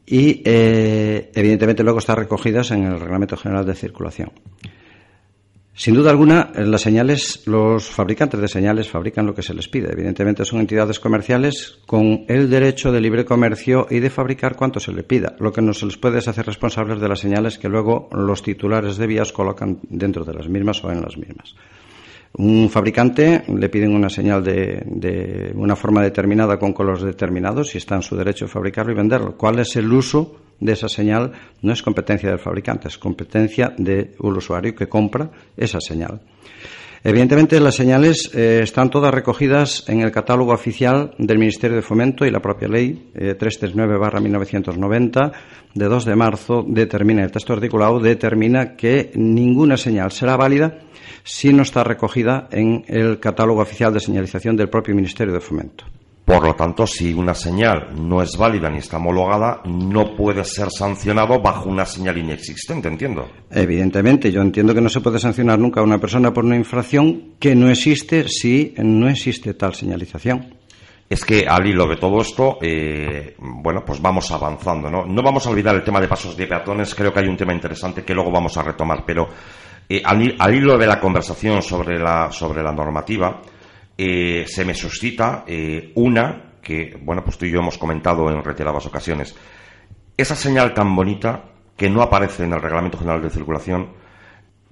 y, 0.07 0.43
eh, 0.45 1.31
evidentemente, 1.35 1.85
luego 1.85 2.01
están 2.01 2.17
recogidas 2.17 2.73
en 2.73 2.87
el 2.87 2.99
Reglamento 2.99 3.37
General 3.37 3.65
de 3.65 3.75
Circulación. 3.75 4.33
Sin 5.79 5.95
duda 5.95 6.11
alguna, 6.11 6.51
las 6.57 6.81
señales, 6.81 7.47
los 7.47 7.89
fabricantes 7.89 8.41
de 8.41 8.49
señales 8.49 8.89
fabrican 8.89 9.27
lo 9.27 9.33
que 9.33 9.45
se 9.45 9.55
les 9.55 9.69
pide. 9.69 9.93
Evidentemente 9.93 10.45
son 10.45 10.59
entidades 10.59 10.99
comerciales 10.99 11.79
con 11.87 12.25
el 12.27 12.51
derecho 12.51 12.91
de 12.91 13.01
libre 13.01 13.25
comercio 13.25 13.87
y 13.89 14.01
de 14.01 14.11
fabricar 14.11 14.57
cuanto 14.57 14.81
se 14.81 14.93
les 14.93 15.05
pida. 15.05 15.37
Lo 15.39 15.53
que 15.53 15.63
no 15.63 15.73
se 15.73 15.87
les 15.87 15.97
puede 15.97 16.19
es 16.19 16.27
hacer 16.27 16.47
responsables 16.47 17.01
de 17.01 17.09
las 17.09 17.21
señales 17.21 17.59
que 17.59 17.69
luego 17.69 18.09
los 18.11 18.43
titulares 18.43 18.97
de 18.97 19.07
vías 19.07 19.33
colocan 19.33 19.79
dentro 19.89 20.25
de 20.25 20.35
las 20.35 20.49
mismas 20.49 20.83
o 20.83 20.91
en 20.91 21.01
las 21.01 21.17
mismas. 21.17 21.55
Un 22.35 22.69
fabricante 22.71 23.43
le 23.49 23.69
piden 23.69 23.95
una 23.95 24.09
señal 24.09 24.45
de, 24.45 24.83
de 24.85 25.53
una 25.55 25.75
forma 25.75 26.03
determinada 26.03 26.59
con 26.59 26.73
colores 26.73 27.03
determinados 27.03 27.75
y 27.75 27.79
está 27.79 27.97
en 27.97 28.03
su 28.03 28.17
derecho 28.17 28.45
de 28.45 28.51
fabricarlo 28.51 28.93
y 28.93 28.97
venderlo. 28.97 29.37
¿Cuál 29.37 29.59
es 29.61 29.75
el 29.77 29.93
uso 29.93 30.37
de 30.61 30.73
esa 30.73 30.89
señal? 30.89 31.33
No 31.63 31.73
es 31.73 31.83
competencia 31.83 32.29
del 32.29 32.39
fabricante, 32.39 32.89
es 32.89 32.99
competencia 32.99 33.73
del 33.77 34.15
usuario 34.19 34.75
que 34.75 34.89
compra 34.89 35.31
esa 35.57 35.81
señal. 35.81 36.21
Evidentemente, 37.05 37.61
las 37.61 37.77
señales 37.77 38.31
eh, 38.35 38.61
están 38.63 38.91
todas 38.91 39.15
recogidas 39.15 39.85
en 39.89 40.01
el 40.01 40.11
catálogo 40.11 40.53
oficial 40.53 41.15
del 41.17 41.39
Ministerio 41.39 41.77
de 41.77 41.83
Fomento 41.83 42.27
y 42.27 42.31
la 42.31 42.41
propia 42.41 42.67
ley 42.67 43.11
eh, 43.15 43.37
339-1990 43.39 45.33
de 45.75 45.85
2 45.85 46.05
de 46.05 46.17
marzo 46.17 46.65
determina, 46.67 47.23
el 47.23 47.31
texto 47.31 47.53
articulado 47.53 48.01
determina 48.01 48.75
que 48.75 49.13
ninguna 49.15 49.77
señal 49.77 50.11
será 50.11 50.37
válida 50.37 50.81
si 51.23 51.53
no 51.53 51.63
está 51.63 51.85
recogida 51.85 52.49
en 52.51 52.85
el 52.89 53.21
catálogo 53.21 53.61
oficial 53.61 53.93
de 53.93 54.01
señalización 54.01 54.57
del 54.57 54.69
propio 54.69 54.95
Ministerio 54.95 55.33
de 55.33 55.41
Fomento. 55.41 55.85
Por 56.29 56.45
lo 56.45 56.55
tanto, 56.55 56.87
si 56.87 57.15
una 57.15 57.33
señal 57.33 57.89
no 57.97 58.21
es 58.21 58.37
válida 58.37 58.69
ni 58.69 58.79
está 58.79 58.99
homologada, 58.99 59.63
no 59.65 60.15
puede 60.15 60.45
ser 60.45 60.71
sancionado 60.71 61.41
bajo 61.41 61.71
una 61.71 61.87
señal 61.87 62.19
inexistente, 62.19 62.87
entiendo. 62.87 63.31
Evidentemente, 63.51 64.31
yo 64.31 64.43
entiendo 64.43 64.75
que 64.75 64.83
no 64.83 64.91
se 64.91 65.01
puede 65.01 65.19
sancionar 65.19 65.59
nunca 65.59 65.81
a 65.81 65.85
una 65.85 65.99
persona 65.99 66.35
por 66.35 66.45
una 66.45 66.57
infracción 66.57 67.37
que 67.39 67.55
no 67.55 67.71
existe 67.71 68.29
si 68.29 68.75
no 68.77 69.09
existe 69.09 69.55
tal 69.55 69.75
señalización. 69.75 70.55
Es 71.09 71.25
que 71.25 71.47
al 71.49 71.67
hilo 71.67 71.87
de 71.87 71.97
todo 71.97 72.21
esto, 72.21 72.59
eh, 72.61 73.35
bueno, 73.39 73.83
pues 73.83 74.03
vamos 74.03 74.31
avanzando, 74.31 74.91
¿no? 74.91 75.07
No 75.07 75.23
vamos 75.23 75.47
a 75.47 75.51
olvidar 75.51 75.75
el 75.77 75.83
tema 75.83 75.99
de 75.99 76.09
pasos 76.09 76.37
de 76.37 76.47
peatones, 76.47 76.95
creo 76.95 77.11
que 77.11 77.21
hay 77.21 77.27
un 77.29 77.39
tema 77.39 77.55
interesante 77.55 78.05
que 78.05 78.13
luego 78.13 78.31
vamos 78.31 78.55
a 78.59 78.63
retomar, 78.63 79.03
pero 79.07 79.27
eh, 79.89 80.03
al, 80.05 80.55
hilo 80.55 80.77
de 80.77 80.87
la 80.87 81.01
conversación 81.01 81.63
sobre 81.63 81.99
la, 81.99 82.31
sobre 82.31 82.63
la 82.63 82.73
normativa, 82.73 83.41
eh, 83.97 84.45
se 84.47 84.65
me 84.65 84.75
suscita 84.75 85.45
eh, 85.47 85.93
una 85.95 86.53
que, 86.61 86.99
bueno, 87.03 87.25
pues 87.25 87.39
tú 87.39 87.47
y 87.47 87.51
yo 87.51 87.61
hemos 87.61 87.79
comentado 87.79 88.31
en 88.31 88.45
reiteradas 88.45 88.85
ocasiones. 88.87 89.35
Esa 90.17 90.37
señal 90.37 90.75
tan 90.75 90.95
bonita 90.95 91.45
que 91.77 91.89
no 91.89 92.03
aparece 92.03 92.45
en 92.45 92.53
el 92.53 92.61
Reglamento 92.61 92.99
General 92.99 93.23
de 93.23 93.31
Circulación, 93.31 93.93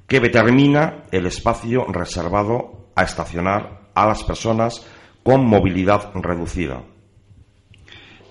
que 0.06 0.20
determina 0.20 1.04
el 1.10 1.26
espacio 1.26 1.86
reservado 1.86 2.90
a 2.94 3.04
estacionar 3.04 3.88
a 3.94 4.06
las 4.06 4.22
personas 4.24 4.86
con 5.22 5.46
movilidad 5.46 6.12
reducida. 6.14 6.82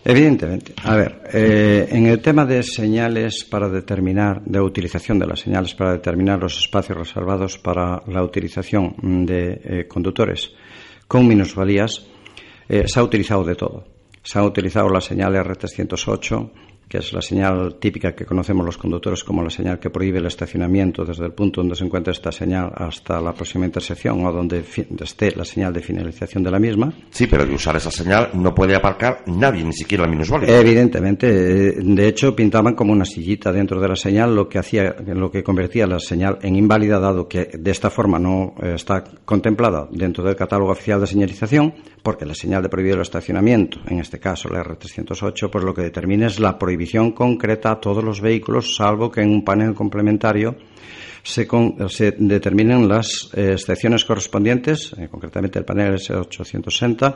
Evidentemente. 0.07 0.75
A 0.83 0.95
ver, 0.95 1.23
eh, 1.33 1.87
en 1.89 2.05
el 2.05 2.21
tema 2.21 2.45
de 2.45 2.61
señales 2.61 3.43
para 3.43 3.67
determinar, 3.67 4.39
de 4.45 4.61
utilización 4.61 5.17
de 5.17 5.25
las 5.25 5.39
señales 5.39 5.73
para 5.73 5.93
determinar 5.93 6.39
los 6.39 6.59
espacios 6.59 6.95
reservados 6.95 7.57
para 7.57 8.03
la 8.05 8.23
utilización 8.23 9.25
de 9.25 9.59
eh, 9.63 9.87
conductores 9.87 10.51
con 11.07 11.27
minusvalías, 11.27 12.05
eh, 12.69 12.87
se 12.87 12.99
ha 12.99 13.03
utilizado 13.03 13.43
de 13.43 13.55
todo. 13.55 13.83
Se 14.21 14.37
ha 14.37 14.43
utilizado 14.43 14.89
la 14.89 15.01
señal 15.01 15.33
R308, 15.33 16.51
que 16.87 16.99
es 16.99 17.13
la 17.13 17.21
señal 17.21 17.75
típica 17.79 18.13
que 18.13 18.25
conocemos 18.25 18.65
los 18.65 18.77
conductores 18.77 19.23
como 19.23 19.41
la 19.41 19.49
señal 19.49 19.79
que 19.79 19.89
prohíbe 19.89 20.19
el 20.19 20.27
estacionamiento 20.27 21.03
desde 21.03 21.25
el 21.25 21.33
punto 21.33 21.61
donde 21.61 21.75
se 21.75 21.83
encuentra 21.83 22.11
esta 22.11 22.31
señal 22.31 22.71
hasta 22.75 23.19
la 23.19 23.33
próxima 23.33 23.65
intersección 23.65 24.25
o 24.25 24.31
donde 24.31 24.63
esté 25.01 25.35
la 25.35 25.45
señal 25.45 25.73
de 25.73 25.81
finalización 25.81 26.43
de 26.43 26.51
la 26.51 26.59
misma. 26.59 26.93
Sí, 27.09 27.27
pero 27.27 27.45
de 27.45 27.53
usar 27.53 27.75
esa 27.75 27.91
señal 27.91 28.29
no 28.33 28.53
puede 28.53 28.75
aparcar 28.75 29.23
nadie, 29.27 29.63
ni 29.63 29.73
siquiera 29.73 30.05
el 30.05 30.11
minusválido. 30.11 30.53
Evidentemente. 30.55 31.25
De 31.27 32.07
hecho, 32.07 32.35
pintaban 32.35 32.75
como 32.75 32.93
una 32.93 33.05
sillita 33.05 33.51
dentro 33.51 33.79
de 33.79 33.87
la 33.87 33.95
señal, 33.95 34.35
lo 34.35 34.47
que 34.47 34.59
hacía, 34.59 34.95
lo 35.05 35.31
que 35.31 35.43
convertía 35.43 35.87
la 35.87 35.99
señal 35.99 36.37
en 36.41 36.55
inválida, 36.55 36.99
dado 36.99 37.27
que 37.27 37.49
de 37.57 37.71
esta 37.71 37.89
forma 37.89 38.19
no 38.19 38.55
eh, 38.61 38.73
está 38.75 39.03
contemplada 39.25 39.87
dentro 39.91 40.23
del 40.23 40.35
catálogo 40.35 40.71
oficial 40.71 40.99
de 40.99 41.07
señalización, 41.07 41.73
porque 42.03 42.25
la 42.25 42.35
señal 42.35 42.61
de 42.61 42.69
prohibido 42.69 42.95
el 42.95 43.01
estacionamiento, 43.01 43.79
en 43.87 43.99
este 43.99 44.19
caso 44.19 44.49
la 44.49 44.63
R308, 44.63 45.49
pues 45.49 45.63
lo 45.63 45.73
que 45.73 45.81
determina 45.81 46.27
es 46.27 46.39
la 46.39 46.57
prohibición 46.57 46.74
concreta 47.13 47.71
a 47.71 47.79
todos 47.79 48.03
los 48.03 48.21
vehículos, 48.21 48.75
salvo 48.75 49.11
que 49.11 49.21
en 49.21 49.29
un 49.29 49.43
panel 49.43 49.73
complementario 49.73 50.55
se, 51.23 51.47
determinen 52.17 52.87
las 52.87 53.29
eh, 53.33 53.53
excepciones 53.53 54.05
correspondientes, 54.05 54.93
eh, 54.97 55.07
concretamente 55.09 55.59
el 55.59 55.65
panel 55.65 55.95
S860, 55.95 57.15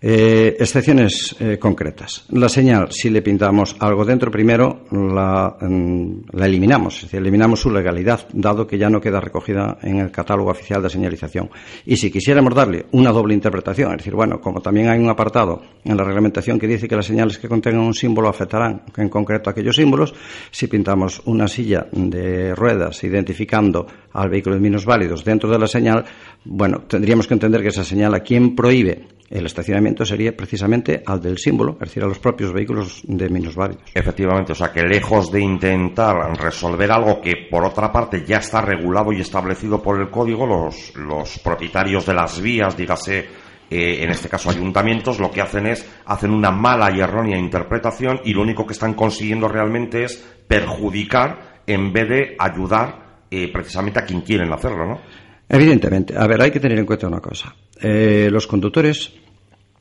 eh, 0.00 0.56
excepciones 0.58 1.34
eh, 1.40 1.58
concretas. 1.58 2.24
La 2.30 2.48
señal, 2.48 2.88
si 2.90 3.08
le 3.10 3.22
pintamos 3.22 3.76
algo 3.80 4.04
dentro 4.04 4.30
primero, 4.30 4.84
la, 4.90 5.56
mm, 5.60 6.26
la, 6.32 6.46
eliminamos, 6.46 6.96
es 6.96 7.02
decir, 7.02 7.20
eliminamos 7.20 7.60
su 7.60 7.70
legalidad, 7.70 8.26
dado 8.32 8.66
que 8.66 8.78
ya 8.78 8.90
no 8.90 9.00
queda 9.00 9.20
recogida 9.20 9.78
en 9.82 9.98
el 9.98 10.10
catálogo 10.10 10.50
oficial 10.50 10.82
de 10.82 10.90
señalización. 10.90 11.50
Y 11.86 11.96
si 11.96 12.10
quisiéramos 12.10 12.54
darle 12.54 12.86
una 12.92 13.10
doble 13.10 13.34
interpretación, 13.34 13.92
es 13.92 13.98
decir, 13.98 14.14
bueno, 14.14 14.40
como 14.40 14.60
también 14.60 14.88
hay 14.88 14.98
un 14.98 15.08
apartado 15.08 15.62
en 15.84 15.96
la 15.96 16.04
reglamentación 16.04 16.58
que 16.58 16.66
dice 16.66 16.88
que 16.88 16.96
las 16.96 17.06
señales 17.06 17.38
que 17.38 17.48
contengan 17.48 17.82
un 17.82 17.94
símbolo 17.94 18.28
afectarán 18.28 18.82
en 18.96 19.08
concreto 19.08 19.48
a 19.48 19.52
aquellos 19.52 19.76
símbolos, 19.76 20.14
si 20.50 20.66
pintamos 20.66 21.22
una 21.24 21.48
silla 21.48 21.86
de 21.92 22.54
ruedas 22.54 23.02
identificando 23.02 23.86
al 24.12 24.28
vehículo 24.28 24.56
de 24.56 24.60
minusválidos 24.60 25.24
dentro 25.24 25.50
de 25.50 25.58
la 25.58 25.66
señal, 25.66 26.04
bueno, 26.44 26.82
tendríamos 26.86 27.26
que 27.26 27.34
entender 27.34 27.62
que 27.62 27.68
esa 27.68 27.84
señal 27.84 28.14
a 28.14 28.20
quien 28.20 28.54
prohíbe 28.54 29.15
el 29.30 29.46
estacionamiento 29.46 30.04
sería 30.04 30.36
precisamente 30.36 31.02
al 31.04 31.20
del 31.20 31.38
símbolo, 31.38 31.72
es 31.80 31.88
decir, 31.88 32.02
a 32.02 32.06
los 32.06 32.18
propios 32.18 32.52
vehículos 32.52 33.02
de 33.04 33.28
minusválidos. 33.28 33.82
Efectivamente, 33.94 34.52
o 34.52 34.54
sea 34.54 34.72
que 34.72 34.82
lejos 34.82 35.30
de 35.32 35.40
intentar 35.40 36.14
resolver 36.38 36.90
algo 36.92 37.20
que 37.20 37.32
por 37.50 37.64
otra 37.64 37.90
parte 37.90 38.24
ya 38.24 38.38
está 38.38 38.60
regulado 38.60 39.12
y 39.12 39.20
establecido 39.20 39.82
por 39.82 40.00
el 40.00 40.10
código, 40.10 40.46
los, 40.46 40.94
los 40.96 41.38
propietarios 41.40 42.06
de 42.06 42.14
las 42.14 42.40
vías, 42.40 42.76
dígase 42.76 43.26
eh, 43.68 44.04
en 44.04 44.10
este 44.10 44.28
caso 44.28 44.48
ayuntamientos, 44.48 45.18
lo 45.18 45.30
que 45.30 45.40
hacen 45.40 45.66
es 45.66 45.84
hacen 46.06 46.30
una 46.30 46.52
mala 46.52 46.90
y 46.94 47.00
errónea 47.00 47.36
interpretación 47.36 48.20
y 48.24 48.32
lo 48.32 48.42
único 48.42 48.64
que 48.64 48.74
están 48.74 48.94
consiguiendo 48.94 49.48
realmente 49.48 50.04
es 50.04 50.16
perjudicar 50.46 51.62
en 51.66 51.92
vez 51.92 52.08
de 52.08 52.36
ayudar 52.38 53.24
eh, 53.28 53.50
precisamente 53.52 53.98
a 53.98 54.04
quien 54.04 54.20
quieren 54.20 54.52
hacerlo, 54.52 54.86
¿no? 54.86 55.00
Evidentemente. 55.48 56.14
A 56.16 56.26
ver, 56.26 56.42
hay 56.42 56.50
que 56.50 56.60
tener 56.60 56.78
en 56.78 56.86
cuenta 56.86 57.06
una 57.06 57.20
cosa. 57.20 57.54
Eh, 57.80 58.28
los 58.30 58.46
conductores, 58.46 59.12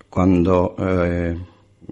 cuando 0.09 0.75
eh, 0.77 1.35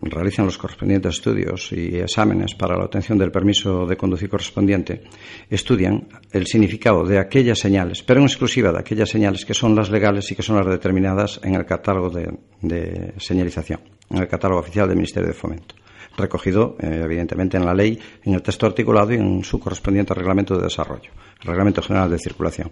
realizan 0.02 0.46
los 0.46 0.58
correspondientes 0.58 1.16
estudios 1.16 1.72
y 1.72 1.98
exámenes 1.98 2.56
para 2.56 2.78
la 2.78 2.86
obtención 2.86 3.18
del 3.18 3.32
permiso 3.32 3.86
de 3.86 3.98
conducir 3.98 4.30
correspondiente, 4.30 5.04
estudian 5.50 6.08
el 6.32 6.46
significado 6.48 7.04
de 7.04 7.20
aquellas 7.20 7.60
señales, 7.60 8.04
pero 8.04 8.20
en 8.20 8.26
exclusiva 8.26 8.72
de 8.72 8.80
aquellas 8.80 9.10
señales 9.10 9.46
que 9.46 9.54
son 9.54 9.76
las 9.76 9.90
legales 9.90 10.32
y 10.32 10.36
que 10.36 10.44
son 10.44 10.58
las 10.58 10.68
determinadas 10.68 11.40
en 11.44 11.56
el 11.56 11.66
catálogo 11.66 12.10
de, 12.10 13.14
señalización, 13.18 13.82
en 14.10 14.20
el 14.20 14.28
catálogo 14.28 14.62
oficial 14.62 14.88
del 14.88 14.98
Ministerio 14.98 15.28
de 15.28 15.34
Fomento 15.34 15.76
recogido 16.16 16.76
eh, 16.80 17.02
evidentemente 17.04 17.58
en 17.58 17.66
la 17.66 17.74
ley, 17.74 18.00
en 18.24 18.36
el 18.36 18.44
texto 18.44 18.68
articulado 18.68 19.12
y 19.14 19.16
en 19.16 19.44
su 19.44 19.60
correspondiente 19.60 20.14
reglamento 20.14 20.56
de 20.56 20.62
desarrollo, 20.62 21.10
el 21.42 21.48
Reglamento 21.48 21.82
General 21.82 22.08
de 22.08 22.20
Circulación. 22.20 22.70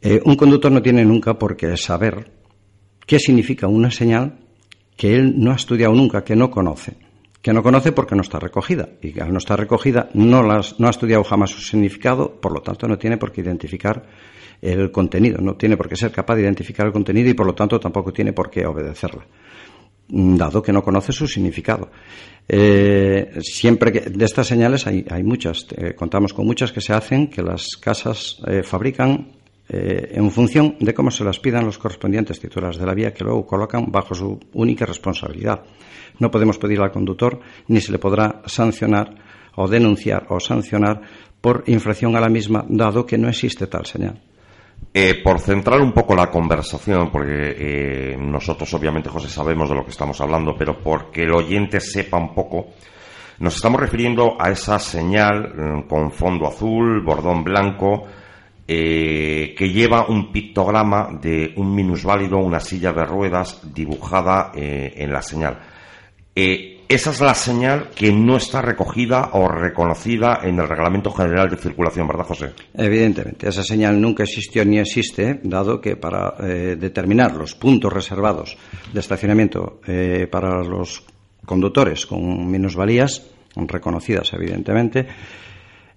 Eh, 0.00 0.20
un 0.24 0.36
conductor 0.36 0.70
no 0.70 0.82
tiene 0.82 1.04
nunca 1.04 1.38
por 1.38 1.56
qué 1.56 1.76
saber 1.76 2.30
qué 3.06 3.18
significa 3.18 3.68
una 3.68 3.90
señal 3.90 4.38
que 4.96 5.14
él 5.14 5.34
no 5.38 5.52
ha 5.52 5.56
estudiado 5.56 5.94
nunca, 5.94 6.24
que 6.24 6.36
no 6.36 6.50
conoce. 6.50 6.94
Que 7.40 7.52
no 7.52 7.62
conoce 7.62 7.92
porque 7.92 8.16
no 8.16 8.22
está 8.22 8.38
recogida. 8.38 8.88
Y 9.00 9.18
al 9.20 9.32
no 9.32 9.38
estar 9.38 9.58
recogida, 9.58 10.10
no, 10.14 10.42
las, 10.42 10.80
no 10.80 10.88
ha 10.88 10.90
estudiado 10.90 11.22
jamás 11.22 11.50
su 11.50 11.60
significado, 11.60 12.40
por 12.40 12.52
lo 12.52 12.60
tanto 12.60 12.88
no 12.88 12.98
tiene 12.98 13.18
por 13.18 13.30
qué 13.30 13.42
identificar 13.42 14.04
el 14.60 14.90
contenido, 14.90 15.38
no 15.40 15.54
tiene 15.54 15.76
por 15.76 15.88
qué 15.88 15.96
ser 15.96 16.10
capaz 16.10 16.34
de 16.34 16.42
identificar 16.42 16.86
el 16.86 16.92
contenido 16.92 17.28
y 17.28 17.34
por 17.34 17.46
lo 17.46 17.54
tanto 17.54 17.78
tampoco 17.78 18.12
tiene 18.12 18.32
por 18.32 18.50
qué 18.50 18.66
obedecerla 18.66 19.26
dado 20.08 20.62
que 20.62 20.72
no 20.72 20.84
conoce 20.84 21.12
su 21.12 21.26
significado. 21.26 21.90
Eh, 22.48 23.40
siempre 23.40 23.90
que 23.90 24.00
de 24.02 24.24
estas 24.24 24.46
señales 24.46 24.86
hay, 24.86 25.04
hay 25.10 25.24
muchas, 25.24 25.66
eh, 25.76 25.94
contamos 25.96 26.32
con 26.32 26.46
muchas 26.46 26.70
que 26.70 26.80
se 26.80 26.92
hacen, 26.92 27.26
que 27.26 27.42
las 27.42 27.76
casas 27.80 28.40
fabrican 28.62 29.35
eh, 29.68 30.12
en 30.12 30.30
función 30.30 30.76
de 30.78 30.94
cómo 30.94 31.10
se 31.10 31.24
las 31.24 31.40
pidan 31.40 31.64
los 31.64 31.78
correspondientes 31.78 32.38
titulares 32.38 32.78
de 32.78 32.86
la 32.86 32.94
vía 32.94 33.12
que 33.12 33.24
luego 33.24 33.46
colocan 33.46 33.90
bajo 33.90 34.14
su 34.14 34.38
única 34.54 34.86
responsabilidad. 34.86 35.62
No 36.18 36.30
podemos 36.30 36.58
pedir 36.58 36.80
al 36.80 36.92
conductor 36.92 37.40
ni 37.68 37.80
se 37.80 37.92
le 37.92 37.98
podrá 37.98 38.42
sancionar 38.46 39.14
o 39.56 39.66
denunciar 39.66 40.26
o 40.28 40.38
sancionar 40.38 41.00
por 41.40 41.64
infracción 41.66 42.14
a 42.16 42.20
la 42.20 42.28
misma, 42.28 42.64
dado 42.68 43.04
que 43.04 43.18
no 43.18 43.28
existe 43.28 43.66
tal 43.66 43.86
señal. 43.86 44.22
Eh, 44.92 45.22
por 45.22 45.40
centrar 45.40 45.80
un 45.80 45.92
poco 45.92 46.14
la 46.14 46.30
conversación, 46.30 47.10
porque 47.10 47.54
eh, 47.58 48.16
nosotros 48.18 48.72
obviamente, 48.74 49.10
José, 49.10 49.28
sabemos 49.28 49.68
de 49.68 49.74
lo 49.74 49.84
que 49.84 49.90
estamos 49.90 50.20
hablando, 50.20 50.54
pero 50.56 50.78
porque 50.82 51.22
el 51.22 51.32
oyente 51.32 51.80
sepa 51.80 52.16
un 52.16 52.34
poco, 52.34 52.68
nos 53.40 53.56
estamos 53.56 53.80
refiriendo 53.80 54.36
a 54.38 54.50
esa 54.50 54.78
señal 54.78 55.52
mm, 55.54 55.88
con 55.88 56.10
fondo 56.12 56.46
azul, 56.46 57.02
bordón 57.02 57.44
blanco, 57.44 58.06
eh, 58.68 59.54
que 59.56 59.68
lleva 59.70 60.08
un 60.08 60.32
pictograma 60.32 61.08
de 61.22 61.52
un 61.54 61.72
minusválido, 61.72 62.38
una 62.38 62.58
silla 62.58 62.92
de 62.92 63.04
ruedas 63.04 63.60
dibujada 63.72 64.50
eh, 64.56 64.92
en 64.96 65.12
la 65.12 65.22
señal. 65.22 65.58
Eh, 66.34 66.84
esa 66.88 67.10
es 67.10 67.20
la 67.20 67.34
señal 67.34 67.90
que 67.94 68.12
no 68.12 68.36
está 68.36 68.60
recogida 68.62 69.30
o 69.34 69.46
reconocida 69.46 70.40
en 70.42 70.58
el 70.58 70.68
Reglamento 70.68 71.12
General 71.12 71.48
de 71.48 71.56
Circulación, 71.56 72.08
¿verdad, 72.08 72.24
José? 72.24 72.52
Evidentemente, 72.74 73.48
esa 73.48 73.62
señal 73.62 74.00
nunca 74.00 74.24
existió 74.24 74.64
ni 74.64 74.78
existe, 74.78 75.40
dado 75.44 75.80
que 75.80 75.96
para 75.96 76.36
determinar 76.36 77.34
los 77.34 77.56
puntos 77.56 77.92
reservados 77.92 78.56
de 78.92 79.00
estacionamiento 79.00 79.80
para 80.30 80.62
los 80.62 81.02
conductores 81.44 82.06
con 82.06 82.48
minusvalías, 82.48 83.26
reconocidas 83.56 84.32
evidentemente, 84.34 85.08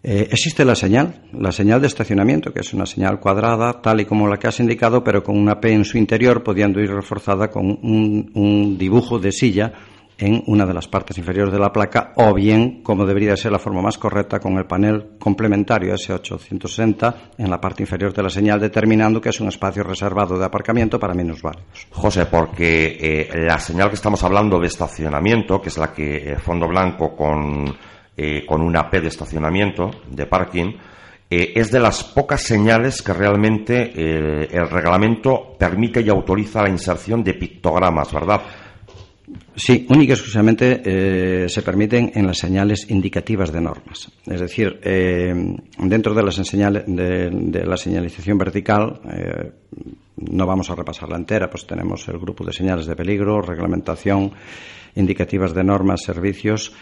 eh, 0.02 0.30
existe 0.32 0.64
la 0.64 0.76
señal, 0.76 1.24
la 1.34 1.52
señal 1.52 1.82
de 1.82 1.88
estacionamiento, 1.88 2.54
que 2.54 2.62
es 2.62 2.74
una 2.74 2.86
señal 2.86 3.20
cuadrada, 3.20 3.82
tal 3.82 4.00
y 4.00 4.06
como 4.06 4.30
la 4.30 4.38
que 4.38 4.48
has 4.48 4.60
indicado, 4.62 5.04
pero 5.04 5.22
con 5.22 5.38
una 5.38 5.60
P 5.60 5.74
en 5.74 5.84
su 5.84 5.98
interior, 5.98 6.42
pudiendo 6.42 6.80
ir 6.80 6.90
reforzada 6.90 7.50
con 7.50 7.66
un, 7.66 8.78
dibujo 8.78 9.20
de 9.20 9.34
silla 9.34 9.74
en 10.18 10.42
una 10.48 10.66
de 10.66 10.74
las 10.74 10.88
partes 10.88 11.18
inferiores 11.18 11.54
de 11.54 11.60
la 11.60 11.72
placa, 11.72 12.14
o 12.16 12.34
bien, 12.34 12.82
como 12.82 13.06
debería 13.06 13.36
ser 13.36 13.52
la 13.52 13.60
forma 13.60 13.82
más 13.82 13.98
correcta, 13.98 14.40
con 14.40 14.58
el 14.58 14.66
panel 14.66 15.18
complementario 15.20 15.94
S860 15.94 17.16
en 17.38 17.50
la 17.50 17.60
parte 17.60 17.84
inferior 17.84 18.14
de 18.14 18.24
la 18.24 18.30
señal, 18.30 18.60
determinando 18.60 19.20
que 19.20 19.30
es 19.30 19.40
un 19.42 19.50
espacio 19.50 19.84
reservado 19.84 20.38
de 20.38 20.46
aparcamiento 20.46 20.98
para 20.98 21.14
minusválidos. 21.14 21.88
José, 21.92 22.26
porque 22.26 22.98
eh, 23.00 23.30
la 23.46 23.60
señal 23.60 23.90
que 23.90 23.96
estamos 23.96 24.24
hablando 24.24 24.60
de 24.60 24.68
estacionamiento, 24.68 25.62
que 25.62 25.70
es 25.70 25.78
la 25.78 25.94
que 25.94 26.32
eh, 26.32 26.36
fondo 26.38 26.68
blanco 26.68 27.16
con 27.16 27.74
eh, 28.22 28.46
con 28.46 28.62
una 28.62 28.90
P 28.90 29.00
de 29.00 29.08
estacionamiento, 29.08 29.92
de 30.12 30.26
parking, 30.26 30.74
eh, 31.30 31.54
es 31.56 31.72
de 31.72 31.80
las 31.80 32.04
pocas 32.04 32.42
señales 32.42 33.02
que 33.02 33.14
realmente 33.14 33.94
eh, 33.96 34.50
el 34.52 34.70
reglamento 34.70 35.56
permite 35.58 36.02
y 36.02 36.10
autoriza 36.10 36.64
la 36.64 36.70
inserción 36.70 37.24
de 37.24 37.36
pictogramas, 37.36 38.12
¿verdad? 38.12 38.42
Sí, 39.56 39.88
única 39.90 40.12
y 40.12 40.16
exclusivamente 40.16 41.48
se 41.48 41.62
permiten 41.62 42.12
en 42.14 42.28
las 42.28 42.40
señales 42.40 42.90
indicativas 42.90 43.54
de 43.54 43.62
normas. 43.62 44.12
Es 44.26 44.42
decir, 44.42 44.82
dentro 44.82 46.14
de, 46.14 46.24
las 46.24 46.36
de, 46.36 47.30
de, 47.32 47.66
la 47.66 47.78
señalización 47.78 48.38
vertical, 48.38 49.00
no 50.18 50.46
vamos 50.46 50.70
a 50.70 50.76
repasarla 50.76 51.18
entera, 51.18 51.50
pues 51.50 51.68
tenemos 51.68 52.08
el 52.08 52.18
grupo 52.20 52.44
de 52.44 52.54
señales 52.54 52.86
de 52.86 52.96
peligro, 52.96 53.42
reglamentación, 53.42 54.32
indicativas 54.96 55.54
de 55.54 55.64
normas, 55.64 56.02
servicios, 56.02 56.74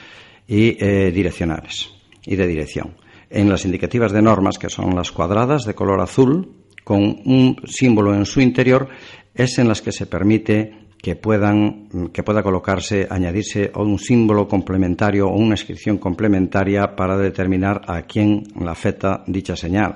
y 0.47 0.77
eh, 0.83 1.11
direccionales 1.11 1.89
y 2.25 2.35
de 2.35 2.47
dirección. 2.47 2.95
en 3.29 3.49
las 3.49 3.65
indicativas 3.65 4.13
de 4.13 4.21
normas, 4.21 4.57
que 4.57 4.69
son 4.69 4.95
las 4.95 5.11
cuadradas 5.11 5.65
de 5.65 5.75
color 5.75 5.99
azul, 5.99 6.53
con 6.85 7.01
un 7.01 7.57
símbolo 7.65 8.15
en 8.15 8.25
su 8.25 8.39
interior, 8.39 8.87
es 9.35 9.59
en 9.59 9.67
las 9.67 9.81
que 9.81 9.91
se 9.91 10.05
permite 10.05 10.87
que 11.01 11.15
puedan 11.15 12.09
que 12.11 12.23
pueda 12.23 12.41
colocarse, 12.41 13.05
añadirse 13.09 13.71
un 13.75 13.99
símbolo 13.99 14.47
complementario 14.47 15.27
o 15.27 15.37
una 15.37 15.53
inscripción 15.53 15.97
complementaria 15.97 16.95
para 16.95 17.17
determinar 17.17 17.81
a 17.87 18.03
quién 18.03 18.43
la 18.59 18.71
afecta 18.71 19.23
dicha 19.27 19.55
señal. 19.55 19.95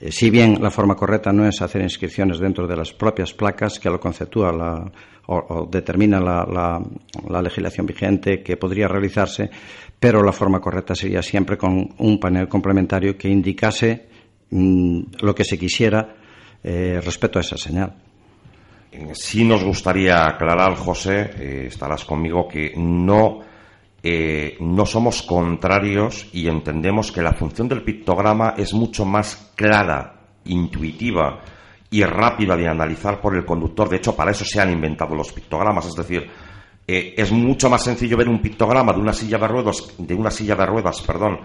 Eh, 0.00 0.10
si 0.10 0.30
bien 0.30 0.56
la 0.60 0.70
forma 0.70 0.96
correcta 0.96 1.32
no 1.32 1.46
es 1.46 1.60
hacer 1.60 1.82
inscripciones 1.82 2.38
dentro 2.38 2.66
de 2.66 2.76
las 2.76 2.92
propias 2.92 3.34
placas 3.34 3.78
que 3.78 3.90
lo 3.90 4.00
conceptúa 4.00 4.50
la, 4.50 4.90
o, 5.26 5.68
determina 5.70 6.20
la, 6.20 6.80
legislación 7.42 7.86
vigente 7.86 8.42
que 8.42 8.56
podría 8.56 8.88
realizarse, 8.88 9.50
pero 9.98 10.22
la 10.22 10.32
forma 10.32 10.60
correcta 10.60 10.94
sería 10.94 11.22
siempre 11.22 11.58
con 11.58 11.94
un 11.98 12.18
panel 12.18 12.48
complementario 12.48 13.16
que 13.16 13.28
indicase 13.28 14.08
mm, 14.50 15.00
lo 15.20 15.34
que 15.34 15.44
se 15.44 15.58
quisiera 15.58 16.16
eh, 16.64 17.00
respecto 17.04 17.38
a 17.38 17.42
esa 17.42 17.56
señal. 17.56 17.94
Sí 19.12 19.44
nos 19.44 19.62
gustaría 19.62 20.26
aclarar, 20.26 20.74
José, 20.74 21.30
eh, 21.38 21.64
estarás 21.68 22.04
conmigo, 22.04 22.48
que 22.48 22.72
no, 22.76 23.40
eh, 24.02 24.56
no 24.60 24.86
somos 24.86 25.22
contrarios 25.22 26.26
y 26.32 26.48
entendemos 26.48 27.12
que 27.12 27.20
la 27.20 27.34
función 27.34 27.68
del 27.68 27.82
pictograma 27.82 28.54
es 28.56 28.72
mucho 28.72 29.04
más 29.04 29.52
clara, 29.54 30.14
intuitiva 30.44 31.40
y 31.90 32.02
rápida 32.04 32.56
de 32.56 32.68
analizar 32.68 33.20
por 33.20 33.36
el 33.36 33.44
conductor. 33.44 33.88
De 33.88 33.96
hecho, 33.96 34.16
para 34.16 34.30
eso 34.30 34.44
se 34.44 34.60
han 34.60 34.70
inventado 34.70 35.14
los 35.14 35.32
pictogramas. 35.32 35.86
Es 35.86 35.94
decir, 35.94 36.26
eh, 36.86 37.14
es 37.16 37.30
mucho 37.30 37.68
más 37.68 37.84
sencillo 37.84 38.16
ver 38.16 38.28
un 38.28 38.40
pictograma 38.40 38.92
de 38.92 39.00
una 39.00 39.12
silla 39.12 39.38
de 39.38 39.48
ruedas, 39.48 39.94
de 39.98 40.14
una 40.14 40.30
silla 40.30 40.56
de 40.56 40.66
ruedas, 40.66 41.02
perdón, 41.02 41.40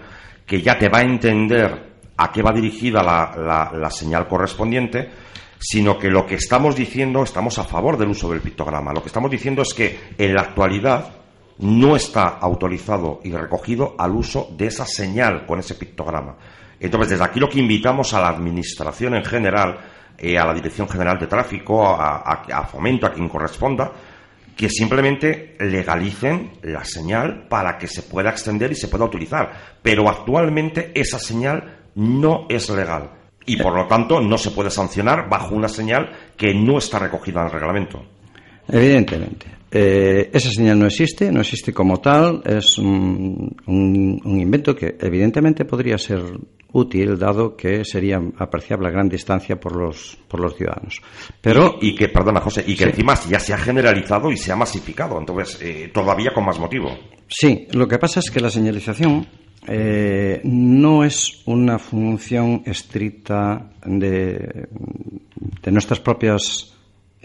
que 0.46 0.62
ya 0.62 0.78
te 0.78 0.88
va 0.88 0.98
a 0.98 1.02
entender 1.02 1.96
a 2.16 2.32
qué 2.32 2.40
va 2.40 2.52
dirigida 2.52 3.02
la, 3.02 3.70
la 3.74 3.90
señal 3.90 4.26
correspondiente 4.26 5.10
sino 5.58 5.98
que 5.98 6.10
lo 6.10 6.26
que 6.26 6.34
estamos 6.34 6.76
diciendo, 6.76 7.22
estamos 7.22 7.58
a 7.58 7.64
favor 7.64 7.96
del 7.96 8.10
uso 8.10 8.30
del 8.30 8.40
pictograma. 8.40 8.92
Lo 8.92 9.00
que 9.00 9.08
estamos 9.08 9.30
diciendo 9.30 9.62
es 9.62 9.72
que 9.72 9.98
en 10.18 10.34
la 10.34 10.42
actualidad 10.42 11.25
no 11.58 11.96
está 11.96 12.28
autorizado 12.28 13.20
y 13.24 13.32
recogido 13.32 13.94
al 13.98 14.12
uso 14.12 14.48
de 14.56 14.66
esa 14.66 14.86
señal 14.86 15.46
con 15.46 15.58
ese 15.58 15.74
pictograma. 15.74 16.36
Entonces, 16.78 17.10
desde 17.10 17.24
aquí 17.24 17.40
lo 17.40 17.48
que 17.48 17.58
invitamos 17.58 18.12
a 18.14 18.20
la 18.20 18.28
Administración 18.28 19.14
en 19.14 19.24
general, 19.24 19.78
eh, 20.18 20.38
a 20.38 20.44
la 20.44 20.54
Dirección 20.54 20.88
General 20.88 21.18
de 21.18 21.26
Tráfico, 21.26 21.86
a, 21.86 22.18
a 22.18 22.66
Fomento, 22.66 23.06
a 23.06 23.12
quien 23.12 23.28
corresponda, 23.28 23.92
que 24.56 24.68
simplemente 24.68 25.56
legalicen 25.60 26.52
la 26.62 26.84
señal 26.84 27.46
para 27.48 27.76
que 27.76 27.86
se 27.86 28.02
pueda 28.02 28.30
extender 28.30 28.72
y 28.72 28.74
se 28.74 28.88
pueda 28.88 29.04
utilizar. 29.04 29.78
Pero 29.82 30.08
actualmente 30.08 30.92
esa 30.94 31.18
señal 31.18 31.78
no 31.94 32.46
es 32.48 32.68
legal 32.70 33.10
y 33.46 33.56
por 33.56 33.74
lo 33.74 33.86
tanto 33.86 34.20
no 34.20 34.36
se 34.36 34.50
puede 34.50 34.70
sancionar 34.70 35.28
bajo 35.28 35.54
una 35.54 35.68
señal 35.68 36.10
que 36.36 36.52
no 36.52 36.78
está 36.78 36.98
recogida 36.98 37.40
en 37.40 37.46
el 37.46 37.52
reglamento. 37.52 38.04
Evidentemente. 38.68 39.55
Eh, 39.70 40.30
esa 40.32 40.50
señal 40.50 40.78
no 40.78 40.86
existe, 40.86 41.30
no 41.32 41.40
existe 41.40 41.72
como 41.72 41.98
tal, 42.00 42.42
es 42.44 42.78
un, 42.78 43.56
invento 43.66 44.74
que 44.74 44.96
evidentemente 45.00 45.64
podría 45.64 45.98
ser 45.98 46.22
útil, 46.72 47.18
dado 47.18 47.56
que 47.56 47.84
sería 47.84 48.20
apreciable 48.38 48.88
a 48.88 48.90
gran 48.90 49.08
distancia 49.08 49.56
por 49.56 49.76
los, 49.76 50.18
por 50.28 50.40
los 50.40 50.56
ciudadanos. 50.56 51.00
Pero, 51.40 51.78
y, 51.80 51.94
que, 51.94 52.08
perdona 52.08 52.40
José, 52.40 52.64
y 52.66 52.76
que 52.76 52.84
encima 52.84 53.14
ya 53.28 53.40
se 53.40 53.54
ha 53.54 53.58
generalizado 53.58 54.30
y 54.30 54.36
se 54.36 54.52
ha 54.52 54.56
masificado, 54.56 55.18
entonces 55.18 55.58
eh, 55.62 55.90
todavía 55.92 56.32
con 56.32 56.44
más 56.44 56.58
motivo. 56.58 56.96
Sí, 57.28 57.66
lo 57.72 57.88
que 57.88 57.98
pasa 57.98 58.20
es 58.20 58.30
que 58.30 58.40
la 58.40 58.50
señalización 58.50 59.26
eh, 59.68 60.40
no 60.44 61.02
es 61.04 61.42
una 61.46 61.78
función 61.78 62.62
estricta 62.66 63.70
de, 63.84 64.68
nuestras 65.70 65.98
propias 65.98 66.75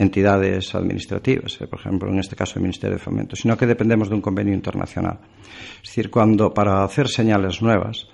entidades 0.02 0.74
administrativas, 0.76 1.60
eh, 1.62 1.68
por 1.68 1.80
ejemplo, 1.80 2.10
en 2.10 2.20
este 2.20 2.36
caso 2.36 2.56
el 2.56 2.64
Ministerio 2.64 2.98
de 2.98 3.04
Fomento, 3.04 3.36
sino 3.36 3.58
que 3.58 3.66
dependemos 3.66 4.10
de 4.10 4.16
un 4.16 4.22
convenio 4.22 4.54
internacional. 4.54 5.20
Es 5.82 5.90
decir, 5.90 6.10
cuando 6.10 6.54
para 6.54 6.84
hacer 6.84 7.08
señales 7.08 7.62
nuevas, 7.62 8.08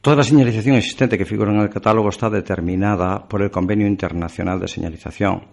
toda 0.00 0.16
la 0.16 0.22
señalización 0.22 0.76
existente 0.76 1.18
que 1.18 1.24
figura 1.24 1.52
en 1.52 1.60
el 1.60 1.70
catálogo 1.70 2.08
está 2.08 2.30
determinada 2.30 3.28
por 3.28 3.42
el 3.42 3.50
convenio 3.50 3.86
internacional 3.86 4.58
de 4.60 4.68
señalización. 4.68 5.44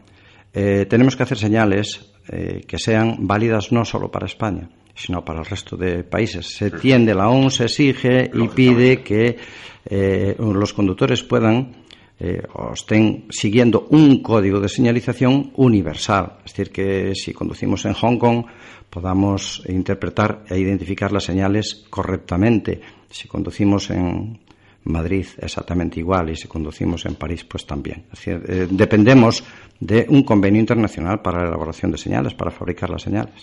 Eh, 0.54 0.86
tenemos 0.90 1.16
que 1.16 1.24
hacer 1.24 1.38
señales 1.38 2.06
que 2.30 2.78
sean 2.78 3.26
válidas 3.26 3.72
no 3.72 3.84
solo 3.84 4.12
para 4.12 4.28
España, 4.28 4.70
sino 4.94 5.26
para 5.26 5.40
el 5.40 5.46
resto 5.46 5.76
de 5.76 6.04
países. 6.04 6.46
Se 6.46 6.70
tiende, 6.70 7.16
la 7.16 7.30
ONU 7.30 7.50
se 7.50 7.64
exige 7.64 8.30
y 8.32 8.48
pide 8.50 9.02
que 9.02 9.36
eh, 9.86 10.36
los 10.38 10.74
conductores 10.74 11.24
puedan 11.24 11.72
eh, 12.20 12.44
estén 12.74 13.26
siguiendo 13.30 13.88
un 13.92 14.22
código 14.22 14.60
de 14.60 14.68
señalización 14.70 15.52
universal. 15.56 16.40
Es 16.46 16.52
decir, 16.52 16.72
que 16.72 17.14
si 17.16 17.34
conducimos 17.34 17.86
en 17.86 17.94
Hong 17.94 18.18
Kong 18.18 18.46
podamos 18.90 19.64
interpretar 19.68 20.44
e 20.50 20.60
identificar 20.60 21.12
las 21.12 21.24
señales 21.24 21.86
correctamente. 21.90 22.82
Si 23.10 23.28
conducimos 23.28 23.90
en 23.92 24.40
Madrid 24.86 25.28
exactamente 25.38 26.00
igual 26.00 26.30
y 26.32 26.36
si 26.36 26.48
conducimos 26.48 27.06
en 27.06 27.16
París 27.16 27.44
pues 27.44 27.66
también. 27.66 28.06
Es 28.12 28.20
decir, 28.20 28.44
eh, 28.48 28.68
dependemos 28.70 29.44
de 29.80 30.06
un 30.10 30.24
convenio 30.24 30.60
internacional 30.60 31.22
para 31.22 31.42
la 31.42 31.50
elaboración 31.50 31.92
de 31.92 31.98
señales, 31.98 32.34
para 32.34 32.52
fabricar 32.52 32.90
las 32.90 33.04
señales. 33.04 33.34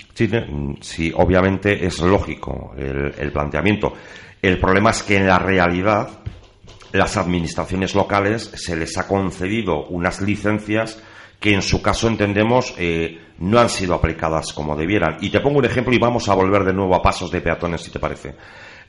Sí, 0.80 1.12
obviamente 1.14 1.86
es 1.86 2.00
lógico 2.00 2.74
el, 2.76 3.32
planteamiento. 3.32 3.92
El 4.42 4.58
problema 4.58 4.90
es 4.90 5.02
que 5.02 5.16
en 5.16 5.26
la 5.26 5.38
realidad 5.38 6.20
las 6.92 7.16
administraciones 7.16 7.94
locales 7.94 8.50
se 8.54 8.76
les 8.76 8.96
ha 8.98 9.06
concedido 9.06 9.86
unas 9.86 10.20
licencias 10.20 11.02
que 11.40 11.52
en 11.52 11.62
su 11.62 11.82
caso 11.82 12.08
entendemos 12.08 12.74
eh, 12.78 13.20
no 13.38 13.58
han 13.58 13.68
sido 13.68 13.94
aplicadas 13.94 14.52
como 14.52 14.76
debieran. 14.76 15.18
Y 15.20 15.30
te 15.30 15.40
pongo 15.40 15.58
un 15.58 15.64
ejemplo 15.64 15.92
y 15.92 15.98
vamos 15.98 16.28
a 16.28 16.34
volver 16.34 16.64
de 16.64 16.72
nuevo 16.72 16.94
a 16.94 17.02
pasos 17.02 17.30
de 17.30 17.40
peatones, 17.40 17.82
si 17.82 17.90
te 17.90 17.98
parece. 17.98 18.34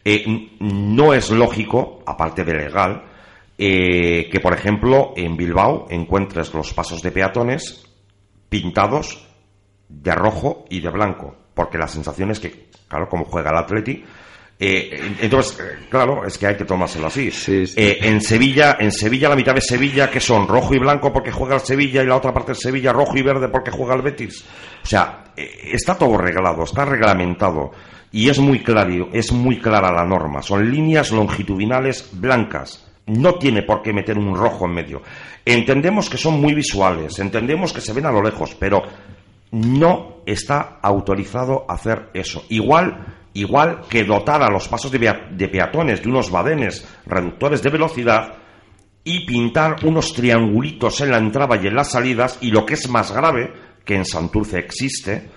Eh, 0.03 0.25
no 0.59 1.13
es 1.13 1.29
lógico, 1.29 2.01
aparte 2.05 2.43
de 2.43 2.53
legal, 2.53 3.03
eh, 3.57 4.29
que, 4.31 4.39
por 4.39 4.53
ejemplo, 4.53 5.13
en 5.17 5.35
Bilbao 5.35 5.87
encuentres 5.89 6.53
los 6.53 6.73
pasos 6.73 7.01
de 7.01 7.11
peatones 7.11 7.85
pintados 8.49 9.27
de 9.89 10.13
rojo 10.13 10.65
y 10.69 10.79
de 10.79 10.89
blanco, 10.89 11.35
porque 11.53 11.77
la 11.77 11.87
sensación 11.87 12.31
es 12.31 12.39
que, 12.39 12.69
claro, 12.87 13.09
como 13.09 13.25
juega 13.25 13.49
el 13.49 13.57
Atleti, 13.57 14.03
eh, 14.59 15.15
entonces, 15.21 15.57
claro, 15.89 16.25
es 16.25 16.37
que 16.37 16.47
hay 16.47 16.55
que 16.55 16.65
tomárselo 16.65 17.07
así. 17.07 17.29
en 17.47 18.21
Sevilla, 18.21 18.77
en 18.79 18.91
Sevilla, 18.91 19.29
la 19.29 19.35
mitad 19.35 19.53
de 19.53 19.61
Sevilla, 19.61 20.09
que 20.09 20.19
son 20.19 20.47
rojo 20.47 20.73
y 20.73 20.79
blanco 20.79 21.13
porque 21.13 21.31
juega 21.31 21.55
el 21.55 21.61
Sevilla 21.61 22.01
y 22.01 22.07
la 22.07 22.15
otra 22.15 22.33
parte 22.33 22.53
de 22.53 22.59
Sevilla 22.59 22.91
rojo 22.91 23.17
y 23.17 23.21
verde 23.21 23.49
porque 23.49 23.71
juega 23.71 23.95
el 23.95 24.01
Betis. 24.01 24.43
O 24.83 24.85
sea, 24.85 25.25
está 25.35 25.95
todo 25.95 26.17
reglado, 26.17 26.63
está 26.63 26.85
reglamentado 26.85 27.71
y 28.11 28.29
es 28.29 28.39
muy 28.39 28.59
claro, 28.59 29.09
es 29.13 29.31
muy 29.31 29.59
clara 29.59 29.91
la 29.91 30.05
norma. 30.05 30.41
Son 30.41 30.69
líneas 30.71 31.11
longitudinales 31.11 32.09
blancas. 32.13 32.85
No 33.05 33.35
tiene 33.35 33.63
por 33.63 33.81
qué 33.81 33.93
meter 33.93 34.17
un 34.17 34.35
rojo 34.35 34.65
en 34.65 34.73
medio. 34.73 35.01
Entendemos 35.45 36.09
que 36.09 36.17
son 36.17 36.41
muy 36.41 36.53
visuales, 36.53 37.19
entendemos 37.19 37.71
que 37.71 37.79
se 37.79 37.93
ven 37.93 38.05
a 38.05 38.11
lo 38.11 38.21
lejos, 38.21 38.55
pero 38.59 38.83
no 39.51 40.17
está 40.25 40.79
autorizado 40.81 41.65
a 41.69 41.75
hacer 41.75 42.09
eso. 42.13 42.43
Igual, 42.49 43.16
igual 43.39 43.81
que 43.89 44.03
dotar 44.03 44.41
a 44.41 44.49
los 44.49 44.67
pasos 44.67 44.91
de, 44.91 44.99
de 45.31 45.47
peatones 45.47 46.01
de 46.01 46.09
unos 46.09 46.31
badenes 46.31 46.87
reductores 47.05 47.61
de 47.61 47.69
velocidad 47.69 48.33
y 49.03 49.25
pintar 49.25 49.77
unos 49.85 50.13
triangulitos 50.13 50.99
en 51.01 51.11
la 51.11 51.17
entrada 51.17 51.55
y 51.55 51.67
en 51.67 51.75
las 51.75 51.91
salidas, 51.91 52.39
y 52.41 52.51
lo 52.51 52.65
que 52.65 52.73
es 52.73 52.89
más 52.89 53.11
grave, 53.11 53.53
que 53.85 53.95
en 53.95 54.03
Santurce 54.03 54.59
existe, 54.59 55.29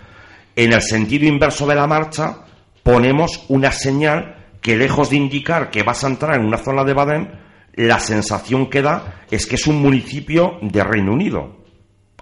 en 0.57 0.73
el 0.73 0.83
sentido 0.83 1.27
inverso 1.27 1.67
de 1.67 1.77
la 1.77 1.87
marcha, 1.87 2.39
ponemos 2.83 3.45
una 3.49 3.71
señal 3.71 4.41
que 4.61 4.77
lejos 4.77 5.11
de 5.11 5.17
indicar 5.17 5.71
que 5.71 5.83
vas 5.83 6.03
a 6.03 6.09
entrar 6.09 6.35
en 6.35 6.47
una 6.47 6.59
zona 6.59 6.85
de 6.85 6.95
Baden, 6.95 7.31
la 7.75 8.01
sensación 8.01 8.69
que 8.69 8.83
da 8.83 9.23
es 9.31 9.47
que 9.47 9.55
es 9.55 9.67
un 9.67 9.81
municipio 9.81 10.59
de 10.61 10.83
Reino 10.83 11.13
Unido. 11.13 11.65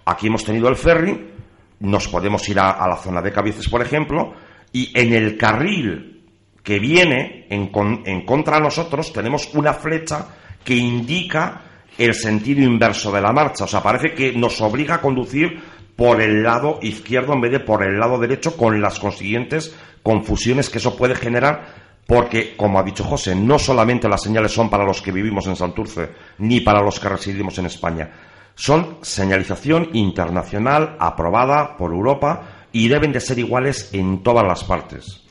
Aquí 0.04 0.26
hemos 0.26 0.44
tenido 0.44 0.68
el 0.68 0.76
ferry, 0.76 1.32
nos 1.80 2.08
podemos 2.08 2.46
ir 2.48 2.58
a, 2.58 2.86
la 2.86 2.96
zona 2.96 3.22
de 3.22 3.32
Cabieces, 3.32 3.68
por 3.68 3.82
ejemplo, 3.82 4.34
y 4.72 4.92
en 4.98 5.12
el 5.12 5.36
carril 5.36 6.24
que 6.62 6.78
viene 6.78 7.46
en, 7.48 7.70
en 8.04 8.26
contra 8.26 8.56
de 8.56 8.62
nosotros 8.62 9.12
tenemos 9.12 9.54
una 9.54 9.72
flecha 9.72 10.26
que 10.64 10.74
indica 10.74 11.62
el 11.96 12.14
sentido 12.14 12.62
inverso 12.62 13.10
de 13.10 13.20
la 13.20 13.32
marcha. 13.32 13.64
O 13.64 13.66
sea, 13.68 13.82
parece 13.82 14.14
que 14.14 14.32
nos 14.32 14.60
obliga 14.60 14.96
a 14.96 15.00
conducir 15.00 15.60
por 15.96 16.20
el 16.20 16.42
lado 16.42 16.78
izquierdo 16.82 17.32
en 17.32 17.40
vez 17.40 17.50
de 17.50 17.60
por 17.60 17.82
el 17.82 17.98
lado 17.98 18.18
derecho, 18.18 18.56
con 18.56 18.80
las 18.80 19.00
consiguientes 19.00 19.74
confusiones 20.02 20.70
que 20.70 20.78
eso 20.78 20.96
puede 20.96 21.16
generar, 21.16 21.74
porque, 22.06 22.56
como 22.56 22.78
ha 22.78 22.84
dicho 22.84 23.02
José, 23.02 23.34
no 23.34 23.58
solamente 23.58 24.08
las 24.08 24.22
señales 24.22 24.52
son 24.52 24.70
para 24.70 24.84
los 24.84 25.02
que 25.02 25.10
vivimos 25.10 25.46
en 25.48 25.56
Santurce, 25.56 26.10
ni 26.38 26.60
para 26.60 26.82
los 26.82 27.00
que 27.00 27.08
residimos 27.08 27.58
en 27.58 27.66
España, 27.66 28.10
son 28.54 28.98
señalización 29.02 29.90
internacional 29.92 30.96
aprobada 31.00 31.76
por 31.76 31.92
Europa 31.92 32.57
y 32.72 32.88
deben 32.88 33.12
de 33.12 33.20
ser 33.20 33.38
iguales 33.38 33.90
en 33.92 34.22
todas 34.22 34.46
las 34.46 34.64
partes. 34.64 35.22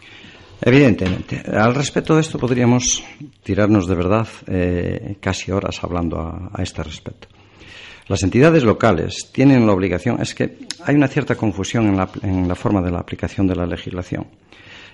Evidentemente. 0.62 1.44
Al 1.52 1.76
respecto 1.76 2.16
de 2.16 2.22
esto 2.22 2.40
podríamos 2.40 3.04
tirarnos 3.44 3.88
de 3.88 3.96
verdad 3.96 4.28
eh, 4.48 5.18
casi 5.20 5.52
horas 5.52 5.84
hablando 5.84 6.20
a, 6.20 6.62
este 6.62 6.82
respecto. 6.84 7.28
Las 8.08 8.24
entidades 8.24 8.64
locales 8.64 9.30
tienen 9.32 9.68
la 9.68 9.74
obligación, 9.74 10.20
es 10.22 10.34
que 10.34 10.58
hay 10.84 10.96
una 10.96 11.10
cierta 11.10 11.36
confusión 11.36 11.88
en 11.88 11.98
la, 11.98 12.10
en 12.24 12.48
la 12.48 12.56
forma 12.56 12.82
de 12.82 12.90
la 12.90 13.00
aplicación 13.00 13.48
de 13.48 13.56
la 13.56 13.66
legislación. 13.66 14.28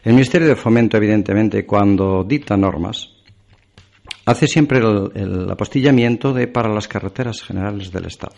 El 0.04 0.14
Ministerio 0.14 0.48
de 0.48 0.56
Fomento, 0.56 0.98
evidentemente, 0.98 1.66
cuando 1.66 2.26
dicta 2.28 2.58
normas, 2.58 3.10
hace 4.26 4.48
siempre 4.48 4.80
el, 4.80 5.12
el 5.16 5.50
apostillamiento 5.50 6.34
de 6.34 6.48
para 6.48 6.74
las 6.74 6.88
carreteras 6.88 7.42
generales 7.42 7.92
del 7.92 8.08
Estado. 8.08 8.36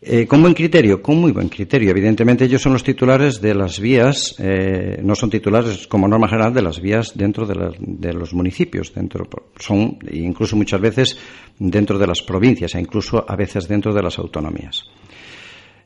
Eh, 0.00 0.26
con 0.28 0.40
buen 0.42 0.54
criterio, 0.54 1.02
con 1.02 1.16
muy 1.16 1.32
buen 1.32 1.48
criterio. 1.48 1.90
Evidentemente 1.90 2.44
ellos 2.44 2.62
son 2.62 2.72
los 2.72 2.84
titulares 2.84 3.40
de 3.40 3.54
las 3.54 3.80
vías, 3.80 4.36
eh, 4.38 5.00
no 5.02 5.16
son 5.16 5.28
titulares 5.28 5.88
como 5.88 6.06
norma 6.06 6.28
general 6.28 6.54
de 6.54 6.62
las 6.62 6.80
vías 6.80 7.12
dentro 7.16 7.44
de, 7.46 7.74
de, 7.78 8.12
los 8.12 8.32
municipios, 8.32 8.94
dentro 8.94 9.28
son 9.58 9.98
incluso 10.12 10.54
muchas 10.54 10.80
veces 10.80 11.18
dentro 11.58 11.98
de 11.98 12.06
las 12.06 12.22
provincias 12.22 12.76
e 12.76 12.80
incluso 12.80 13.24
a 13.26 13.34
veces 13.34 13.66
dentro 13.66 13.92
de 13.92 14.02
las 14.02 14.18
autonomías. 14.18 14.84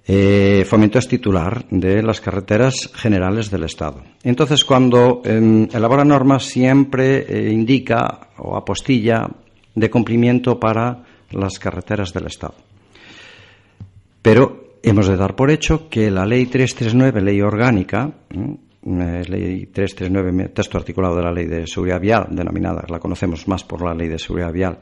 Eh, 0.05 0.65
Fomento 0.67 0.99
es 0.99 1.07
titular 1.07 1.65
de 1.71 2.03
las 2.03 2.21
carreteras 2.21 2.91
generales 2.95 3.51
del 3.51 3.65
Estado. 3.65 4.03
Entonces, 4.25 4.65
cuando 4.65 5.23
eh, 5.25 5.69
elabora 5.73 6.05
normas, 6.05 6.45
siempre 6.45 7.25
eh, 7.29 7.53
indica 7.53 8.29
o 8.39 8.57
apostilla 8.57 9.29
de 9.75 9.91
cumplimiento 9.91 10.59
para 10.59 11.05
las 11.31 11.59
carreteras 11.59 12.13
del 12.13 12.27
Estado. 12.27 12.55
Pero 14.23 14.77
hemos 14.83 15.09
de 15.09 15.17
dar 15.17 15.35
por 15.35 15.51
hecho 15.51 15.89
que 15.89 16.11
la 16.11 16.25
Ley 16.25 16.47
339, 16.47 17.21
ley 17.21 17.41
orgánica, 17.41 18.11
eh, 18.31 19.23
Ley 19.29 19.67
339, 19.67 20.51
texto 20.55 20.79
articulado 20.79 21.17
de 21.17 21.23
la 21.23 21.33
Ley 21.33 21.47
de 21.47 21.67
Seguridad 21.67 22.01
Vial, 22.01 22.29
denominada, 22.31 22.85
la 22.89 23.01
conocemos 23.01 23.47
más 23.49 23.65
por 23.65 23.83
la 23.83 23.95
Ley 23.95 24.09
de 24.09 24.19
Seguridad 24.19 24.53
Vial, 24.53 24.79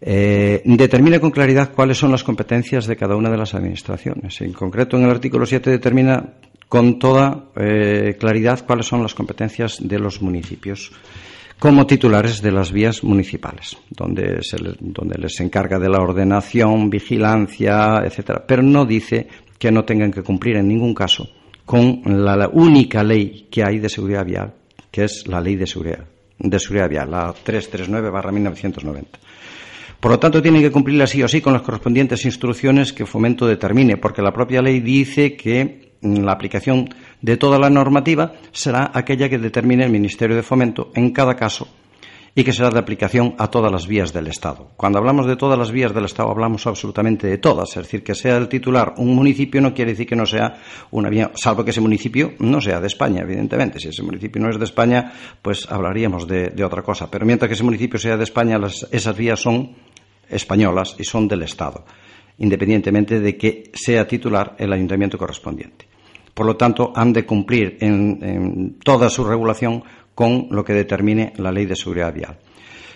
eh, 0.00 0.60
determina 0.64 1.18
con 1.20 1.30
claridad 1.30 1.72
cuáles 1.72 1.96
son 1.96 2.10
las 2.10 2.24
competencias 2.24 2.86
de 2.86 2.96
cada 2.96 3.16
una 3.16 3.30
de 3.30 3.36
las 3.38 3.54
administraciones. 3.54 4.40
En 4.40 4.52
concreto, 4.52 4.96
en 4.96 5.04
el 5.04 5.10
artículo 5.10 5.46
7 5.46 5.70
determina 5.70 6.34
con 6.68 6.98
toda 6.98 7.50
eh, 7.56 8.16
claridad 8.18 8.64
cuáles 8.66 8.86
son 8.86 9.02
las 9.02 9.14
competencias 9.14 9.78
de 9.80 9.98
los 9.98 10.20
municipios 10.20 10.90
como 11.62 11.86
titulares 11.86 12.42
de 12.42 12.50
las 12.50 12.72
vías 12.72 13.04
municipales, 13.04 13.76
donde, 13.88 14.42
se 14.42 14.58
les, 14.58 14.74
donde 14.80 15.16
les 15.16 15.38
encarga 15.38 15.78
de 15.78 15.88
la 15.88 16.02
ordenación, 16.02 16.90
vigilancia, 16.90 18.02
etcétera. 18.04 18.42
Pero 18.44 18.64
no 18.64 18.84
dice 18.84 19.28
que 19.60 19.70
no 19.70 19.84
tengan 19.84 20.10
que 20.10 20.24
cumplir 20.24 20.56
en 20.56 20.66
ningún 20.66 20.92
caso 20.92 21.28
con 21.64 22.02
la, 22.04 22.34
la 22.34 22.48
única 22.48 23.04
ley 23.04 23.46
que 23.48 23.62
hay 23.62 23.78
de 23.78 23.88
seguridad 23.88 24.26
vial, 24.26 24.52
que 24.90 25.04
es 25.04 25.24
la 25.28 25.40
ley 25.40 25.54
de 25.54 25.68
seguridad, 25.68 26.04
de 26.36 26.58
seguridad 26.58 26.88
vial, 26.88 27.12
la 27.12 27.32
339-1990. 27.32 29.04
Por 30.00 30.10
lo 30.10 30.18
tanto, 30.18 30.42
tienen 30.42 30.62
que 30.62 30.72
cumplirla 30.72 31.06
sí 31.06 31.22
o 31.22 31.28
sí 31.28 31.40
con 31.40 31.52
las 31.52 31.62
correspondientes 31.62 32.24
instrucciones 32.24 32.92
que 32.92 33.06
Fomento 33.06 33.46
determine, 33.46 33.98
porque 33.98 34.20
la 34.20 34.32
propia 34.32 34.62
ley 34.62 34.80
dice 34.80 35.36
que 35.36 35.91
la 36.02 36.32
aplicación 36.32 36.88
de 37.20 37.36
toda 37.36 37.58
la 37.58 37.70
normativa 37.70 38.34
será 38.52 38.90
aquella 38.92 39.28
que 39.28 39.38
determine 39.38 39.84
el 39.84 39.90
Ministerio 39.90 40.36
de 40.36 40.42
Fomento 40.42 40.90
en 40.94 41.12
cada 41.12 41.34
caso 41.34 41.68
y 42.34 42.44
que 42.44 42.52
será 42.52 42.70
de 42.70 42.78
aplicación 42.78 43.34
a 43.38 43.48
todas 43.48 43.70
las 43.70 43.86
vías 43.86 44.12
del 44.12 44.26
Estado. 44.26 44.70
Cuando 44.76 44.98
hablamos 44.98 45.26
de 45.26 45.36
todas 45.36 45.58
las 45.58 45.70
vías 45.70 45.94
del 45.94 46.06
Estado, 46.06 46.30
hablamos 46.30 46.66
absolutamente 46.66 47.26
de 47.26 47.38
todas. 47.38 47.70
Es 47.76 47.82
decir, 47.82 48.02
que 48.02 48.14
sea 48.14 48.38
el 48.38 48.48
titular 48.48 48.94
un 48.96 49.14
municipio 49.14 49.60
no 49.60 49.74
quiere 49.74 49.92
decir 49.92 50.06
que 50.06 50.16
no 50.16 50.24
sea 50.24 50.54
una 50.90 51.10
vía, 51.10 51.30
salvo 51.34 51.64
que 51.64 51.72
ese 51.72 51.82
municipio 51.82 52.32
no 52.38 52.60
sea 52.60 52.80
de 52.80 52.86
España, 52.86 53.20
evidentemente. 53.22 53.78
Si 53.78 53.88
ese 53.88 54.02
municipio 54.02 54.40
no 54.40 54.48
es 54.48 54.58
de 54.58 54.64
España, 54.64 55.12
pues 55.42 55.70
hablaríamos 55.70 56.26
de, 56.26 56.48
de 56.48 56.64
otra 56.64 56.82
cosa. 56.82 57.10
Pero 57.10 57.26
mientras 57.26 57.48
que 57.48 57.54
ese 57.54 57.64
municipio 57.64 57.98
sea 57.98 58.16
de 58.16 58.24
España, 58.24 58.58
las, 58.58 58.88
esas 58.90 59.16
vías 59.16 59.38
son 59.38 59.76
españolas 60.30 60.96
y 60.98 61.04
son 61.04 61.28
del 61.28 61.42
Estado, 61.42 61.84
independientemente 62.38 63.20
de 63.20 63.36
que 63.36 63.70
sea 63.74 64.08
titular 64.08 64.56
el 64.58 64.72
ayuntamiento 64.72 65.18
correspondiente. 65.18 65.91
Por 66.34 66.46
lo 66.46 66.56
tanto, 66.56 66.92
han 66.94 67.12
de 67.12 67.26
cumplir 67.26 67.76
en, 67.80 68.78
toda 68.82 69.10
su 69.10 69.24
regulación 69.24 69.82
con 70.14 70.48
lo 70.50 70.64
que 70.64 70.72
determine 70.72 71.32
la 71.36 71.52
ley 71.52 71.66
de 71.66 71.76
seguridad 71.76 72.12
vial. 72.12 72.38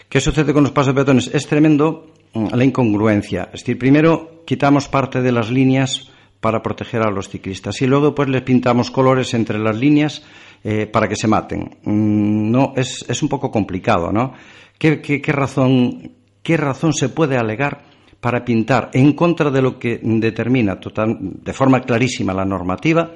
¿Qué 0.08 0.20
sucede 0.20 0.52
con 0.52 0.62
los 0.62 0.72
pasos 0.72 0.88
de 0.88 0.94
peatones? 0.94 1.30
Es 1.32 1.46
tremendo 1.46 2.12
mm, 2.32 2.54
la 2.54 2.64
incongruencia. 2.64 3.50
Es 3.52 3.60
decir, 3.60 3.78
primero 3.78 4.42
quitamos 4.46 4.88
parte 4.88 5.20
de 5.20 5.32
las 5.32 5.50
líneas 5.50 6.10
para 6.40 6.62
proteger 6.62 7.02
a 7.02 7.10
los 7.10 7.28
ciclistas 7.28 7.80
y 7.82 7.86
luego 7.86 8.14
pues 8.14 8.28
les 8.28 8.42
pintamos 8.42 8.90
colores 8.90 9.34
entre 9.34 9.58
las 9.58 9.76
líneas 9.76 10.22
eh, 10.62 10.86
para 10.86 11.08
que 11.08 11.16
se 11.16 11.28
maten. 11.28 11.78
Mm, 11.82 12.50
no, 12.50 12.72
es, 12.76 13.04
es, 13.08 13.22
un 13.22 13.28
poco 13.28 13.50
complicado, 13.50 14.12
¿no? 14.12 14.32
¿Qué, 14.78 15.00
qué, 15.00 15.20
qué 15.20 15.32
razón 15.32 16.12
qué 16.46 16.56
razón 16.56 16.92
se 16.92 17.08
puede 17.08 17.36
alegar 17.36 17.85
para 18.26 18.44
pintar 18.44 18.90
en 18.92 19.12
contra 19.12 19.52
de 19.52 19.62
lo 19.62 19.78
que 19.78 20.00
determina 20.02 20.80
total, 20.80 21.16
de 21.20 21.52
forma 21.52 21.82
clarísima 21.82 22.34
la 22.34 22.44
normativa, 22.44 23.12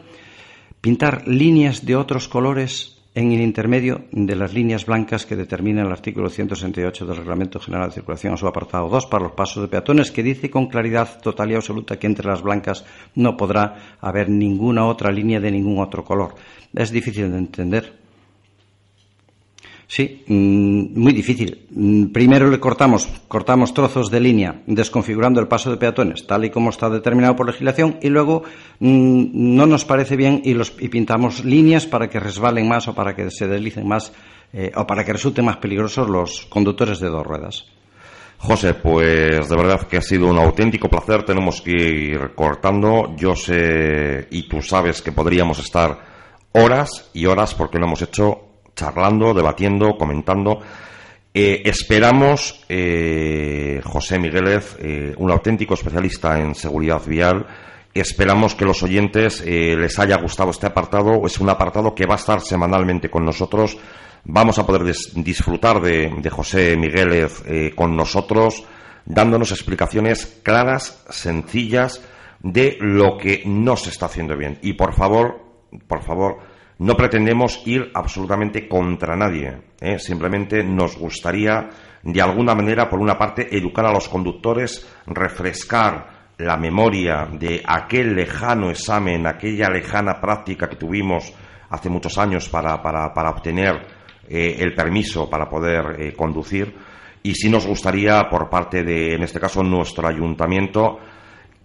pintar 0.81 1.27
líneas 1.27 1.85
de 1.85 1.97
otros 1.97 2.29
colores 2.29 2.97
en 3.17 3.33
el 3.33 3.41
intermedio 3.41 4.05
de 4.13 4.37
las 4.37 4.55
líneas 4.55 4.87
blancas 4.87 5.27
que 5.27 5.35
determina 5.35 5.83
el 5.83 5.91
artículo 5.91 6.31
168 6.31 7.07
del 7.07 7.17
Reglamento 7.17 7.59
General 7.59 7.89
de 7.89 7.95
Circulación, 7.95 8.39
su 8.39 8.47
apartado 8.47 8.89
2, 8.89 9.07
para 9.07 9.25
los 9.25 9.33
pasos 9.33 9.65
de 9.65 9.69
peatones, 9.69 10.13
que 10.13 10.23
dice 10.23 10.49
con 10.49 10.69
claridad 10.69 11.21
total 11.21 11.51
y 11.51 11.55
absoluta 11.57 11.99
que 11.99 12.07
entre 12.07 12.29
las 12.29 12.43
blancas 12.43 12.85
no 13.17 13.37
podrá 13.37 13.97
haber 14.01 14.29
ninguna 14.31 14.87
otra 14.87 15.11
línea 15.11 15.41
de 15.41 15.51
ningún 15.51 15.81
otro 15.81 16.05
color. 16.05 16.37
Es 16.73 16.93
difícil 16.93 17.33
de 17.33 17.39
entender 17.39 18.00
Sí, 19.91 20.23
mmm, 20.29 21.01
muy 21.03 21.13
difícil. 21.13 21.67
Mm, 21.69 22.13
primero 22.13 22.49
le 22.49 22.61
cortamos, 22.61 23.09
cortamos 23.27 23.75
trozos 23.75 24.09
de 24.09 24.21
línea, 24.21 24.63
desconfigurando 24.67 25.41
el 25.41 25.49
paso 25.49 25.69
de 25.69 25.79
peatones, 25.79 26.29
tal 26.29 26.45
y 26.45 26.51
como 26.51 26.71
está 26.71 26.89
determinado 26.89 27.35
por 27.35 27.47
legislación, 27.47 27.99
y 28.01 28.09
luego 28.09 28.45
mmm, 28.79 29.25
no 29.33 29.67
nos 29.67 29.85
parece 29.85 30.15
bien 30.15 30.43
y, 30.45 30.53
y, 30.53 30.89
pintamos 30.89 31.45
líneas 31.45 31.87
para 31.87 32.09
que 32.09 32.21
resbalen 32.21 32.69
más 32.69 32.87
o 32.87 32.95
para 32.95 33.17
que 33.17 33.33
se 33.33 33.49
deslicen 33.49 33.89
más 33.89 34.13
eh, 34.53 34.71
o 34.77 34.87
para 34.87 35.05
que 35.05 35.13
resulten 35.13 35.45
más 35.45 35.57
peligrosos 35.57 36.09
los 36.09 36.47
conductores 36.47 37.01
de 37.01 37.09
dos 37.09 37.27
ruedas. 37.27 37.67
José, 38.39 38.75
pues 38.75 39.49
de 39.49 39.57
verdad 39.57 39.89
que 39.89 39.97
ha 39.97 40.03
sido 40.03 40.29
un 40.29 40.39
auténtico 40.39 40.89
placer. 40.89 41.25
Tenemos 41.25 41.61
que 41.61 41.73
ir 41.73 42.31
cortando. 42.37 43.15
Yo 43.17 43.35
sé 43.35 44.29
y 44.31 44.49
tú 44.49 44.63
sabes 44.63 45.03
que 45.03 45.13
podríamos 45.13 45.59
estar 45.59 45.99
horas 46.53 47.11
y 47.13 47.27
horas 47.27 47.55
porque 47.55 47.79
lo 47.79 47.87
hemos 47.87 48.01
hecho 48.03 48.50
charlando, 48.81 49.35
debatiendo, 49.35 49.97
comentando. 49.99 50.61
Eh, 51.35 51.63
esperamos, 51.67 52.65
eh, 52.69 53.81
José 53.85 54.19
Migueles, 54.19 54.77
eh, 54.81 55.15
un 55.19 55.31
auténtico 55.31 55.75
especialista 55.75 56.41
en 56.41 56.55
seguridad 56.55 57.03
vial, 57.07 57.47
esperamos 57.93 58.55
que 58.55 58.65
los 58.65 58.83
oyentes 58.83 59.43
eh, 59.47 59.77
les 59.77 59.99
haya 59.99 60.17
gustado 60.17 60.51
este 60.51 60.67
apartado. 60.67 61.27
Es 61.27 61.39
un 61.39 61.51
apartado 61.51 61.95
que 61.95 62.07
va 62.07 62.15
a 62.15 62.19
estar 62.19 62.41
semanalmente 62.41 63.11
con 63.11 63.25
nosotros. 63.25 63.77
Vamos 64.25 64.59
a 64.59 64.67
poder 64.67 64.95
disfrutar 65.17 65.81
de, 65.81 66.31
José 66.31 66.77
Migueles 66.77 67.43
con 67.75 67.97
nosotros, 67.97 68.65
dándonos 69.07 69.51
explicaciones 69.51 70.41
claras, 70.43 71.03
sencillas, 71.09 72.03
de 72.43 72.77
lo 72.81 73.17
que 73.17 73.43
no 73.47 73.77
se 73.77 73.89
está 73.89 74.07
haciendo 74.07 74.37
bien. 74.37 74.59
Y 74.61 74.75
por 74.75 74.93
favor, 74.95 75.41
por 75.89 76.03
favor, 76.03 76.50
no 76.81 76.97
pretendemos 76.97 77.63
ir 77.67 77.91
absolutamente 77.93 78.67
contra 78.67 79.15
nadie. 79.15 79.55
¿eh? 79.81 79.99
Simplemente 79.99 80.65
nos 80.65 80.97
gustaría, 80.97 81.69
de 82.03 82.23
alguna 82.23 82.55
manera, 82.55 82.89
por 82.89 83.01
una 83.01 83.19
parte, 83.19 83.55
educar 83.55 83.85
a 83.85 83.93
los 83.93 84.09
conductores, 84.09 84.91
refrescar 85.07 86.33
la 86.39 86.57
memoria 86.57 87.29
de 87.31 87.63
aquel 87.67 88.15
lejano 88.15 88.71
examen, 88.71 89.27
aquella 89.27 89.69
lejana 89.69 90.23
práctica 90.23 90.71
que 90.71 90.77
tuvimos 90.77 91.35
hace 91.69 91.91
muchos 91.91 92.17
años 92.17 92.49
para, 92.49 92.83
para, 92.83 93.13
para 93.13 93.29
obtener 93.29 93.87
eh, 94.27 94.57
el 94.61 94.75
permiso 94.75 95.29
para 95.29 95.51
poder 95.51 96.01
eh, 96.01 96.15
conducir. 96.15 96.75
Y 97.23 97.35
sí 97.35 97.51
nos 97.51 97.67
gustaría, 97.67 98.27
por 98.31 98.49
parte 98.49 98.83
de, 98.83 99.17
en 99.17 99.23
este 99.23 99.39
caso, 99.39 99.63
nuestro 99.63 100.09
ayuntamiento, 100.09 100.99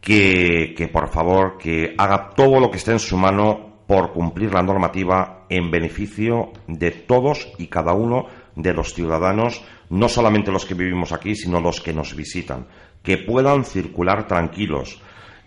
que, 0.01 0.73
que 0.75 0.89
por 0.89 1.07
favor, 1.07 1.57
que 1.57 1.95
haga 1.97 2.31
todo 2.35 2.59
lo 2.59 2.69
que 2.69 2.77
esté 2.77 2.91
en 2.91 2.99
su 2.99 3.15
mano 3.15 3.74
por 3.87 4.11
cumplir 4.13 4.53
la 4.53 4.63
normativa 4.63 5.45
en 5.49 5.69
beneficio 5.69 6.51
de 6.67 6.91
todos 6.91 7.51
y 7.57 7.67
cada 7.67 7.93
uno 7.93 8.27
de 8.55 8.73
los 8.73 8.93
ciudadanos, 8.93 9.63
no 9.89 10.09
solamente 10.09 10.51
los 10.51 10.65
que 10.65 10.73
vivimos 10.73 11.11
aquí, 11.11 11.35
sino 11.35 11.59
los 11.59 11.81
que 11.81 11.93
nos 11.93 12.15
visitan, 12.15 12.67
que 13.03 13.17
puedan 13.17 13.65
circular 13.65 14.27
tranquilos. 14.27 15.01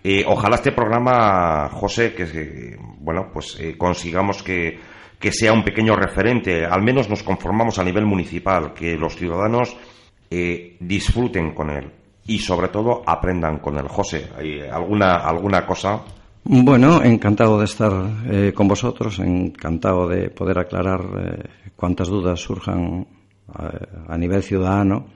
Eh, 0.04 0.24
ojalá 0.26 0.56
este 0.56 0.72
programa, 0.72 1.68
José, 1.70 2.14
que 2.14 2.76
bueno, 3.00 3.30
pues 3.32 3.58
eh, 3.58 3.76
consigamos 3.76 4.42
que, 4.42 4.78
que, 5.18 5.32
sea 5.32 5.52
un 5.52 5.64
pequeño 5.64 5.96
referente, 5.96 6.64
al 6.64 6.82
menos 6.82 7.08
nos 7.08 7.22
conformamos 7.22 7.78
a 7.78 7.84
nivel 7.84 8.06
municipal, 8.06 8.74
que 8.74 8.96
los 8.96 9.16
ciudadanos 9.16 9.76
eh, 10.30 10.76
disfruten 10.78 11.52
con 11.52 11.70
él 11.70 11.90
y 12.26 12.38
sobre 12.38 12.68
todo 12.68 13.02
aprendan 13.06 13.58
con 13.58 13.78
él. 13.78 13.88
José, 13.88 14.28
¿hay 14.36 14.60
alguna, 14.60 15.16
alguna 15.16 15.66
cosa? 15.66 16.02
Bueno, 16.50 17.04
encantado 17.04 17.58
de 17.58 17.66
estar 17.66 17.92
eh, 18.26 18.52
con 18.54 18.66
vosotros, 18.66 19.18
encantado 19.18 20.08
de 20.08 20.30
poder 20.30 20.58
aclarar 20.58 21.00
eh, 21.00 21.70
cuantas 21.76 22.08
dudas 22.08 22.40
surjan 22.40 23.06
a, 23.52 24.14
a 24.14 24.16
nivel 24.16 24.42
ciudadano 24.42 25.08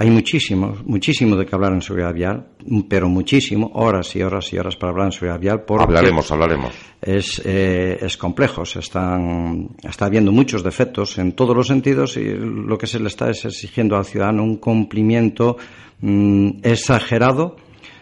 hay 0.00 0.10
muchísimo, 0.10 0.76
muchísimo 0.84 1.34
de 1.34 1.44
que 1.44 1.56
hablar 1.56 1.72
en 1.72 1.82
seguridad 1.82 2.14
vial, 2.14 2.46
pero 2.88 3.08
muchísimo, 3.08 3.72
horas 3.74 4.14
y 4.14 4.22
horas 4.22 4.52
y 4.52 4.56
horas 4.56 4.76
para 4.76 4.92
hablar 4.92 5.06
en 5.06 5.12
seguridad 5.12 5.40
vial. 5.40 5.62
Porque 5.66 5.82
hablaremos, 5.82 6.30
hablaremos. 6.30 6.72
Es, 7.02 7.42
eh, 7.44 7.98
es 8.00 8.16
complejo, 8.16 8.64
se 8.64 8.78
están, 8.78 9.70
está 9.82 10.06
habiendo 10.06 10.30
muchos 10.30 10.62
defectos 10.62 11.18
en 11.18 11.32
todos 11.32 11.56
los 11.56 11.66
sentidos 11.66 12.16
y 12.16 12.26
lo 12.32 12.78
que 12.78 12.86
se 12.86 13.00
le 13.00 13.08
está 13.08 13.28
es 13.28 13.44
exigiendo 13.44 13.96
al 13.96 14.04
ciudadano 14.04 14.44
un 14.44 14.58
cumplimiento 14.58 15.56
mm, 16.00 16.60
exagerado 16.62 17.56